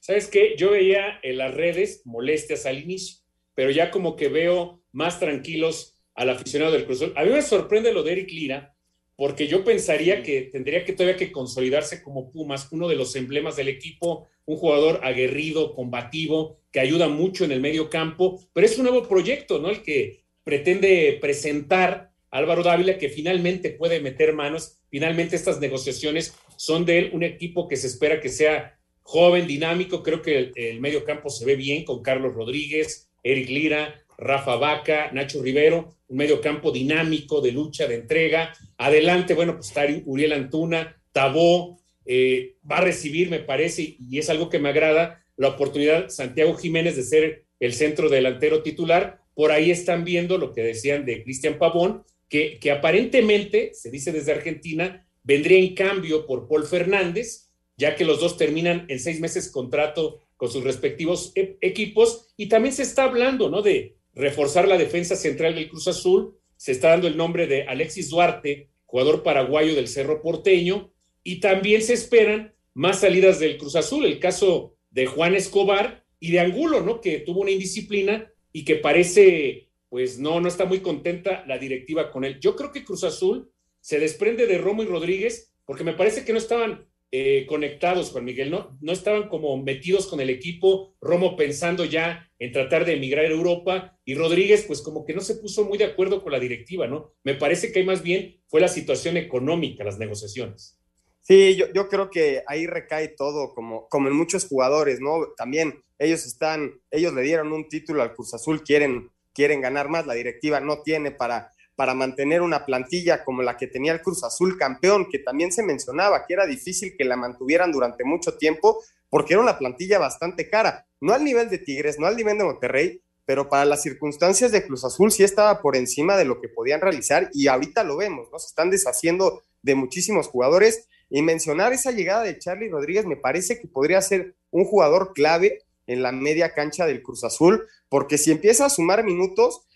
¿Sabes 0.00 0.26
qué? 0.26 0.56
Yo 0.56 0.72
veía 0.72 1.20
en 1.22 1.38
las 1.38 1.54
redes 1.54 2.02
molestias 2.04 2.66
al 2.66 2.82
inicio, 2.82 3.22
pero 3.54 3.70
ya 3.70 3.90
como 3.90 4.16
que 4.16 4.28
veo 4.28 4.81
más 4.92 5.18
tranquilos 5.18 5.96
al 6.14 6.30
aficionado 6.30 6.72
del 6.72 6.84
Cruz 6.84 7.02
Azul. 7.02 7.14
A 7.16 7.24
mí 7.24 7.30
me 7.30 7.42
sorprende 7.42 7.92
lo 7.92 8.02
de 8.02 8.12
Eric 8.12 8.30
Lira, 8.30 8.74
porque 9.16 9.46
yo 9.46 9.64
pensaría 9.64 10.22
que 10.22 10.42
tendría 10.42 10.84
que 10.84 10.92
todavía 10.92 11.16
que 11.16 11.32
consolidarse 11.32 12.02
como 12.02 12.30
Pumas, 12.30 12.68
uno 12.70 12.88
de 12.88 12.96
los 12.96 13.14
emblemas 13.16 13.56
del 13.56 13.68
equipo, 13.68 14.28
un 14.44 14.56
jugador 14.56 15.00
aguerrido, 15.02 15.74
combativo, 15.74 16.58
que 16.70 16.80
ayuda 16.80 17.08
mucho 17.08 17.44
en 17.44 17.52
el 17.52 17.60
medio 17.60 17.90
campo, 17.90 18.40
pero 18.52 18.66
es 18.66 18.76
un 18.78 18.84
nuevo 18.84 19.06
proyecto, 19.06 19.58
¿no? 19.58 19.70
El 19.70 19.82
que 19.82 20.24
pretende 20.44 21.18
presentar 21.20 22.10
Álvaro 22.30 22.62
Dávila, 22.62 22.98
que 22.98 23.10
finalmente 23.10 23.70
puede 23.70 24.00
meter 24.00 24.32
manos. 24.32 24.78
Finalmente 24.88 25.36
estas 25.36 25.60
negociaciones 25.60 26.34
son 26.56 26.84
de 26.84 26.98
él, 26.98 27.10
un 27.12 27.22
equipo 27.22 27.68
que 27.68 27.76
se 27.76 27.86
espera 27.86 28.20
que 28.20 28.30
sea 28.30 28.78
joven, 29.02 29.46
dinámico. 29.46 30.02
Creo 30.02 30.22
que 30.22 30.38
el, 30.38 30.52
el 30.56 30.80
medio 30.80 31.04
campo 31.04 31.28
se 31.28 31.44
ve 31.44 31.56
bien 31.56 31.84
con 31.84 32.02
Carlos 32.02 32.34
Rodríguez, 32.34 33.10
Eric 33.22 33.48
Lira, 33.50 34.01
Rafa 34.18 34.56
Vaca, 34.56 35.10
Nacho 35.12 35.42
Rivero, 35.42 35.96
un 36.08 36.16
medio 36.16 36.40
campo 36.40 36.70
dinámico 36.70 37.40
de 37.40 37.52
lucha, 37.52 37.86
de 37.86 37.96
entrega. 37.96 38.52
Adelante, 38.78 39.34
bueno, 39.34 39.54
pues 39.54 39.68
está 39.68 39.86
Uriel 40.04 40.32
Antuna, 40.32 40.96
Tabó, 41.12 41.80
eh, 42.04 42.56
va 42.70 42.78
a 42.78 42.82
recibir, 42.82 43.30
me 43.30 43.40
parece, 43.40 43.96
y 43.98 44.18
es 44.18 44.28
algo 44.30 44.48
que 44.48 44.58
me 44.58 44.68
agrada, 44.70 45.22
la 45.36 45.48
oportunidad 45.48 46.08
Santiago 46.08 46.54
Jiménez 46.54 46.96
de 46.96 47.02
ser 47.02 47.44
el 47.60 47.74
centro 47.74 48.08
delantero 48.08 48.62
titular. 48.62 49.20
Por 49.34 49.52
ahí 49.52 49.70
están 49.70 50.04
viendo 50.04 50.38
lo 50.38 50.52
que 50.52 50.62
decían 50.62 51.04
de 51.06 51.22
Cristian 51.22 51.58
Pavón, 51.58 52.04
que, 52.28 52.70
aparentemente, 52.70 53.72
se 53.74 53.90
dice 53.90 54.10
desde 54.10 54.32
Argentina, 54.32 55.06
vendría 55.22 55.58
en 55.58 55.74
cambio 55.74 56.26
por 56.26 56.48
Paul 56.48 56.64
Fernández, 56.64 57.50
ya 57.76 57.94
que 57.94 58.06
los 58.06 58.20
dos 58.20 58.38
terminan 58.38 58.86
en 58.88 58.98
seis 59.00 59.20
meses 59.20 59.50
contrato 59.50 60.20
con 60.36 60.50
sus 60.50 60.64
respectivos 60.64 61.32
e-, 61.34 61.58
equipos. 61.60 62.32
Y 62.36 62.46
también 62.46 62.74
se 62.74 62.82
está 62.82 63.04
hablando, 63.04 63.50
¿no? 63.50 63.60
De 63.60 63.96
reforzar 64.14 64.68
la 64.68 64.78
defensa 64.78 65.16
central 65.16 65.54
del 65.54 65.68
Cruz 65.68 65.88
Azul. 65.88 66.36
Se 66.56 66.72
está 66.72 66.90
dando 66.90 67.08
el 67.08 67.16
nombre 67.16 67.46
de 67.46 67.64
Alexis 67.64 68.10
Duarte, 68.10 68.68
jugador 68.84 69.22
paraguayo 69.22 69.74
del 69.74 69.88
Cerro 69.88 70.22
Porteño, 70.22 70.92
y 71.24 71.40
también 71.40 71.82
se 71.82 71.94
esperan 71.94 72.54
más 72.74 73.00
salidas 73.00 73.38
del 73.38 73.58
Cruz 73.58 73.76
Azul, 73.76 74.04
el 74.04 74.18
caso 74.18 74.76
de 74.90 75.06
Juan 75.06 75.34
Escobar 75.34 76.04
y 76.20 76.30
de 76.30 76.40
Angulo, 76.40 76.82
¿no? 76.82 77.00
Que 77.00 77.18
tuvo 77.20 77.40
una 77.40 77.50
indisciplina 77.50 78.30
y 78.52 78.64
que 78.64 78.76
parece, 78.76 79.70
pues 79.88 80.18
no, 80.18 80.40
no 80.40 80.48
está 80.48 80.64
muy 80.64 80.80
contenta 80.80 81.44
la 81.46 81.58
directiva 81.58 82.10
con 82.10 82.24
él. 82.24 82.38
Yo 82.40 82.54
creo 82.56 82.72
que 82.72 82.84
Cruz 82.84 83.04
Azul 83.04 83.50
se 83.80 83.98
desprende 83.98 84.46
de 84.46 84.58
Romo 84.58 84.82
y 84.82 84.86
Rodríguez 84.86 85.54
porque 85.64 85.84
me 85.84 85.94
parece 85.94 86.24
que 86.24 86.32
no 86.32 86.38
estaban 86.38 86.86
eh, 87.10 87.44
conectados, 87.46 88.10
Juan 88.10 88.24
Miguel, 88.24 88.50
¿no? 88.50 88.76
No 88.80 88.92
estaban 88.92 89.28
como 89.28 89.56
metidos 89.56 90.06
con 90.06 90.20
el 90.20 90.30
equipo, 90.30 90.94
Romo 91.00 91.36
pensando 91.36 91.84
ya 91.84 92.31
en 92.42 92.50
tratar 92.50 92.84
de 92.84 92.94
emigrar 92.94 93.24
a 93.24 93.28
Europa 93.28 93.96
y 94.04 94.16
Rodríguez 94.16 94.64
pues 94.66 94.82
como 94.82 95.04
que 95.04 95.14
no 95.14 95.20
se 95.20 95.36
puso 95.36 95.62
muy 95.64 95.78
de 95.78 95.84
acuerdo 95.84 96.24
con 96.24 96.32
la 96.32 96.40
directiva, 96.40 96.88
¿no? 96.88 97.12
Me 97.22 97.36
parece 97.36 97.70
que 97.70 97.84
más 97.84 98.02
bien 98.02 98.42
fue 98.48 98.60
la 98.60 98.66
situación 98.66 99.16
económica, 99.16 99.84
las 99.84 100.00
negociaciones. 100.00 100.76
Sí, 101.20 101.54
yo, 101.54 101.72
yo 101.72 101.88
creo 101.88 102.10
que 102.10 102.42
ahí 102.48 102.66
recae 102.66 103.14
todo, 103.16 103.54
como, 103.54 103.88
como 103.88 104.08
en 104.08 104.16
muchos 104.16 104.48
jugadores, 104.48 104.98
¿no? 104.98 105.28
También 105.36 105.84
ellos 106.00 106.26
están, 106.26 106.80
ellos 106.90 107.14
le 107.14 107.22
dieron 107.22 107.52
un 107.52 107.68
título 107.68 108.02
al 108.02 108.12
Cruz 108.12 108.34
Azul, 108.34 108.64
quieren, 108.64 109.12
quieren 109.32 109.60
ganar 109.60 109.88
más, 109.88 110.04
la 110.04 110.14
directiva 110.14 110.58
no 110.58 110.82
tiene 110.82 111.12
para, 111.12 111.52
para 111.76 111.94
mantener 111.94 112.42
una 112.42 112.66
plantilla 112.66 113.22
como 113.22 113.42
la 113.42 113.56
que 113.56 113.68
tenía 113.68 113.92
el 113.92 114.02
Cruz 114.02 114.24
Azul 114.24 114.58
campeón, 114.58 115.06
que 115.08 115.20
también 115.20 115.52
se 115.52 115.62
mencionaba 115.62 116.26
que 116.26 116.34
era 116.34 116.44
difícil 116.46 116.96
que 116.98 117.04
la 117.04 117.14
mantuvieran 117.14 117.70
durante 117.70 118.02
mucho 118.02 118.36
tiempo, 118.36 118.82
porque 119.08 119.34
era 119.34 119.42
una 119.42 119.58
plantilla 119.58 120.00
bastante 120.00 120.50
cara, 120.50 120.88
no 121.02 121.12
al 121.12 121.24
nivel 121.24 121.50
de 121.50 121.58
Tigres, 121.58 121.98
no 121.98 122.06
al 122.06 122.16
nivel 122.16 122.38
de 122.38 122.44
Monterrey, 122.44 123.02
pero 123.24 123.48
para 123.48 123.64
las 123.64 123.82
circunstancias 123.82 124.52
de 124.52 124.64
Cruz 124.64 124.84
Azul 124.84 125.10
sí 125.12 125.22
estaba 125.22 125.60
por 125.60 125.76
encima 125.76 126.16
de 126.16 126.24
lo 126.24 126.40
que 126.40 126.48
podían 126.48 126.80
realizar 126.80 127.28
y 127.32 127.48
ahorita 127.48 127.84
lo 127.84 127.96
vemos, 127.96 128.28
¿no? 128.32 128.38
Se 128.38 128.46
están 128.46 128.70
deshaciendo 128.70 129.42
de 129.62 129.74
muchísimos 129.74 130.28
jugadores 130.28 130.88
y 131.10 131.22
mencionar 131.22 131.72
esa 131.72 131.90
llegada 131.90 132.22
de 132.22 132.38
Charlie 132.38 132.70
Rodríguez 132.70 133.04
me 133.04 133.16
parece 133.16 133.60
que 133.60 133.68
podría 133.68 134.00
ser 134.00 134.34
un 134.50 134.64
jugador 134.64 135.12
clave 135.12 135.58
en 135.86 136.02
la 136.02 136.12
media 136.12 136.54
cancha 136.54 136.86
del 136.86 137.02
Cruz 137.02 137.24
Azul, 137.24 137.66
porque 137.88 138.16
si 138.16 138.30
empieza 138.30 138.66
a 138.66 138.70
sumar 138.70 139.04
minutos, 139.04 139.66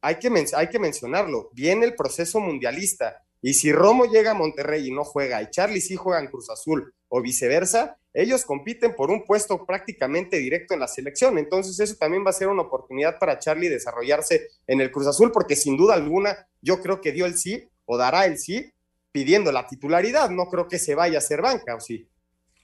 hay 0.00 0.16
que, 0.16 0.30
hay 0.54 0.68
que 0.68 0.78
mencionarlo, 0.78 1.50
viene 1.54 1.86
el 1.86 1.94
proceso 1.94 2.40
mundialista. 2.40 3.24
Y 3.40 3.54
si 3.54 3.72
Romo 3.72 4.04
llega 4.04 4.32
a 4.32 4.34
Monterrey 4.34 4.86
y 4.88 4.90
no 4.90 5.04
juega, 5.04 5.42
y 5.42 5.50
Charlie 5.50 5.80
sí 5.80 5.96
juega 5.96 6.20
en 6.20 6.28
Cruz 6.28 6.50
Azul, 6.50 6.94
o 7.16 7.22
viceversa, 7.22 7.96
ellos 8.12 8.44
compiten 8.44 8.96
por 8.96 9.12
un 9.12 9.24
puesto 9.24 9.64
prácticamente 9.64 10.38
directo 10.38 10.74
en 10.74 10.80
la 10.80 10.88
selección. 10.88 11.38
Entonces 11.38 11.78
eso 11.78 11.94
también 11.94 12.26
va 12.26 12.30
a 12.30 12.32
ser 12.32 12.48
una 12.48 12.62
oportunidad 12.62 13.20
para 13.20 13.38
Charlie 13.38 13.68
desarrollarse 13.68 14.48
en 14.66 14.80
el 14.80 14.90
Cruz 14.90 15.06
Azul, 15.06 15.30
porque 15.30 15.54
sin 15.54 15.76
duda 15.76 15.94
alguna 15.94 16.48
yo 16.60 16.82
creo 16.82 17.00
que 17.00 17.12
dio 17.12 17.24
el 17.24 17.38
sí 17.38 17.68
o 17.84 17.96
dará 17.96 18.26
el 18.26 18.36
sí 18.38 18.72
pidiendo 19.12 19.52
la 19.52 19.68
titularidad. 19.68 20.28
No 20.30 20.46
creo 20.46 20.66
que 20.66 20.80
se 20.80 20.96
vaya 20.96 21.18
a 21.18 21.18
hacer 21.18 21.40
banca, 21.40 21.76
¿o 21.76 21.80
sí? 21.80 22.08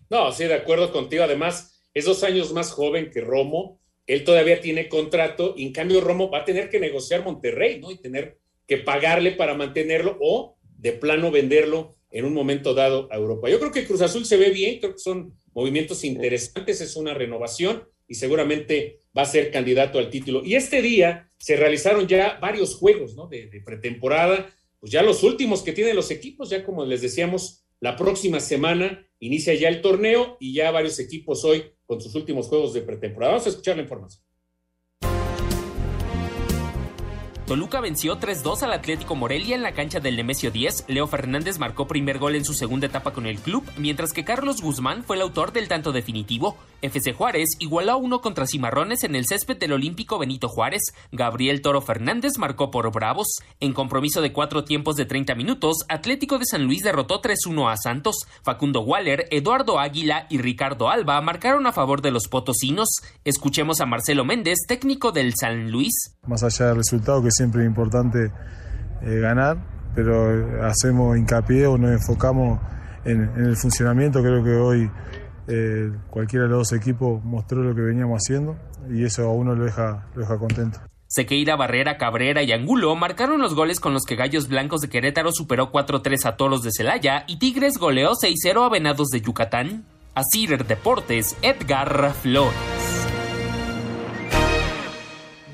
No, 0.09 0.33
sí, 0.33 0.47
de 0.47 0.55
acuerdo 0.55 0.91
contigo. 0.91 1.23
Además, 1.23 1.81
es 1.95 2.07
dos 2.07 2.25
años 2.25 2.53
más 2.53 2.73
joven 2.73 3.13
que 3.13 3.21
Romo 3.21 3.81
él 4.11 4.25
todavía 4.25 4.61
tiene 4.61 4.89
contrato 4.89 5.55
y 5.57 5.65
en 5.69 5.73
cambio 5.73 6.01
Romo 6.01 6.29
va 6.29 6.39
a 6.39 6.45
tener 6.45 6.69
que 6.69 6.81
negociar 6.81 7.23
Monterrey, 7.23 7.79
¿no? 7.79 7.93
Y 7.93 7.99
tener 7.99 8.41
que 8.67 8.79
pagarle 8.79 9.31
para 9.31 9.55
mantenerlo 9.55 10.19
o 10.21 10.57
de 10.79 10.91
plano 10.93 11.31
venderlo 11.31 12.00
en 12.11 12.25
un 12.25 12.35
momento 12.35 12.75
dado 12.75 13.09
a 13.11 13.17
Europa. 13.17 13.49
Yo 13.49 13.59
creo 13.59 13.73
que 13.73 13.87
Cruz 13.87 14.01
Azul 14.01 14.25
se 14.25 14.37
ve 14.37 14.51
bien, 14.51 14.79
creo 14.79 14.93
que 14.93 14.99
son 14.99 15.35
movimientos 15.55 16.05
interesantes, 16.05 16.81
es 16.81 16.97
una 16.97 17.15
renovación 17.15 17.85
y 18.09 18.15
seguramente 18.15 19.01
va 19.17 19.23
a 19.23 19.27
ser 19.27 19.51
candidato 19.51 19.99
al 19.99 20.11
título. 20.11 20.45
Y 20.45 20.55
este 20.55 20.83
día 20.83 21.29
se 21.39 21.57
realizaron 21.57 22.09
ya 22.09 22.39
varios 22.41 22.75
juegos, 22.75 23.15
¿no? 23.15 23.29
De, 23.29 23.47
de 23.47 23.61
pretemporada, 23.61 24.53
pues 24.81 24.93
ya 24.93 25.03
los 25.03 25.23
últimos 25.23 25.63
que 25.63 25.73
tienen 25.73 25.97
los 25.97 26.11
equipos, 26.11 26.51
ya 26.51 26.65
como 26.65 26.85
les 26.85 27.03
decíamos, 27.03 27.65
la 27.81 27.97
próxima 27.97 28.41
semana 28.41 29.07
inicia 29.21 29.55
ya 29.55 29.69
el 29.69 29.81
torneo 29.81 30.37
y 30.41 30.55
ya 30.55 30.71
varios 30.71 30.99
equipos 30.99 31.45
hoy 31.45 31.65
con 31.87 32.01
sus 32.01 32.15
últimos 32.15 32.47
juegos 32.47 32.75
de 32.75 32.83
pretemporada. 32.83 33.33
Vamos 33.33 33.47
a 33.47 33.51
escuchar 33.51 33.77
la 33.77 33.83
información. 33.83 34.23
Toluca 37.51 37.81
venció 37.81 38.17
3-2 38.17 38.63
al 38.63 38.73
Atlético 38.73 39.17
Morelia 39.17 39.57
en 39.57 39.63
la 39.65 39.73
cancha 39.73 39.99
del 39.99 40.15
Nemesio 40.15 40.53
10. 40.53 40.85
Leo 40.87 41.09
Fernández 41.09 41.59
marcó 41.59 41.89
primer 41.89 42.21
gol 42.21 42.37
en 42.37 42.45
su 42.45 42.55
segunda 42.55 42.87
etapa 42.87 43.13
con 43.13 43.27
el 43.27 43.41
club, 43.41 43.65
mientras 43.77 44.13
que 44.13 44.25
Carlos 44.25 44.63
Guzmán 44.63 45.03
fue 45.03 45.17
el 45.17 45.23
autor 45.23 45.53
del 45.53 45.67
tanto 45.67 45.91
definitivo. 45.91 46.57
FC 46.81 47.13
Juárez 47.13 47.49
igualó 47.59 47.91
a 47.91 47.97
uno 47.97 48.21
contra 48.21 48.47
Cimarrones 48.47 49.03
en 49.03 49.17
el 49.17 49.27
césped 49.27 49.57
del 49.57 49.73
Olímpico 49.73 50.17
Benito 50.17 50.49
Juárez. 50.49 50.95
Gabriel 51.11 51.61
Toro 51.61 51.81
Fernández 51.81 52.39
marcó 52.39 52.71
por 52.71 52.91
Bravos. 52.93 53.41
En 53.59 53.73
compromiso 53.73 54.23
de 54.23 54.33
cuatro 54.33 54.63
tiempos 54.63 54.95
de 54.95 55.05
30 55.05 55.35
minutos, 55.35 55.79
Atlético 55.89 56.39
de 56.39 56.47
San 56.47 56.65
Luis 56.65 56.83
derrotó 56.83 57.21
3-1 57.21 57.73
a 57.73 57.77
Santos. 57.77 58.29
Facundo 58.45 58.83
Waller, 58.83 59.27
Eduardo 59.33 59.81
Águila 59.81 60.29
y 60.31 60.39
Ricardo 60.39 60.89
Alba 60.89 61.21
marcaron 61.21 61.67
a 61.67 61.73
favor 61.73 62.01
de 62.01 62.13
los 62.13 62.29
potosinos. 62.29 62.89
Escuchemos 63.25 63.81
a 63.81 63.87
Marcelo 63.87 64.25
Méndez, 64.25 64.61
técnico 64.69 65.11
del 65.11 65.35
San 65.35 65.73
Luis. 65.73 66.17
Más 66.27 66.45
allá 66.45 66.67
del 66.67 66.77
resultado 66.77 67.23
que 67.23 67.31
siempre 67.41 67.63
es 67.63 67.69
importante 67.69 68.31
eh, 69.03 69.19
ganar, 69.19 69.57
pero 69.95 70.63
hacemos 70.63 71.17
hincapié 71.17 71.67
o 71.67 71.79
nos 71.79 71.91
enfocamos 71.93 72.61
en, 73.07 73.31
el 73.37 73.57
funcionamiento. 73.57 74.21
Creo 74.21 74.45
que 74.45 74.51
hoy 74.51 74.91
eh, 75.49 75.91
cualquiera 76.11 76.45
de 76.45 76.51
los 76.51 76.69
dos 76.69 76.79
equipos 76.79 77.25
mostró 77.25 77.63
lo 77.63 77.75
que 77.75 77.81
veníamos 77.81 78.19
haciendo 78.19 78.57
y 78.91 79.05
eso 79.05 79.23
a 79.23 79.33
uno 79.33 79.55
lo 79.55 79.65
deja, 79.65 80.07
lo 80.15 80.21
deja 80.21 80.39
contento. 80.39 80.81
Sequeira, 81.07 81.57
Barrera, 81.57 81.97
Cabrera 81.97 82.43
y 82.43 82.53
Angulo 82.53 82.95
marcaron 82.95 83.41
los 83.41 83.55
goles 83.55 83.81
con 83.81 83.95
los 83.95 84.05
que 84.05 84.15
Gallos 84.17 84.49
Blancos 84.49 84.83
de 84.83 84.91
Querétaro 84.91 85.33
superó 85.33 85.73
4-3 85.73 86.27
a 86.27 86.37
Toros 86.37 86.63
de 86.63 86.71
Celaya 86.71 87.25
y 87.27 87.39
Tigres 87.39 87.79
goleó 87.79 88.11
6-0 88.13 88.67
a 88.67 88.69
Venados 88.69 89.09
de 89.09 89.23
Yucatán. 89.23 89.87
A 90.15 90.23
Cider 90.25 90.67
Deportes, 90.67 91.37
Edgar 91.41 92.13
Flores. 92.15 93.00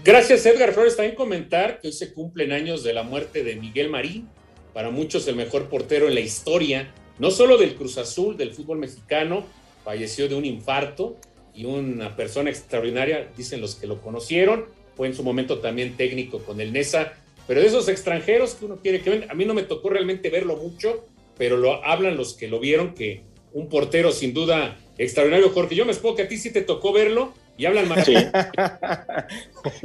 Gracias, 0.06 0.46
Edgar 0.46 0.72
Flores. 0.72 0.94
También 0.94 1.16
comentar 1.16 1.80
que 1.80 1.88
hoy 1.88 1.92
se 1.92 2.14
cumplen 2.14 2.52
años 2.52 2.84
de 2.84 2.92
la 2.92 3.02
muerte 3.02 3.42
de 3.42 3.56
Miguel 3.56 3.90
Marín, 3.90 4.28
para 4.72 4.90
muchos 4.90 5.26
el 5.26 5.34
mejor 5.34 5.68
portero 5.68 6.06
en 6.06 6.14
la 6.14 6.20
historia, 6.20 6.94
no 7.18 7.32
solo 7.32 7.58
del 7.58 7.74
Cruz 7.74 7.98
Azul, 7.98 8.36
del 8.36 8.52
fútbol 8.52 8.78
mexicano, 8.78 9.44
falleció 9.82 10.28
de 10.28 10.36
un 10.36 10.44
infarto 10.44 11.16
y 11.52 11.64
una 11.64 12.14
persona 12.14 12.50
extraordinaria, 12.50 13.32
dicen 13.36 13.60
los 13.60 13.74
que 13.74 13.88
lo 13.88 14.00
conocieron, 14.00 14.66
fue 14.96 15.08
en 15.08 15.14
su 15.16 15.24
momento 15.24 15.58
también 15.58 15.96
técnico 15.96 16.38
con 16.38 16.60
el 16.60 16.72
NESA, 16.72 17.14
pero 17.48 17.60
de 17.60 17.66
esos 17.66 17.88
extranjeros 17.88 18.54
que 18.54 18.66
uno 18.66 18.76
quiere 18.76 19.00
que 19.00 19.10
ven, 19.10 19.26
a 19.28 19.34
mí 19.34 19.44
no 19.44 19.54
me 19.54 19.64
tocó 19.64 19.90
realmente 19.90 20.30
verlo 20.30 20.56
mucho, 20.56 21.04
pero 21.36 21.56
lo 21.56 21.84
hablan 21.84 22.16
los 22.16 22.34
que 22.34 22.46
lo 22.46 22.60
vieron, 22.60 22.94
que 22.94 23.22
un 23.52 23.68
portero 23.68 24.12
sin 24.12 24.34
duda 24.34 24.78
extraordinario, 24.98 25.50
Jorge. 25.50 25.74
Yo 25.74 25.84
me 25.84 25.90
expongo 25.90 26.14
que 26.14 26.22
a 26.22 26.28
ti 26.28 26.38
sí 26.38 26.52
te 26.52 26.62
tocó 26.62 26.92
verlo 26.92 27.32
y 27.56 27.66
hablan 27.66 27.88
más. 27.88 28.04
Sí, 28.04 28.14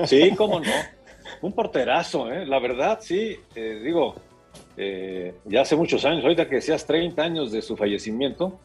sí 0.06 0.32
cómo 0.36 0.60
no. 0.60 0.72
Un 1.42 1.54
porterazo, 1.54 2.32
¿eh? 2.32 2.46
la 2.46 2.60
verdad, 2.60 3.00
sí. 3.02 3.38
Eh, 3.56 3.82
digo, 3.84 4.16
eh, 4.78 5.36
ya 5.46 5.62
hace 5.62 5.76
muchos 5.76 6.04
años, 6.06 6.24
ahorita 6.24 6.48
que 6.48 6.56
decías 6.56 6.86
30 6.86 7.22
años 7.22 7.52
de 7.52 7.62
su 7.62 7.76
fallecimiento, 7.76 8.60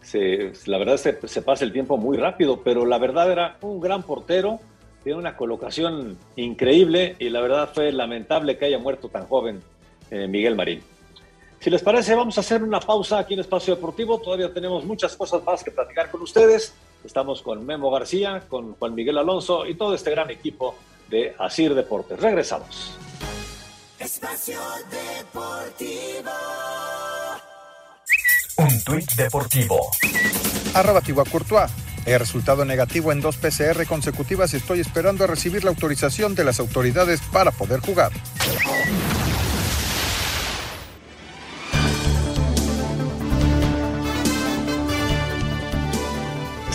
se, 0.00 0.52
la 0.66 0.78
verdad 0.78 0.96
se, 0.96 1.16
se, 1.28 1.42
pasa 1.42 1.64
el 1.64 1.72
tiempo 1.72 1.96
muy 1.96 2.16
rápido, 2.16 2.62
pero 2.62 2.86
la 2.86 2.98
verdad 2.98 3.30
era 3.30 3.56
un 3.60 3.80
gran 3.80 4.02
portero, 4.02 4.60
tiene 5.02 5.18
una 5.18 5.36
colocación 5.36 6.18
increíble 6.36 7.16
y 7.18 7.28
la 7.30 7.40
verdad 7.40 7.70
fue 7.72 7.92
lamentable 7.92 8.56
que 8.56 8.66
haya 8.66 8.78
muerto 8.78 9.08
tan 9.08 9.26
joven 9.26 9.60
eh, 10.10 10.28
Miguel 10.28 10.54
Marín. 10.54 10.82
Si 11.58 11.70
les 11.70 11.82
parece, 11.82 12.14
vamos 12.14 12.36
a 12.36 12.40
hacer 12.40 12.62
una 12.62 12.80
pausa 12.80 13.18
aquí 13.18 13.34
en 13.34 13.40
Espacio 13.40 13.76
Deportivo. 13.76 14.18
Todavía 14.18 14.52
tenemos 14.52 14.84
muchas 14.84 15.16
cosas 15.16 15.42
más 15.44 15.62
que 15.62 15.70
platicar 15.70 16.10
con 16.10 16.20
ustedes. 16.22 16.74
Estamos 17.04 17.42
con 17.42 17.64
Memo 17.66 17.90
García, 17.90 18.44
con 18.48 18.74
Juan 18.74 18.94
Miguel 18.94 19.18
Alonso 19.18 19.66
y 19.66 19.74
todo 19.74 19.94
este 19.94 20.10
gran 20.10 20.30
equipo 20.30 20.76
de 21.08 21.34
Asir 21.38 21.74
Deportes. 21.74 22.20
Regresamos. 22.20 22.96
Espacio 23.98 24.58
Deportivo. 24.90 26.30
Un 28.58 28.84
tuit 28.84 29.10
deportivo. 29.12 29.90
Arroba 30.74 31.00
Courtois. 31.30 31.70
He 32.04 32.18
resultado 32.18 32.64
negativo 32.64 33.12
en 33.12 33.20
dos 33.20 33.36
PCR 33.36 33.86
consecutivas 33.86 34.52
y 34.54 34.56
estoy 34.56 34.80
esperando 34.80 35.24
a 35.24 35.28
recibir 35.28 35.62
la 35.62 35.70
autorización 35.70 36.34
de 36.34 36.44
las 36.44 36.58
autoridades 36.58 37.20
para 37.32 37.52
poder 37.52 37.80
jugar. 37.80 38.10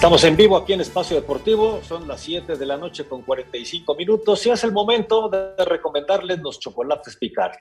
Estamos 0.08 0.24
en 0.24 0.38
vivo 0.38 0.56
aquí 0.56 0.72
en 0.72 0.80
Espacio 0.80 1.18
Deportivo, 1.18 1.82
son 1.84 2.08
las 2.08 2.22
7 2.22 2.56
de 2.56 2.66
la 2.66 2.78
noche 2.78 3.10
con 3.10 3.24
45 3.24 3.94
minutos 3.94 4.46
y 4.46 4.50
es 4.50 4.64
el 4.64 4.72
momento 4.72 5.28
de 5.28 5.66
recomendarles 5.66 6.40
los 6.40 6.62
chocolates 6.62 7.18
picar. 7.18 7.52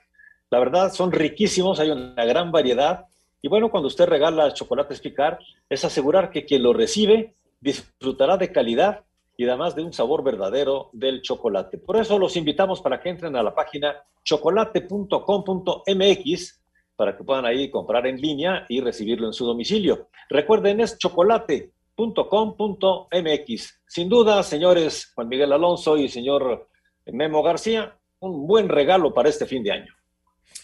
La 0.49 0.57
verdad 0.57 0.93
son 0.93 1.11
riquísimos, 1.11 1.81
hay 1.81 1.89
una 1.89 2.23
gran 2.23 2.53
variedad 2.53 3.07
y 3.41 3.49
bueno, 3.49 3.69
cuando 3.69 3.87
usted 3.87 4.05
regala 4.05 4.53
chocolates 4.53 5.01
picar 5.01 5.39
es 5.69 5.83
asegurar 5.83 6.29
que 6.29 6.45
quien 6.45 6.63
lo 6.63 6.71
recibe 6.71 7.35
disfrutará 7.59 8.37
de 8.37 8.53
calidad 8.53 9.03
y 9.35 9.45
además 9.45 9.75
de 9.75 9.83
un 9.83 9.91
sabor 9.91 10.23
verdadero 10.23 10.89
del 10.93 11.21
chocolate. 11.21 11.79
Por 11.79 11.97
eso 11.97 12.17
los 12.17 12.37
invitamos 12.37 12.79
para 12.79 13.01
que 13.01 13.09
entren 13.09 13.35
a 13.35 13.43
la 13.43 13.53
página 13.53 13.93
chocolate.com.mx 14.23 16.61
para 16.95 17.17
que 17.17 17.25
puedan 17.25 17.45
ahí 17.45 17.69
comprar 17.69 18.07
en 18.07 18.21
línea 18.21 18.65
y 18.69 18.79
recibirlo 18.79 19.27
en 19.27 19.33
su 19.33 19.45
domicilio. 19.45 20.07
Recuerden, 20.29 20.79
es 20.79 20.97
chocolate 20.97 21.73
.com.mx. 21.97 23.79
Sin 23.87 24.07
duda, 24.07 24.43
señores 24.43 25.11
Juan 25.15 25.27
Miguel 25.27 25.51
Alonso 25.51 25.97
y 25.97 26.07
señor 26.07 26.69
Memo 27.05 27.41
García, 27.41 27.97
un 28.19 28.45
buen 28.45 28.69
regalo 28.69 29.13
para 29.13 29.29
este 29.29 29.45
fin 29.45 29.63
de 29.63 29.71
año. 29.71 29.93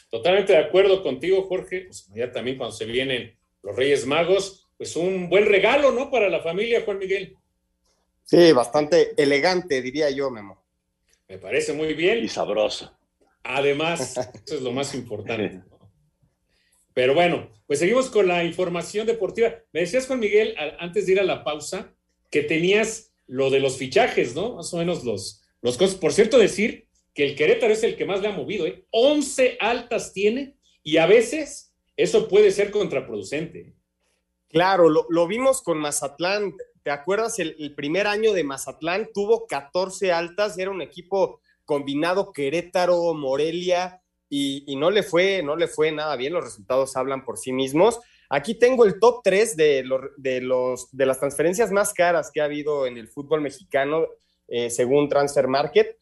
Totalmente 0.10 0.54
de 0.54 0.60
acuerdo 0.60 1.02
contigo, 1.02 1.44
Jorge. 1.44 1.86
Pues 1.86 2.08
ya 2.14 2.32
también 2.32 2.58
cuando 2.58 2.76
se 2.76 2.86
vienen 2.86 3.36
los 3.64 3.76
Reyes 3.76 4.06
Magos, 4.06 4.68
pues 4.78 4.96
un 4.96 5.28
buen 5.30 5.46
regalo, 5.46 5.92
¿no? 5.92 6.12
Para 6.12 6.30
la 6.30 6.42
familia, 6.42 6.84
Juan 6.86 7.00
Miguel. 7.00 7.36
Sí, 8.24 8.52
bastante 8.52 9.14
elegante, 9.22 9.82
diría 9.82 10.10
yo, 10.12 10.30
Memo. 10.30 10.64
Me 11.28 11.38
parece 11.40 11.74
muy 11.74 11.94
bien. 11.94 12.24
Y 12.24 12.28
sabroso. 12.28 12.96
Además, 13.44 14.18
eso 14.46 14.56
es 14.56 14.62
lo 14.62 14.72
más 14.72 14.94
importante. 14.94 15.64
Pero 16.94 17.14
bueno, 17.14 17.50
pues 17.66 17.80
seguimos 17.80 18.10
con 18.10 18.28
la 18.28 18.44
información 18.44 19.08
deportiva. 19.08 19.56
Me 19.72 19.82
decías, 19.82 20.08
Juan 20.08 20.20
Miguel, 20.20 20.56
antes 20.80 21.06
de 21.06 21.14
ir 21.14 21.20
a 21.20 21.24
la 21.24 21.44
pausa, 21.44 21.94
que 22.30 22.44
tenías 22.44 23.14
lo 23.28 23.50
de 23.50 23.60
los 23.60 23.78
fichajes, 23.78 24.36
¿no? 24.36 24.56
Más 24.56 24.74
o 24.74 24.78
menos 24.78 25.04
los, 25.04 25.42
los 25.62 25.78
cosas. 25.78 25.96
Por 25.96 26.14
cierto, 26.14 26.38
decir 26.38 26.88
que 27.14 27.26
el 27.26 27.36
Querétaro 27.36 27.74
es 27.74 27.84
el 27.84 27.96
que 27.96 28.06
más 28.06 28.22
le 28.22 28.28
ha 28.28 28.32
movido. 28.32 28.66
¿eh? 28.66 28.86
11 28.92 29.58
altas 29.60 30.14
tiene 30.14 30.56
y 30.84 30.98
a 30.98 31.06
veces 31.06 31.74
eso 31.96 32.28
puede 32.28 32.52
ser 32.52 32.72
contraproducente. 32.72 33.74
Claro, 34.50 34.90
lo, 34.90 35.28
vimos 35.28 35.62
con 35.62 35.80
Mazatlán. 35.80 36.54
¿Te 36.84 36.92
acuerdas? 36.92 37.40
El, 37.40 37.74
primer 37.76 38.08
año 38.08 38.34
de 38.34 38.44
Mazatlán 38.44 39.10
tuvo 39.14 39.48
14 39.48 40.12
altas, 40.12 40.58
era 40.58 40.70
un 40.70 40.82
equipo 40.82 41.40
combinado 41.66 42.32
Querétaro, 42.34 43.14
Morelia, 43.14 44.03
y, 44.30 44.76
no, 44.78 44.90
le 44.90 45.04
fue, 45.04 45.44
no 45.44 45.56
le 45.56 45.68
fue 45.68 45.92
nada 45.92 46.16
bien. 46.16 46.34
Los 46.34 46.44
resultados 46.44 46.98
hablan 46.98 47.24
por 47.24 47.38
sí 47.38 47.52
mismos. 47.52 48.00
Aquí 48.30 48.56
tengo 48.56 48.86
el 48.86 49.00
top 49.00 49.22
3 49.24 49.56
de, 49.56 49.86
de, 50.18 50.42
los, 50.42 50.90
de 50.92 51.06
las 51.06 51.20
transferencias 51.20 51.72
más 51.72 51.94
caras 51.94 52.32
que 52.32 52.42
ha 52.42 52.46
habido 52.46 52.88
en 52.88 52.98
el 52.98 53.08
fútbol 53.08 53.42
mexicano, 53.42 54.08
eh, 54.48 54.70
según 54.70 55.08
Transfer 55.08 55.48
Market 55.48 55.98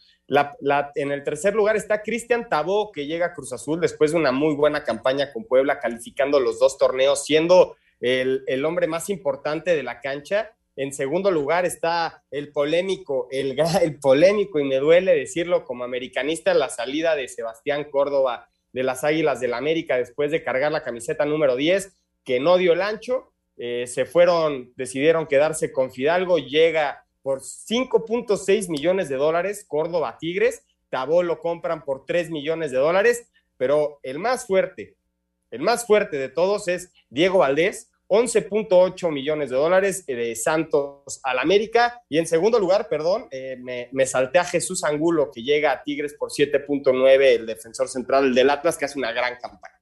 en 0.95 1.11
el 1.11 1.23
tercer 1.23 1.53
lugar 1.53 1.75
está 1.75 2.01
Cristian 2.01 2.47
Tabó, 2.47 2.91
que 2.91 3.05
llega 3.05 3.27
a 3.27 3.33
Cruz 3.33 3.51
Azul 3.51 3.81
después 3.81 4.11
de 4.11 4.17
una 4.17 4.31
muy 4.31 4.55
buena 4.55 4.83
campaña 4.83 5.33
con 5.33 5.43
Puebla, 5.43 5.79
calificando 5.79 6.39
los 6.39 6.57
dos 6.57 6.77
torneos, 6.77 7.25
siendo 7.25 7.75
el, 7.99 8.65
hombre 8.65 8.87
más 8.87 9.09
importante 9.09 9.75
de 9.75 9.83
la 9.83 9.99
cancha. 9.99 10.51
En 10.75 10.93
segundo 10.93 11.31
lugar 11.31 11.65
está 11.65 12.23
el 12.31 12.51
polémico, 12.51 13.27
el, 13.31 13.99
polémico, 13.99 14.59
y 14.59 14.63
me 14.63 14.77
duele 14.77 15.15
decirlo 15.15 15.65
como 15.65 15.83
americanista, 15.83 16.53
la 16.53 16.69
salida 16.69 17.15
de 17.15 17.27
Sebastián 17.27 17.87
Córdoba 17.89 18.49
de 18.73 18.83
las 18.83 19.03
Águilas 19.03 19.39
del 19.39 19.51
la 19.51 19.57
América 19.57 19.97
después 19.97 20.31
de 20.31 20.43
cargar 20.43 20.71
la 20.71 20.83
camiseta 20.83 21.25
número 21.25 21.55
10, 21.55 21.93
que 22.23 22.39
no 22.39 22.57
dio 22.57 22.73
el 22.73 22.81
ancho. 22.81 23.33
Eh, 23.57 23.85
se 23.85 24.05
fueron, 24.05 24.71
decidieron 24.75 25.27
quedarse 25.27 25.71
con 25.71 25.91
Fidalgo, 25.91 26.37
llega 26.37 27.05
por 27.21 27.41
5.6 27.41 28.69
millones 28.69 29.09
de 29.09 29.17
dólares, 29.17 29.65
Córdoba 29.67 30.17
Tigres, 30.19 30.63
Tabó 30.91 31.23
lo 31.23 31.39
compran 31.39 31.85
por 31.85 32.05
3 32.05 32.31
millones 32.31 32.71
de 32.71 32.77
dólares, 32.77 33.29
pero 33.55 33.99
el 34.03 34.19
más 34.19 34.45
fuerte, 34.45 34.97
el 35.49 35.61
más 35.61 35.87
fuerte 35.87 36.17
de 36.17 36.27
todos 36.27 36.67
es 36.67 36.91
Diego 37.09 37.39
Valdés, 37.39 37.89
11.8 38.11 39.09
millones 39.09 39.51
de 39.51 39.55
dólares 39.55 40.05
de 40.05 40.35
Santos 40.35 41.21
al 41.23 41.39
América. 41.39 42.03
Y 42.09 42.17
en 42.17 42.27
segundo 42.27 42.59
lugar, 42.59 42.89
perdón, 42.89 43.29
eh, 43.31 43.55
me, 43.57 43.87
me, 43.93 44.05
salté 44.05 44.37
a 44.37 44.43
Jesús 44.43 44.83
Angulo, 44.83 45.31
que 45.33 45.43
llega 45.43 45.71
a 45.71 45.81
Tigres 45.81 46.15
por 46.15 46.29
7.9, 46.29 47.23
el 47.23 47.45
defensor 47.45 47.87
central 47.87 48.35
del 48.35 48.49
Atlas, 48.49 48.77
que 48.77 48.83
hace 48.83 48.99
una 48.99 49.13
gran 49.13 49.37
campaña. 49.37 49.79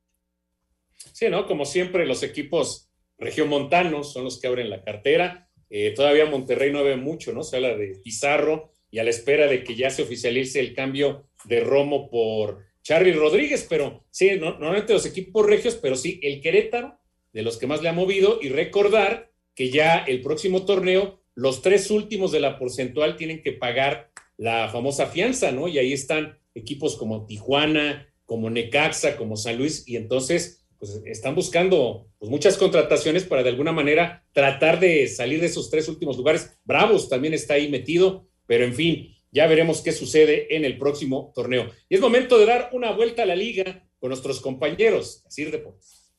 Sí, 1.11 1.27
¿no? 1.27 1.47
Como 1.47 1.65
siempre, 1.65 2.05
los 2.05 2.21
equipos 2.21 2.91
regiomontanos 3.17 4.13
son 4.13 4.25
los 4.25 4.39
que 4.39 4.45
abren 4.45 4.69
la 4.69 4.84
cartera. 4.84 5.49
Eh, 5.71 5.95
todavía 5.95 6.27
Monterrey 6.27 6.71
no 6.71 6.84
ve 6.84 6.97
mucho, 6.97 7.34
¿no? 7.34 7.41
Se 7.41 7.55
habla 7.55 7.75
de 7.75 7.99
Pizarro 8.03 8.73
y 8.91 8.99
a 8.99 9.03
la 9.03 9.09
espera 9.09 9.47
de 9.47 9.63
que 9.63 9.75
ya 9.75 9.89
se 9.89 10.03
oficialice 10.03 10.59
el 10.59 10.75
cambio 10.75 11.30
de 11.45 11.61
Romo 11.61 12.11
por 12.11 12.63
Charlie 12.84 13.13
Rodríguez, 13.13 13.65
pero 13.67 14.05
sí, 14.11 14.38
no, 14.39 14.51
normalmente 14.51 14.93
los 14.93 15.05
equipos 15.05 15.45
regios, 15.45 15.75
pero 15.75 15.95
sí, 15.95 16.19
el 16.23 16.41
Querétaro, 16.41 16.99
de 17.34 17.41
los 17.41 17.57
que 17.57 17.67
más 17.67 17.82
le 17.82 17.89
ha 17.89 17.93
movido, 17.93 18.39
y 18.41 18.49
recordar 18.49 19.32
que 19.55 19.69
ya 19.69 19.97
el 19.99 20.21
próximo 20.21 20.65
torneo, 20.65 21.21
los 21.36 21.61
tres 21.61 21.91
últimos 21.91 22.32
de 22.32 22.39
la 22.39 22.57
porcentual 22.57 23.15
tienen 23.15 23.41
que 23.41 23.51
pagar 23.51 24.11
la 24.38 24.69
famosa 24.69 25.07
fianza, 25.07 25.51
¿no? 25.51 25.67
Y 25.67 25.77
ahí 25.77 25.93
están 25.93 26.39
equipos 26.55 26.95
como 26.95 27.25
Tijuana, 27.25 28.07
como 28.25 28.49
Necaxa, 28.49 29.17
como 29.17 29.36
San 29.36 29.57
Luis, 29.57 29.88
y 29.88 29.95
entonces 29.95 30.65
pues 30.77 31.01
están 31.05 31.36
buscando 31.36 32.07
pues, 32.17 32.32
muchas 32.32 32.57
contrataciones 32.57 33.25
para 33.25 33.43
de 33.43 33.49
alguna 33.49 33.73
manera 33.73 34.25
tratar 34.32 34.80
de 34.80 35.07
salir 35.07 35.41
de 35.41 35.47
esos 35.47 35.69
tres 35.69 35.89
últimos 35.89 36.15
lugares. 36.15 36.57
Bravos 36.63 37.09
también 37.09 37.34
está 37.34 37.55
ahí 37.55 37.67
metido, 37.67 38.30
pero 38.45 38.63
en 38.63 38.73
fin, 38.73 39.13
ya 39.32 39.45
veremos 39.47 39.82
qué 39.82 39.91
sucede 39.91 40.55
en 40.55 40.63
el 40.63 40.77
próximo 40.77 41.34
torneo. 41.36 41.69
Y 41.89 41.95
es 41.95 42.01
momento 42.01 42.38
de 42.38 42.45
dar 42.45 42.69
una 42.71 42.91
vuelta 42.91 43.23
a 43.23 43.25
la 43.25 43.36
liga 43.36 43.89
con 43.99 44.09
nuestros 44.09 44.39
compañeros 44.39 45.23
de 45.25 45.32
Sir 45.32 45.51
Deportes. 45.51 46.13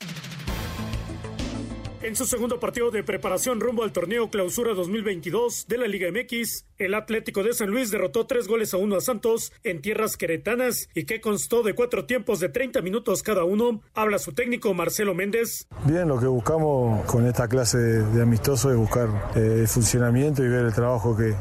En 2.02 2.16
su 2.16 2.24
segundo 2.24 2.58
partido 2.58 2.90
de 2.90 3.04
preparación 3.04 3.60
rumbo 3.60 3.82
al 3.82 3.92
torneo 3.92 4.30
Clausura 4.30 4.72
2022 4.72 5.66
de 5.68 5.76
la 5.76 5.86
Liga 5.86 6.08
MX, 6.10 6.64
el 6.78 6.94
Atlético 6.94 7.42
de 7.42 7.52
San 7.52 7.68
Luis 7.68 7.90
derrotó 7.90 8.26
tres 8.26 8.48
goles 8.48 8.72
a 8.72 8.78
uno 8.78 8.96
a 8.96 9.02
Santos 9.02 9.52
en 9.64 9.82
tierras 9.82 10.16
queretanas 10.16 10.88
y 10.94 11.04
que 11.04 11.20
constó 11.20 11.62
de 11.62 11.74
cuatro 11.74 12.06
tiempos 12.06 12.40
de 12.40 12.48
30 12.48 12.80
minutos 12.80 13.22
cada 13.22 13.44
uno. 13.44 13.82
Habla 13.92 14.18
su 14.18 14.32
técnico 14.32 14.72
Marcelo 14.72 15.14
Méndez. 15.14 15.66
Bien, 15.84 16.08
lo 16.08 16.18
que 16.18 16.26
buscamos 16.26 17.04
con 17.04 17.26
esta 17.26 17.48
clase 17.48 17.76
de 17.76 18.22
amistoso 18.22 18.70
es 18.70 18.78
buscar 18.78 19.10
eh, 19.36 19.58
el 19.60 19.68
funcionamiento 19.68 20.42
y 20.42 20.48
ver 20.48 20.64
el 20.64 20.72
trabajo 20.72 21.14
que, 21.14 21.34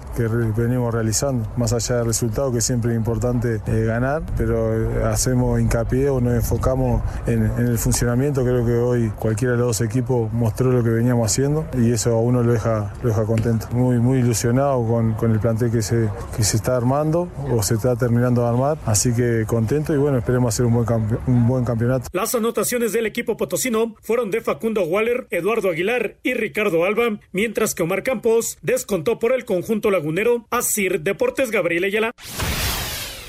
venimos 0.57 0.93
realizando. 0.93 1.49
Más 1.55 1.72
allá 1.72 1.99
del 1.99 2.07
resultado, 2.07 2.51
que 2.51 2.60
siempre 2.60 2.91
es 2.91 2.97
importante 2.97 3.62
eh, 3.66 3.86
ganar, 3.86 4.24
pero 4.36 4.74
eh, 4.76 5.03
hacemos 5.05 5.62
hincapié 5.62 6.10
o 6.10 6.20
nos 6.20 6.34
enfocamos 6.34 7.01
en, 7.28 7.45
en 7.45 7.68
el 7.68 7.78
funcionamiento. 7.78 8.43
Creo 8.43 8.66
que 8.66 8.74
hoy 8.74 9.10
cualquiera 9.12 9.53
de 9.53 9.60
los 9.60 9.68
dos 9.68 9.88
equipos 9.88 10.30
mostró 10.50 10.72
lo 10.72 10.84
que 10.84 10.89
veníamos 10.89 11.32
haciendo 11.32 11.68
y 11.78 11.91
eso 11.91 12.10
a 12.10 12.20
uno 12.20 12.41
lo 12.41 12.54
deja, 12.54 12.91
lo 13.04 13.10
deja 13.10 13.24
contento. 13.24 13.68
Muy, 13.72 14.00
muy 14.00 14.18
ilusionado 14.18 14.84
con, 14.84 15.14
con 15.14 15.32
el 15.32 15.39
plantel 15.39 15.70
que 15.72 15.84
se, 15.84 16.10
que 16.36 16.43
se 16.43 16.58
está 16.58 16.76
armando 16.76 17.30
o 17.52 17.62
se 17.62 17.76
está 17.76 17.95
terminando 17.95 18.41
de 18.41 18.47
armar, 18.47 18.80
así 18.88 19.14
que 19.14 19.43
contento 19.45 19.93
y 19.93 19.97
bueno, 19.97 20.18
esperemos 20.18 20.56
hacer 20.56 20.66
un 20.66 20.74
buen, 20.74 20.88
un 21.28 21.47
buen 21.47 21.66
campeonato. 21.66 22.08
Las 22.14 22.34
anotaciones 22.34 22.93
del 22.93 23.06
equipo 23.06 23.38
potosino 23.38 23.95
fueron 24.02 24.32
de 24.32 24.41
Facundo 24.41 24.84
Waller, 24.86 25.28
Eduardo 25.30 25.70
Aguilar 25.70 26.16
y 26.24 26.34
Ricardo 26.34 26.84
Alba, 26.84 27.20
mientras 27.32 27.76
que 27.76 27.84
Omar 27.84 28.02
Campos 28.02 28.58
descontó 28.64 29.20
por 29.20 29.34
el 29.34 29.45
conjunto 29.45 29.91
lagunero 29.91 30.47
a 30.50 30.64
Sir 30.64 31.02
Deportes 31.02 31.52
Gabriel 31.52 31.84
Ayala. 31.84 32.12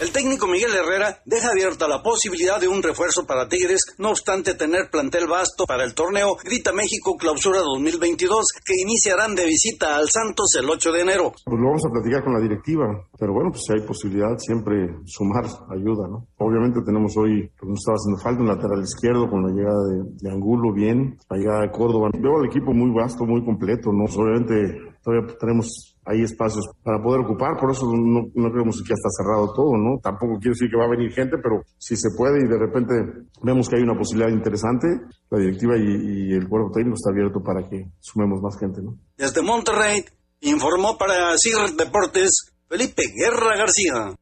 El 0.00 0.12
técnico 0.12 0.46
Miguel 0.46 0.72
Herrera 0.74 1.20
deja 1.26 1.50
abierta 1.50 1.86
la 1.86 2.02
posibilidad 2.02 2.58
de 2.58 2.68
un 2.68 2.82
refuerzo 2.82 3.26
para 3.26 3.50
Tigres, 3.50 3.84
no 3.98 4.08
obstante 4.08 4.54
tener 4.54 4.88
plantel 4.90 5.28
vasto 5.28 5.66
para 5.68 5.84
el 5.84 5.92
torneo 5.94 6.38
Grita 6.42 6.72
México 6.72 7.18
Clausura 7.18 7.60
2022 7.60 8.46
que 8.64 8.80
iniciarán 8.80 9.34
de 9.34 9.44
visita 9.44 9.96
al 9.96 10.08
Santos 10.08 10.56
el 10.58 10.70
8 10.70 10.92
de 10.92 11.00
enero. 11.02 11.32
Pues 11.44 11.60
lo 11.60 11.66
vamos 11.68 11.84
a 11.84 11.92
platicar 11.92 12.24
con 12.24 12.32
la 12.32 12.40
directiva, 12.40 12.86
pero 13.18 13.34
bueno, 13.34 13.50
pues 13.50 13.62
si 13.66 13.74
hay 13.74 13.86
posibilidad 13.86 14.38
siempre 14.38 14.88
sumar 15.04 15.44
ayuda, 15.68 16.08
¿no? 16.08 16.24
Obviamente 16.38 16.80
tenemos 16.80 17.14
hoy, 17.18 17.52
pues 17.60 17.68
nos 17.68 17.80
estaba 17.84 18.00
haciendo 18.00 18.22
falta 18.24 18.40
un 18.40 18.48
lateral 18.48 18.80
izquierdo 18.80 19.28
con 19.28 19.44
la 19.44 19.52
llegada 19.52 19.84
de, 19.84 20.30
Angulo 20.32 20.72
bien, 20.72 21.18
la 21.28 21.36
llegada 21.36 21.60
de 21.60 21.70
Córdoba. 21.72 22.08
Veo 22.16 22.40
al 22.40 22.46
equipo 22.46 22.72
muy 22.72 22.88
vasto, 22.96 23.26
muy 23.26 23.44
completo, 23.44 23.92
¿no? 23.92 24.04
Obviamente 24.08 24.96
todavía 25.04 25.36
tenemos 25.38 25.89
hay 26.10 26.22
espacios 26.22 26.66
para 26.82 27.00
poder 27.00 27.20
ocupar, 27.20 27.56
por 27.58 27.70
eso 27.70 27.86
no, 27.86 28.50
creemos 28.50 28.82
que 28.82 28.88
ya 28.88 28.94
está 28.94 29.08
cerrado 29.16 29.52
todo, 29.54 29.76
¿no? 29.76 30.00
Tampoco 30.02 30.38
quiero 30.40 30.54
decir 30.54 30.68
que 30.68 30.76
va 30.76 30.86
a 30.86 30.90
venir 30.90 31.12
gente, 31.12 31.36
pero 31.40 31.62
si 31.78 31.96
se 31.96 32.10
puede 32.16 32.40
y 32.44 32.48
de 32.48 32.58
repente 32.58 32.94
vemos 33.42 33.68
que 33.68 33.76
hay 33.76 33.82
una 33.82 33.96
posibilidad 33.96 34.30
interesante, 34.30 34.88
la 35.30 35.38
directiva 35.38 35.76
y, 35.78 36.32
el 36.32 36.48
cuerpo 36.48 36.70
técnico 36.72 36.96
está 36.96 37.10
abierto 37.10 37.42
para 37.42 37.68
que 37.68 37.90
sumemos 38.00 38.40
más 38.40 38.58
gente, 38.58 38.82
¿no? 38.82 38.96
Desde 39.16 39.42
Monterrey, 39.42 40.04
informó 40.40 40.96
para 40.98 41.36
CIR 41.38 41.76
Deportes 41.76 42.52
Felipe 42.68 43.02
Guerra 43.14 43.56
García. 43.56 44.14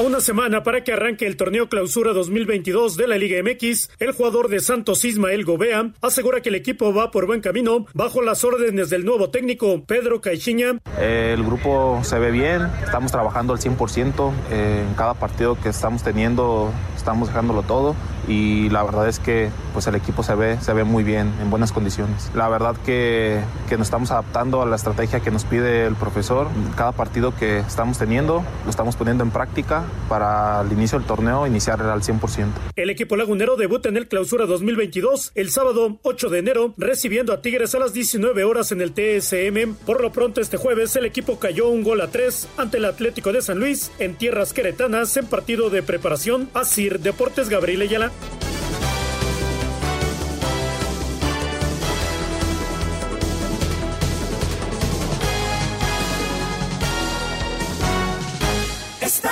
A 0.00 0.02
una 0.02 0.22
semana 0.22 0.62
para 0.62 0.82
que 0.82 0.94
arranque 0.94 1.26
el 1.26 1.36
torneo 1.36 1.68
clausura 1.68 2.14
2022 2.14 2.96
de 2.96 3.06
la 3.06 3.18
Liga 3.18 3.42
MX, 3.42 3.90
el 3.98 4.12
jugador 4.12 4.48
de 4.48 4.60
Santos 4.60 5.04
Ismael 5.04 5.44
Gobea 5.44 5.90
asegura 6.00 6.40
que 6.40 6.48
el 6.48 6.54
equipo 6.54 6.94
va 6.94 7.10
por 7.10 7.26
buen 7.26 7.42
camino 7.42 7.84
bajo 7.92 8.22
las 8.22 8.42
órdenes 8.42 8.88
del 8.88 9.04
nuevo 9.04 9.28
técnico 9.28 9.84
Pedro 9.84 10.22
Caixinha. 10.22 10.78
el 10.98 11.44
grupo 11.44 12.00
se 12.02 12.18
ve 12.18 12.30
bien, 12.30 12.62
estamos 12.82 13.12
trabajando 13.12 13.52
al 13.52 13.58
100%, 13.58 14.32
eh, 14.50 14.86
en 14.88 14.94
cada 14.94 15.12
partido 15.12 15.60
que 15.60 15.68
estamos 15.68 16.02
teniendo 16.02 16.72
estamos 16.96 17.28
dejándolo 17.28 17.62
todo 17.62 17.94
y 18.30 18.70
la 18.70 18.84
verdad 18.84 19.08
es 19.08 19.18
que 19.18 19.50
pues 19.72 19.86
el 19.88 19.96
equipo 19.96 20.22
se 20.22 20.34
ve, 20.34 20.60
se 20.60 20.72
ve 20.72 20.84
muy 20.84 21.02
bien, 21.02 21.32
en 21.42 21.50
buenas 21.50 21.72
condiciones. 21.72 22.30
La 22.34 22.48
verdad 22.48 22.76
que, 22.86 23.40
que 23.68 23.76
nos 23.76 23.88
estamos 23.88 24.10
adaptando 24.12 24.62
a 24.62 24.66
la 24.66 24.76
estrategia 24.76 25.20
que 25.20 25.30
nos 25.30 25.44
pide 25.44 25.84
el 25.86 25.96
profesor. 25.96 26.48
Cada 26.76 26.92
partido 26.92 27.34
que 27.34 27.58
estamos 27.58 27.98
teniendo 27.98 28.44
lo 28.64 28.70
estamos 28.70 28.94
poniendo 28.94 29.24
en 29.24 29.30
práctica 29.30 29.84
para 30.08 30.60
el 30.60 30.72
inicio 30.72 30.98
del 30.98 31.06
torneo 31.06 31.46
iniciar 31.46 31.82
al 31.82 32.02
100%. 32.02 32.46
El 32.76 32.90
equipo 32.90 33.16
lagunero 33.16 33.56
debuta 33.56 33.88
en 33.88 33.96
el 33.96 34.06
Clausura 34.06 34.46
2022 34.46 35.32
el 35.34 35.50
sábado 35.50 35.98
8 36.02 36.28
de 36.28 36.38
enero 36.38 36.74
recibiendo 36.76 37.32
a 37.32 37.42
Tigres 37.42 37.74
a 37.74 37.78
las 37.80 37.92
19 37.92 38.44
horas 38.44 38.70
en 38.70 38.80
el 38.80 38.92
TSM. 38.92 39.74
Por 39.84 40.00
lo 40.00 40.12
pronto 40.12 40.40
este 40.40 40.56
jueves 40.56 40.94
el 40.96 41.04
equipo 41.04 41.38
cayó 41.38 41.68
un 41.68 41.82
gol 41.82 42.00
a 42.00 42.08
3 42.08 42.48
ante 42.58 42.76
el 42.76 42.84
Atlético 42.84 43.32
de 43.32 43.42
San 43.42 43.58
Luis 43.58 43.90
en 43.98 44.14
tierras 44.14 44.52
queretanas 44.52 45.16
en 45.16 45.26
partido 45.26 45.70
de 45.70 45.82
preparación 45.82 46.48
a 46.54 46.64
CIR 46.64 47.00
Deportes 47.00 47.48
Gabriel 47.48 47.82
Ayala. 47.82 48.12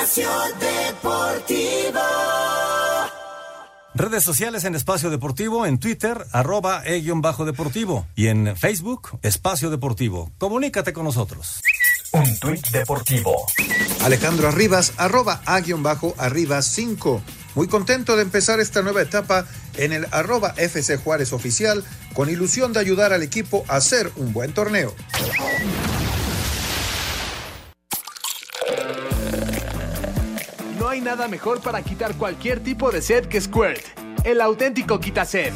Espacio 0.09 0.31
Deportivo. 0.59 2.01
Redes 3.95 4.25
sociales 4.25 4.65
en 4.65 4.75
Espacio 4.75 5.11
Deportivo, 5.11 5.67
en 5.67 5.79
Twitter, 5.79 6.25
arroba 6.33 6.83
e-deportivo 6.87 8.07
y 8.17 8.29
en 8.29 8.57
Facebook, 8.57 9.19
Espacio 9.21 9.69
Deportivo. 9.69 10.31
Comunícate 10.39 10.95
con 10.95 11.05
nosotros. 11.05 11.61
un 12.13 12.39
tuit 12.39 12.67
deportivo. 12.69 13.37
Alejandro 14.03 14.49
Arribas, 14.49 14.95
arroba 14.97 15.43
a-arribas 15.45 16.67
5. 16.69 17.23
Muy 17.55 17.69
contento 17.69 18.17
de 18.17 18.23
empezar 18.23 18.61
esta 18.61 18.81
nueva 18.81 19.03
etapa 19.03 19.45
en 19.77 19.93
el 19.93 20.07
arroba 20.11 20.55
FC 20.57 20.97
Juárez 20.97 21.35
oficial, 21.35 21.85
con 22.15 22.31
ilusión 22.31 22.73
de 22.73 22.81
ayudar 22.81 23.13
al 23.13 23.23
equipo 23.23 23.63
a 23.69 23.77
hacer 23.77 24.11
un 24.17 24.33
buen 24.33 24.55
torneo. 24.55 24.95
Nada 31.09 31.27
mejor 31.27 31.63
para 31.63 31.81
quitar 31.81 32.15
cualquier 32.19 32.63
tipo 32.63 32.91
de 32.91 33.01
sed 33.01 33.29
que 33.29 33.41
Squirt, 33.41 33.83
el 34.25 34.43
auténtico 34.43 35.01
quita 35.01 35.25
sed. 35.25 35.55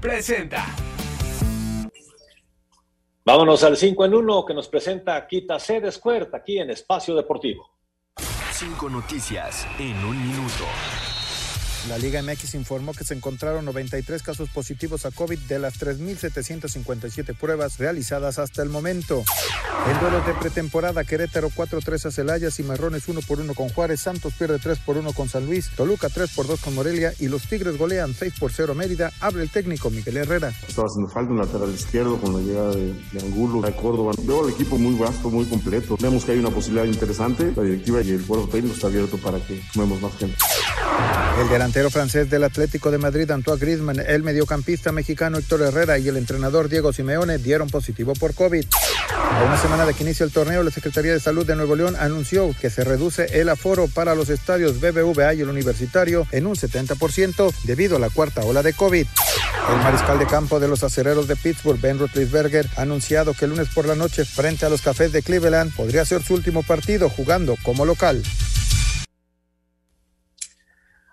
Presenta. 0.00 0.66
Vámonos 3.24 3.62
al 3.62 3.76
5 3.76 4.06
en 4.06 4.14
1 4.14 4.44
que 4.44 4.54
nos 4.54 4.66
presenta 4.66 5.24
Quita 5.28 5.60
Sed 5.60 5.88
Squirt 5.92 6.34
aquí 6.34 6.58
en 6.58 6.70
Espacio 6.70 7.14
Deportivo. 7.14 7.70
Cinco 8.50 8.90
noticias 8.90 9.68
en 9.78 10.04
un 10.04 10.20
minuto. 10.20 10.64
La 11.88 11.96
Liga 11.96 12.22
MX 12.22 12.54
informó 12.54 12.92
que 12.92 13.04
se 13.04 13.14
encontraron 13.14 13.64
93 13.64 14.22
casos 14.22 14.50
positivos 14.50 15.06
a 15.06 15.10
COVID 15.10 15.38
de 15.38 15.58
las 15.58 15.80
3.757 15.80 17.34
pruebas 17.34 17.78
realizadas 17.78 18.38
hasta 18.38 18.62
el 18.62 18.68
momento. 18.68 19.24
En 19.90 19.98
duelo 19.98 20.20
de 20.20 20.34
pretemporada, 20.34 21.04
Querétaro 21.04 21.48
4-3 21.48 22.06
a 22.06 22.10
Celaya, 22.10 22.50
Cimarrones 22.50 23.08
1 23.08 23.20
por 23.22 23.40
1 23.40 23.54
con 23.54 23.70
Juárez, 23.70 24.02
Santos 24.02 24.34
pierde 24.38 24.58
3 24.58 24.80
por 24.80 24.98
1 24.98 25.14
con 25.14 25.30
San 25.30 25.46
Luis, 25.46 25.70
Toluca 25.76 26.10
3 26.10 26.30
por 26.34 26.46
2 26.46 26.60
con 26.60 26.74
Morelia 26.74 27.14
y 27.20 27.28
los 27.28 27.48
Tigres 27.48 27.78
golean 27.78 28.12
6 28.12 28.34
por 28.38 28.52
0 28.52 28.74
Mérida. 28.74 29.10
Abre 29.20 29.42
el 29.42 29.50
técnico 29.50 29.88
Miguel 29.88 30.18
Herrera. 30.18 30.52
Estaba 30.68 30.88
haciendo 30.88 31.10
falta 31.10 31.32
un 31.32 31.38
lateral 31.38 31.72
izquierdo 31.72 32.20
con 32.20 32.34
la 32.34 32.40
llegada 32.40 32.74
de, 32.74 32.92
de 33.12 33.20
Angulo, 33.20 33.62
de 33.62 33.74
Córdoba. 33.74 34.12
Veo 34.24 34.44
al 34.44 34.50
equipo 34.50 34.76
muy 34.76 34.94
vasto, 34.94 35.30
muy 35.30 35.46
completo. 35.46 35.96
Vemos 35.98 36.24
que 36.26 36.32
hay 36.32 36.38
una 36.38 36.50
posibilidad 36.50 36.84
interesante. 36.84 37.52
La 37.56 37.62
directiva 37.62 38.02
y 38.02 38.10
el 38.10 38.26
cuerpo 38.26 38.48
técnico 38.48 38.74
está 38.74 38.88
abierto 38.88 39.16
para 39.16 39.38
que 39.40 39.62
sumemos 39.72 40.02
más 40.02 40.14
gente. 40.18 40.36
El 41.40 41.48
delantero 41.48 41.77
francés 41.88 42.28
del 42.28 42.42
Atlético 42.42 42.90
de 42.90 42.98
Madrid, 42.98 43.30
Antoine 43.30 43.60
Griezmann, 43.60 44.00
el 44.00 44.24
mediocampista 44.24 44.90
mexicano 44.90 45.38
Héctor 45.38 45.62
Herrera 45.62 45.96
y 45.98 46.08
el 46.08 46.16
entrenador 46.16 46.68
Diego 46.68 46.92
Simeone 46.92 47.38
dieron 47.38 47.68
positivo 47.68 48.14
por 48.14 48.34
COVID. 48.34 48.64
A 49.10 49.44
una 49.44 49.56
semana 49.56 49.86
de 49.86 49.94
que 49.94 50.02
inicia 50.02 50.24
el 50.24 50.32
torneo, 50.32 50.64
la 50.64 50.72
Secretaría 50.72 51.12
de 51.12 51.20
Salud 51.20 51.46
de 51.46 51.54
Nuevo 51.54 51.76
León 51.76 51.94
anunció 51.98 52.52
que 52.60 52.68
se 52.68 52.82
reduce 52.82 53.40
el 53.40 53.48
aforo 53.48 53.86
para 53.86 54.16
los 54.16 54.28
estadios 54.28 54.80
BBVA 54.80 55.34
y 55.34 55.42
el 55.42 55.48
Universitario 55.48 56.26
en 56.32 56.48
un 56.48 56.56
70% 56.56 57.54
debido 57.62 57.96
a 57.96 58.00
la 58.00 58.10
cuarta 58.10 58.40
ola 58.42 58.64
de 58.64 58.72
COVID. 58.72 59.06
El 59.70 59.76
mariscal 59.76 60.18
de 60.18 60.26
campo 60.26 60.58
de 60.58 60.66
los 60.66 60.82
acereros 60.82 61.28
de 61.28 61.36
Pittsburgh, 61.36 61.80
Ben 61.80 61.98
Roethlisberger, 62.00 62.68
ha 62.76 62.82
anunciado 62.82 63.34
que 63.34 63.44
el 63.44 63.52
lunes 63.52 63.68
por 63.72 63.86
la 63.86 63.94
noche 63.94 64.24
frente 64.24 64.66
a 64.66 64.68
los 64.68 64.82
Cafés 64.82 65.12
de 65.12 65.22
Cleveland 65.22 65.72
podría 65.76 66.04
ser 66.04 66.24
su 66.24 66.34
último 66.34 66.64
partido 66.64 67.08
jugando 67.08 67.56
como 67.62 67.84
local. 67.84 68.22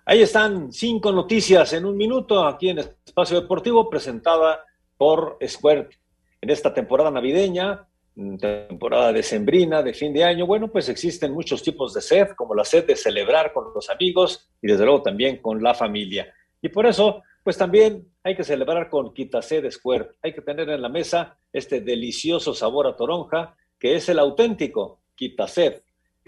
Ahí 0.07 0.21
están 0.21 0.71
cinco 0.71 1.11
noticias 1.11 1.73
en 1.73 1.83
un 1.83 1.97
minuto 1.97 2.45
aquí 2.45 2.69
en 2.69 2.77
Espacio 2.77 3.41
Deportivo 3.41 3.89
presentada 3.89 4.63
por 4.97 5.39
Squirt 5.43 5.93
en 6.41 6.51
esta 6.51 6.71
temporada 6.71 7.09
navideña, 7.09 7.87
temporada 8.39 9.11
decembrina, 9.11 9.81
de 9.81 9.95
fin 9.95 10.13
de 10.13 10.23
año. 10.23 10.45
Bueno, 10.45 10.67
pues 10.67 10.89
existen 10.89 11.33
muchos 11.33 11.63
tipos 11.63 11.91
de 11.95 12.03
sed, 12.03 12.29
como 12.35 12.53
la 12.53 12.63
sed 12.63 12.85
de 12.85 12.95
celebrar 12.95 13.51
con 13.51 13.73
los 13.73 13.89
amigos 13.89 14.47
y 14.61 14.67
desde 14.67 14.85
luego 14.85 15.01
también 15.01 15.41
con 15.41 15.63
la 15.63 15.73
familia. 15.73 16.31
Y 16.61 16.69
por 16.69 16.85
eso, 16.85 17.23
pues 17.43 17.57
también 17.57 18.07
hay 18.23 18.35
que 18.35 18.43
celebrar 18.43 18.91
con 18.91 19.11
Quitased 19.11 19.71
Squirt. 19.71 20.11
Hay 20.21 20.33
que 20.33 20.41
tener 20.41 20.69
en 20.69 20.83
la 20.83 20.89
mesa 20.89 21.35
este 21.51 21.81
delicioso 21.81 22.53
sabor 22.53 22.85
a 22.85 22.95
toronja 22.95 23.55
que 23.79 23.95
es 23.95 24.07
el 24.07 24.19
auténtico 24.19 24.99
Quitased 25.15 25.81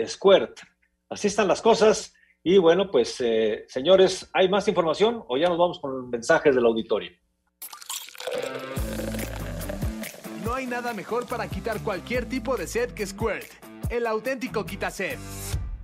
Squirt. 0.03 0.61
Así 1.09 1.27
están 1.27 1.47
las 1.47 1.61
cosas. 1.61 2.15
Y 2.49 2.59
bueno, 2.59 2.89
pues 2.89 3.19
eh, 3.19 3.65
señores, 3.67 4.29
¿hay 4.31 4.47
más 4.47 4.65
información 4.69 5.21
o 5.27 5.35
ya 5.35 5.49
nos 5.49 5.57
vamos 5.57 5.79
con 5.81 5.97
los 5.97 6.07
mensajes 6.07 6.55
del 6.55 6.63
auditorio? 6.63 7.11
No 10.45 10.53
hay 10.53 10.65
nada 10.65 10.93
mejor 10.93 11.27
para 11.27 11.49
quitar 11.49 11.83
cualquier 11.83 12.23
tipo 12.29 12.55
de 12.55 12.65
sed 12.65 12.91
que 12.91 13.05
Squirt, 13.05 13.49
el 13.89 14.07
auténtico 14.07 14.65
quita 14.65 14.89
sed. 14.89 15.17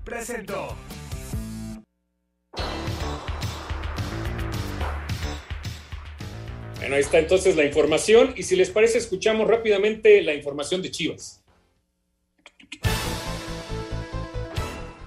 Presentó. 0.05 0.73
Bueno, 6.77 6.95
ahí 6.95 7.01
está 7.01 7.19
entonces 7.19 7.57
la 7.57 7.65
información 7.65 8.33
y 8.37 8.43
si 8.43 8.55
les 8.55 8.69
parece 8.69 8.99
escuchamos 8.99 9.49
rápidamente 9.49 10.21
la 10.21 10.33
información 10.33 10.81
de 10.81 10.91
Chivas. 10.91 11.42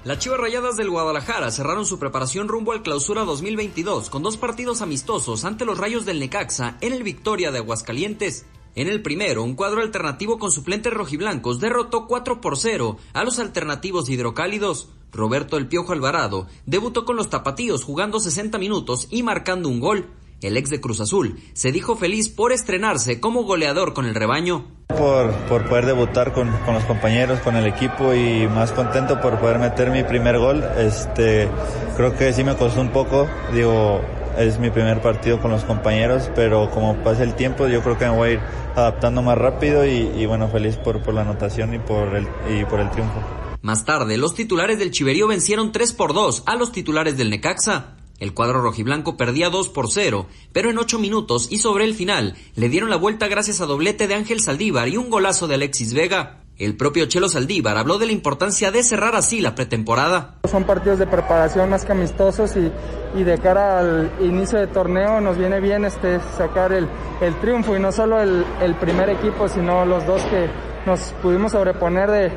Las 0.06 0.20
Chivas 0.20 0.38
Rayadas 0.38 0.76
del 0.76 0.88
Guadalajara 0.88 1.50
cerraron 1.50 1.84
su 1.84 1.98
preparación 1.98 2.46
rumbo 2.46 2.70
al 2.70 2.82
Clausura 2.82 3.24
2022 3.24 4.08
con 4.08 4.22
dos 4.22 4.36
partidos 4.36 4.80
amistosos 4.80 5.44
ante 5.44 5.64
los 5.64 5.78
Rayos 5.78 6.06
del 6.06 6.20
Necaxa 6.20 6.76
en 6.80 6.92
el 6.92 7.02
Victoria 7.02 7.50
de 7.50 7.58
Aguascalientes. 7.58 8.46
En 8.76 8.86
el 8.86 9.02
primero, 9.02 9.42
un 9.42 9.56
cuadro 9.56 9.80
alternativo 9.80 10.38
con 10.38 10.52
suplentes 10.52 10.92
rojiblancos 10.92 11.58
derrotó 11.58 12.06
4 12.06 12.40
por 12.40 12.56
0 12.56 12.98
a 13.14 13.24
los 13.24 13.40
alternativos 13.40 14.08
hidrocálidos. 14.08 14.90
Roberto 15.10 15.56
El 15.56 15.66
Piojo 15.66 15.92
Alvarado 15.92 16.46
debutó 16.66 17.04
con 17.04 17.16
los 17.16 17.28
tapatíos 17.28 17.82
jugando 17.82 18.20
60 18.20 18.58
minutos 18.58 19.08
y 19.10 19.24
marcando 19.24 19.68
un 19.68 19.80
gol. 19.80 20.08
El 20.42 20.56
ex 20.58 20.68
de 20.68 20.80
Cruz 20.80 21.00
Azul 21.00 21.40
se 21.54 21.72
dijo 21.72 21.96
feliz 21.96 22.28
por 22.28 22.52
estrenarse 22.52 23.20
como 23.20 23.44
goleador 23.44 23.94
con 23.94 24.04
el 24.04 24.14
rebaño. 24.14 24.66
Por, 24.88 25.32
por 25.48 25.66
poder 25.66 25.86
debutar 25.86 26.32
con, 26.32 26.50
con, 26.64 26.74
los 26.74 26.84
compañeros, 26.84 27.40
con 27.40 27.56
el 27.56 27.66
equipo 27.66 28.14
y 28.14 28.46
más 28.46 28.72
contento 28.72 29.20
por 29.20 29.38
poder 29.38 29.58
meter 29.58 29.90
mi 29.90 30.04
primer 30.04 30.38
gol. 30.38 30.62
Este, 30.76 31.48
creo 31.96 32.14
que 32.16 32.32
sí 32.32 32.44
me 32.44 32.54
costó 32.54 32.80
un 32.82 32.90
poco, 32.90 33.26
digo, 33.54 34.00
es 34.36 34.58
mi 34.58 34.70
primer 34.70 35.00
partido 35.00 35.40
con 35.40 35.50
los 35.50 35.64
compañeros, 35.64 36.30
pero 36.34 36.70
como 36.70 36.96
pasa 37.02 37.22
el 37.22 37.34
tiempo 37.34 37.66
yo 37.66 37.82
creo 37.82 37.96
que 37.96 38.04
me 38.04 38.16
voy 38.16 38.28
a 38.28 38.32
ir 38.32 38.40
adaptando 38.74 39.22
más 39.22 39.38
rápido 39.38 39.86
y, 39.86 40.12
y 40.16 40.26
bueno, 40.26 40.48
feliz 40.48 40.76
por, 40.76 41.02
por 41.02 41.14
la 41.14 41.22
anotación 41.22 41.74
y 41.74 41.78
por, 41.78 42.14
el, 42.14 42.28
y 42.54 42.64
por 42.66 42.80
el 42.80 42.90
triunfo. 42.90 43.20
Más 43.62 43.84
tarde, 43.84 44.18
los 44.18 44.34
titulares 44.34 44.78
del 44.78 44.90
Chiverío 44.90 45.26
vencieron 45.26 45.72
3 45.72 45.92
por 45.94 46.12
2 46.12 46.44
a 46.46 46.56
los 46.56 46.72
titulares 46.72 47.16
del 47.16 47.30
Necaxa. 47.30 47.95
El 48.18 48.32
cuadro 48.32 48.62
rojiblanco 48.62 49.18
perdía 49.18 49.50
2 49.50 49.68
por 49.68 49.90
0, 49.90 50.26
pero 50.52 50.70
en 50.70 50.78
8 50.78 50.98
minutos 50.98 51.48
y 51.50 51.58
sobre 51.58 51.84
el 51.84 51.94
final 51.94 52.34
le 52.54 52.70
dieron 52.70 52.88
la 52.88 52.96
vuelta 52.96 53.28
gracias 53.28 53.60
a 53.60 53.66
doblete 53.66 54.08
de 54.08 54.14
Ángel 54.14 54.40
Saldívar 54.40 54.88
y 54.88 54.96
un 54.96 55.10
golazo 55.10 55.46
de 55.48 55.56
Alexis 55.56 55.92
Vega. 55.92 56.40
El 56.58 56.74
propio 56.74 57.04
Chelo 57.04 57.28
Saldívar 57.28 57.76
habló 57.76 57.98
de 57.98 58.06
la 58.06 58.12
importancia 58.12 58.70
de 58.70 58.82
cerrar 58.82 59.14
así 59.14 59.42
la 59.42 59.54
pretemporada. 59.54 60.38
Son 60.50 60.64
partidos 60.64 60.98
de 60.98 61.06
preparación 61.06 61.68
más 61.68 61.84
que 61.84 61.92
amistosos 61.92 62.56
y, 62.56 62.72
y 63.18 63.24
de 63.24 63.36
cara 63.36 63.80
al 63.80 64.10
inicio 64.20 64.58
de 64.58 64.66
torneo 64.68 65.20
nos 65.20 65.36
viene 65.36 65.60
bien 65.60 65.84
este, 65.84 66.18
sacar 66.38 66.72
el, 66.72 66.88
el 67.20 67.34
triunfo 67.40 67.76
y 67.76 67.80
no 67.80 67.92
solo 67.92 68.22
el, 68.22 68.46
el, 68.62 68.74
primer 68.76 69.10
equipo, 69.10 69.46
sino 69.50 69.84
los 69.84 70.06
dos 70.06 70.22
que 70.22 70.48
nos 70.86 71.00
pudimos 71.20 71.52
sobreponer 71.52 72.10
de, 72.10 72.32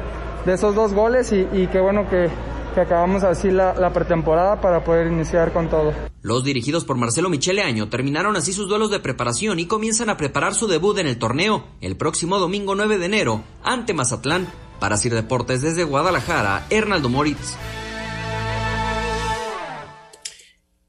de 0.45 0.53
esos 0.53 0.75
dos 0.75 0.93
goles 0.93 1.31
y, 1.31 1.47
y 1.53 1.67
qué 1.67 1.79
bueno 1.79 2.09
que, 2.09 2.27
que 2.73 2.81
acabamos 2.81 3.23
así 3.23 3.51
la, 3.51 3.73
la, 3.73 3.91
pretemporada 3.91 4.61
para 4.61 4.83
poder 4.83 5.07
iniciar 5.07 5.51
con 5.53 5.69
todo. 5.69 5.93
Los 6.21 6.43
dirigidos 6.43 6.85
por 6.85 6.97
Marcelo 6.97 7.29
Michele 7.29 7.61
Año 7.61 7.89
terminaron 7.89 8.35
así 8.35 8.53
sus 8.53 8.67
duelos 8.67 8.91
de 8.91 8.99
preparación 8.99 9.59
y 9.59 9.67
comienzan 9.67 10.09
a 10.09 10.17
preparar 10.17 10.53
su 10.53 10.67
debut 10.67 10.97
en 10.99 11.07
el 11.07 11.19
torneo 11.19 11.65
el 11.81 11.97
próximo 11.97 12.39
domingo 12.39 12.75
9 12.75 12.97
de 12.97 13.05
enero 13.05 13.43
ante 13.63 13.93
Mazatlán. 13.93 14.47
Para 14.79 14.95
Sir 14.95 15.13
Deportes 15.13 15.61
desde 15.61 15.83
Guadalajara, 15.83 16.65
Hernaldo 16.69 17.09
Moritz. 17.09 17.57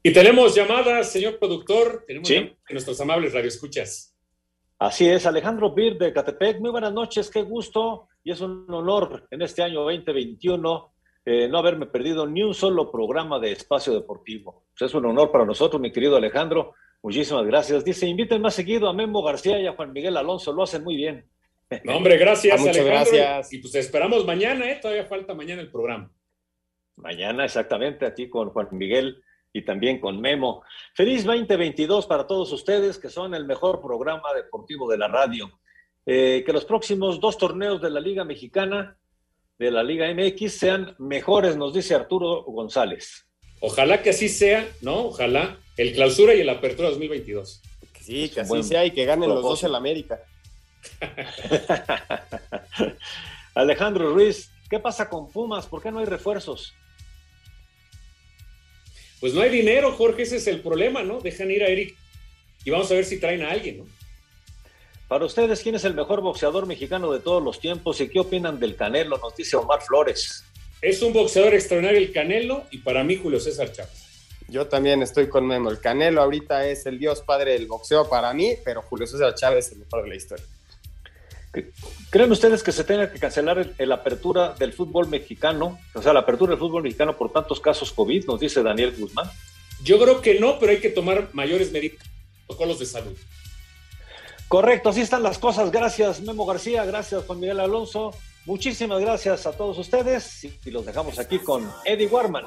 Y 0.01 0.13
tenemos 0.13 0.55
llamadas, 0.55 1.11
señor 1.11 1.37
productor. 1.37 2.05
Tenemos 2.07 2.27
¿Sí? 2.27 2.35
llamadas 2.35 2.57
nuestros 2.71 3.01
amables 3.01 3.33
radioescuchas. 3.33 4.15
Así 4.79 5.07
es, 5.07 5.25
Alejandro 5.25 5.73
Bir 5.73 5.97
de 5.97 6.13
Catepec. 6.13 6.59
Muy 6.59 6.71
buenas 6.71 6.93
noches, 6.93 7.29
qué 7.29 7.41
gusto 7.41 8.07
y 8.23 8.31
es 8.31 8.41
un 8.41 8.65
honor 8.69 9.27
en 9.31 9.41
este 9.41 9.63
año 9.63 9.81
2021 9.81 10.93
eh, 11.25 11.47
no 11.47 11.59
haberme 11.59 11.85
perdido 11.85 12.25
ni 12.27 12.41
un 12.41 12.53
solo 12.53 12.91
programa 12.91 13.39
de 13.39 13.51
espacio 13.51 13.93
deportivo. 13.93 14.65
Pues 14.77 14.89
es 14.89 14.95
un 14.95 15.05
honor 15.05 15.31
para 15.31 15.45
nosotros, 15.45 15.81
mi 15.81 15.91
querido 15.91 16.15
Alejandro. 16.15 16.73
Muchísimas 17.03 17.45
gracias. 17.45 17.83
Dice, 17.83 18.07
inviten 18.07 18.41
más 18.41 18.53
seguido 18.53 18.87
a 18.87 18.93
Memo 18.93 19.23
García 19.23 19.59
y 19.59 19.67
a 19.67 19.73
Juan 19.73 19.93
Miguel 19.93 20.17
Alonso, 20.17 20.53
lo 20.53 20.63
hacen 20.63 20.83
muy 20.83 20.95
bien. 20.95 21.25
No, 21.85 21.95
hombre, 21.95 22.17
gracias, 22.17 22.59
Muchas 22.59 22.77
Alejandro. 22.79 23.11
gracias. 23.13 23.53
Y 23.53 23.59
pues 23.59 23.75
esperamos 23.75 24.25
mañana, 24.25 24.69
¿eh? 24.69 24.79
Todavía 24.81 25.05
falta 25.05 25.33
mañana 25.33 25.61
el 25.61 25.71
programa. 25.71 26.11
Mañana, 26.97 27.45
exactamente, 27.45 28.05
aquí 28.05 28.29
con 28.29 28.49
Juan 28.49 28.67
Miguel 28.73 29.23
y 29.53 29.63
también 29.63 30.01
con 30.01 30.19
Memo. 30.19 30.63
Feliz 30.93 31.23
2022 31.23 32.07
para 32.07 32.27
todos 32.27 32.51
ustedes, 32.51 32.99
que 32.99 33.07
son 33.07 33.33
el 33.33 33.45
mejor 33.45 33.79
programa 33.81 34.33
deportivo 34.33 34.89
de 34.91 34.97
la 34.97 35.07
radio. 35.07 35.49
Eh, 36.05 36.43
que 36.45 36.51
los 36.51 36.65
próximos 36.65 37.19
dos 37.19 37.37
torneos 37.37 37.81
de 37.81 37.89
la 37.89 37.99
Liga 37.99 38.25
Mexicana 38.25 38.97
de 39.61 39.69
la 39.69 39.83
Liga 39.83 40.11
MX 40.11 40.53
sean 40.53 40.95
mejores, 40.97 41.55
nos 41.55 41.71
dice 41.71 41.93
Arturo 41.93 42.41
González. 42.45 43.27
Ojalá 43.59 44.01
que 44.01 44.09
así 44.09 44.27
sea, 44.27 44.67
¿no? 44.81 45.05
Ojalá 45.05 45.59
el 45.77 45.93
clausura 45.93 46.33
y 46.33 46.41
el 46.41 46.49
apertura 46.49 46.89
2022. 46.89 47.61
Sí, 48.01 48.29
que 48.29 48.41
así 48.41 48.63
sea 48.63 48.83
y 48.85 48.91
que 48.91 49.05
ganen 49.05 49.29
los 49.29 49.43
dos 49.43 49.63
en 49.63 49.71
la 49.71 49.77
América. 49.77 50.19
Alejandro 53.53 54.11
Ruiz, 54.11 54.49
¿qué 54.67 54.79
pasa 54.79 55.07
con 55.07 55.29
Pumas? 55.29 55.67
¿Por 55.67 55.83
qué 55.83 55.91
no 55.91 55.99
hay 55.99 56.05
refuerzos? 56.05 56.73
Pues 59.19 59.35
no 59.35 59.41
hay 59.41 59.51
dinero, 59.51 59.91
Jorge, 59.91 60.23
ese 60.23 60.37
es 60.37 60.47
el 60.47 60.61
problema, 60.61 61.03
¿no? 61.03 61.21
Dejan 61.21 61.51
ir 61.51 61.63
a 61.63 61.67
Eric 61.67 61.95
y 62.65 62.71
vamos 62.71 62.89
a 62.89 62.95
ver 62.95 63.05
si 63.05 63.19
traen 63.19 63.43
a 63.43 63.51
alguien, 63.51 63.77
¿no? 63.77 63.85
Para 65.11 65.25
ustedes, 65.25 65.59
¿quién 65.59 65.75
es 65.75 65.83
el 65.83 65.93
mejor 65.93 66.21
boxeador 66.21 66.65
mexicano 66.65 67.11
de 67.11 67.19
todos 67.19 67.43
los 67.43 67.59
tiempos 67.59 67.99
y 67.99 68.07
qué 68.07 68.21
opinan 68.21 68.61
del 68.61 68.77
Canelo? 68.77 69.17
Nos 69.17 69.35
dice 69.35 69.57
Omar 69.57 69.81
Flores. 69.81 70.45
Es 70.81 71.01
un 71.01 71.11
boxeador 71.11 71.53
extraordinario 71.53 71.99
el 71.99 72.13
Canelo 72.13 72.63
y 72.71 72.77
para 72.77 73.03
mí 73.03 73.17
Julio 73.17 73.37
César 73.41 73.73
Chávez. 73.73 74.05
Yo 74.47 74.67
también 74.67 75.01
estoy 75.01 75.27
con 75.27 75.45
Memo. 75.45 75.69
El 75.69 75.81
Canelo 75.81 76.21
ahorita 76.21 76.65
es 76.65 76.85
el 76.85 76.97
dios 76.97 77.19
padre 77.23 77.51
del 77.51 77.67
boxeo 77.67 78.07
para 78.07 78.33
mí, 78.33 78.53
pero 78.63 78.83
Julio 78.83 79.05
César 79.05 79.35
Chávez 79.35 79.65
es 79.65 79.73
el 79.73 79.79
mejor 79.79 80.03
de 80.03 80.07
la 80.07 80.15
historia. 80.15 80.45
¿Creen 82.09 82.31
ustedes 82.31 82.63
que 82.63 82.71
se 82.71 82.85
tenga 82.85 83.11
que 83.11 83.19
cancelar 83.19 83.69
la 83.79 83.95
apertura 83.95 84.55
del 84.57 84.71
fútbol 84.71 85.09
mexicano? 85.09 85.77
O 85.93 86.01
sea, 86.01 86.13
la 86.13 86.21
apertura 86.21 86.51
del 86.51 86.59
fútbol 86.59 86.83
mexicano 86.83 87.17
por 87.17 87.33
tantos 87.33 87.59
casos 87.59 87.91
COVID, 87.91 88.27
nos 88.27 88.39
dice 88.39 88.63
Daniel 88.63 88.95
Guzmán. 88.97 89.29
Yo 89.83 89.99
creo 89.99 90.21
que 90.21 90.39
no, 90.39 90.57
pero 90.57 90.71
hay 90.71 90.79
que 90.79 90.89
tomar 90.89 91.27
mayores 91.33 91.69
medidas, 91.73 92.01
protocolos 92.47 92.79
de 92.79 92.85
salud. 92.85 93.17
Correcto, 94.51 94.89
así 94.89 94.99
están 94.99 95.23
las 95.23 95.39
cosas. 95.39 95.71
Gracias, 95.71 96.19
Memo 96.19 96.45
García. 96.45 96.83
Gracias, 96.83 97.23
Juan 97.25 97.39
Miguel 97.39 97.61
Alonso. 97.61 98.11
Muchísimas 98.45 98.99
gracias 98.99 99.45
a 99.47 99.53
todos 99.53 99.77
ustedes 99.77 100.43
y 100.43 100.71
los 100.71 100.85
dejamos 100.85 101.17
aquí 101.19 101.39
con 101.39 101.71
Eddie 101.85 102.07
Warman. 102.07 102.43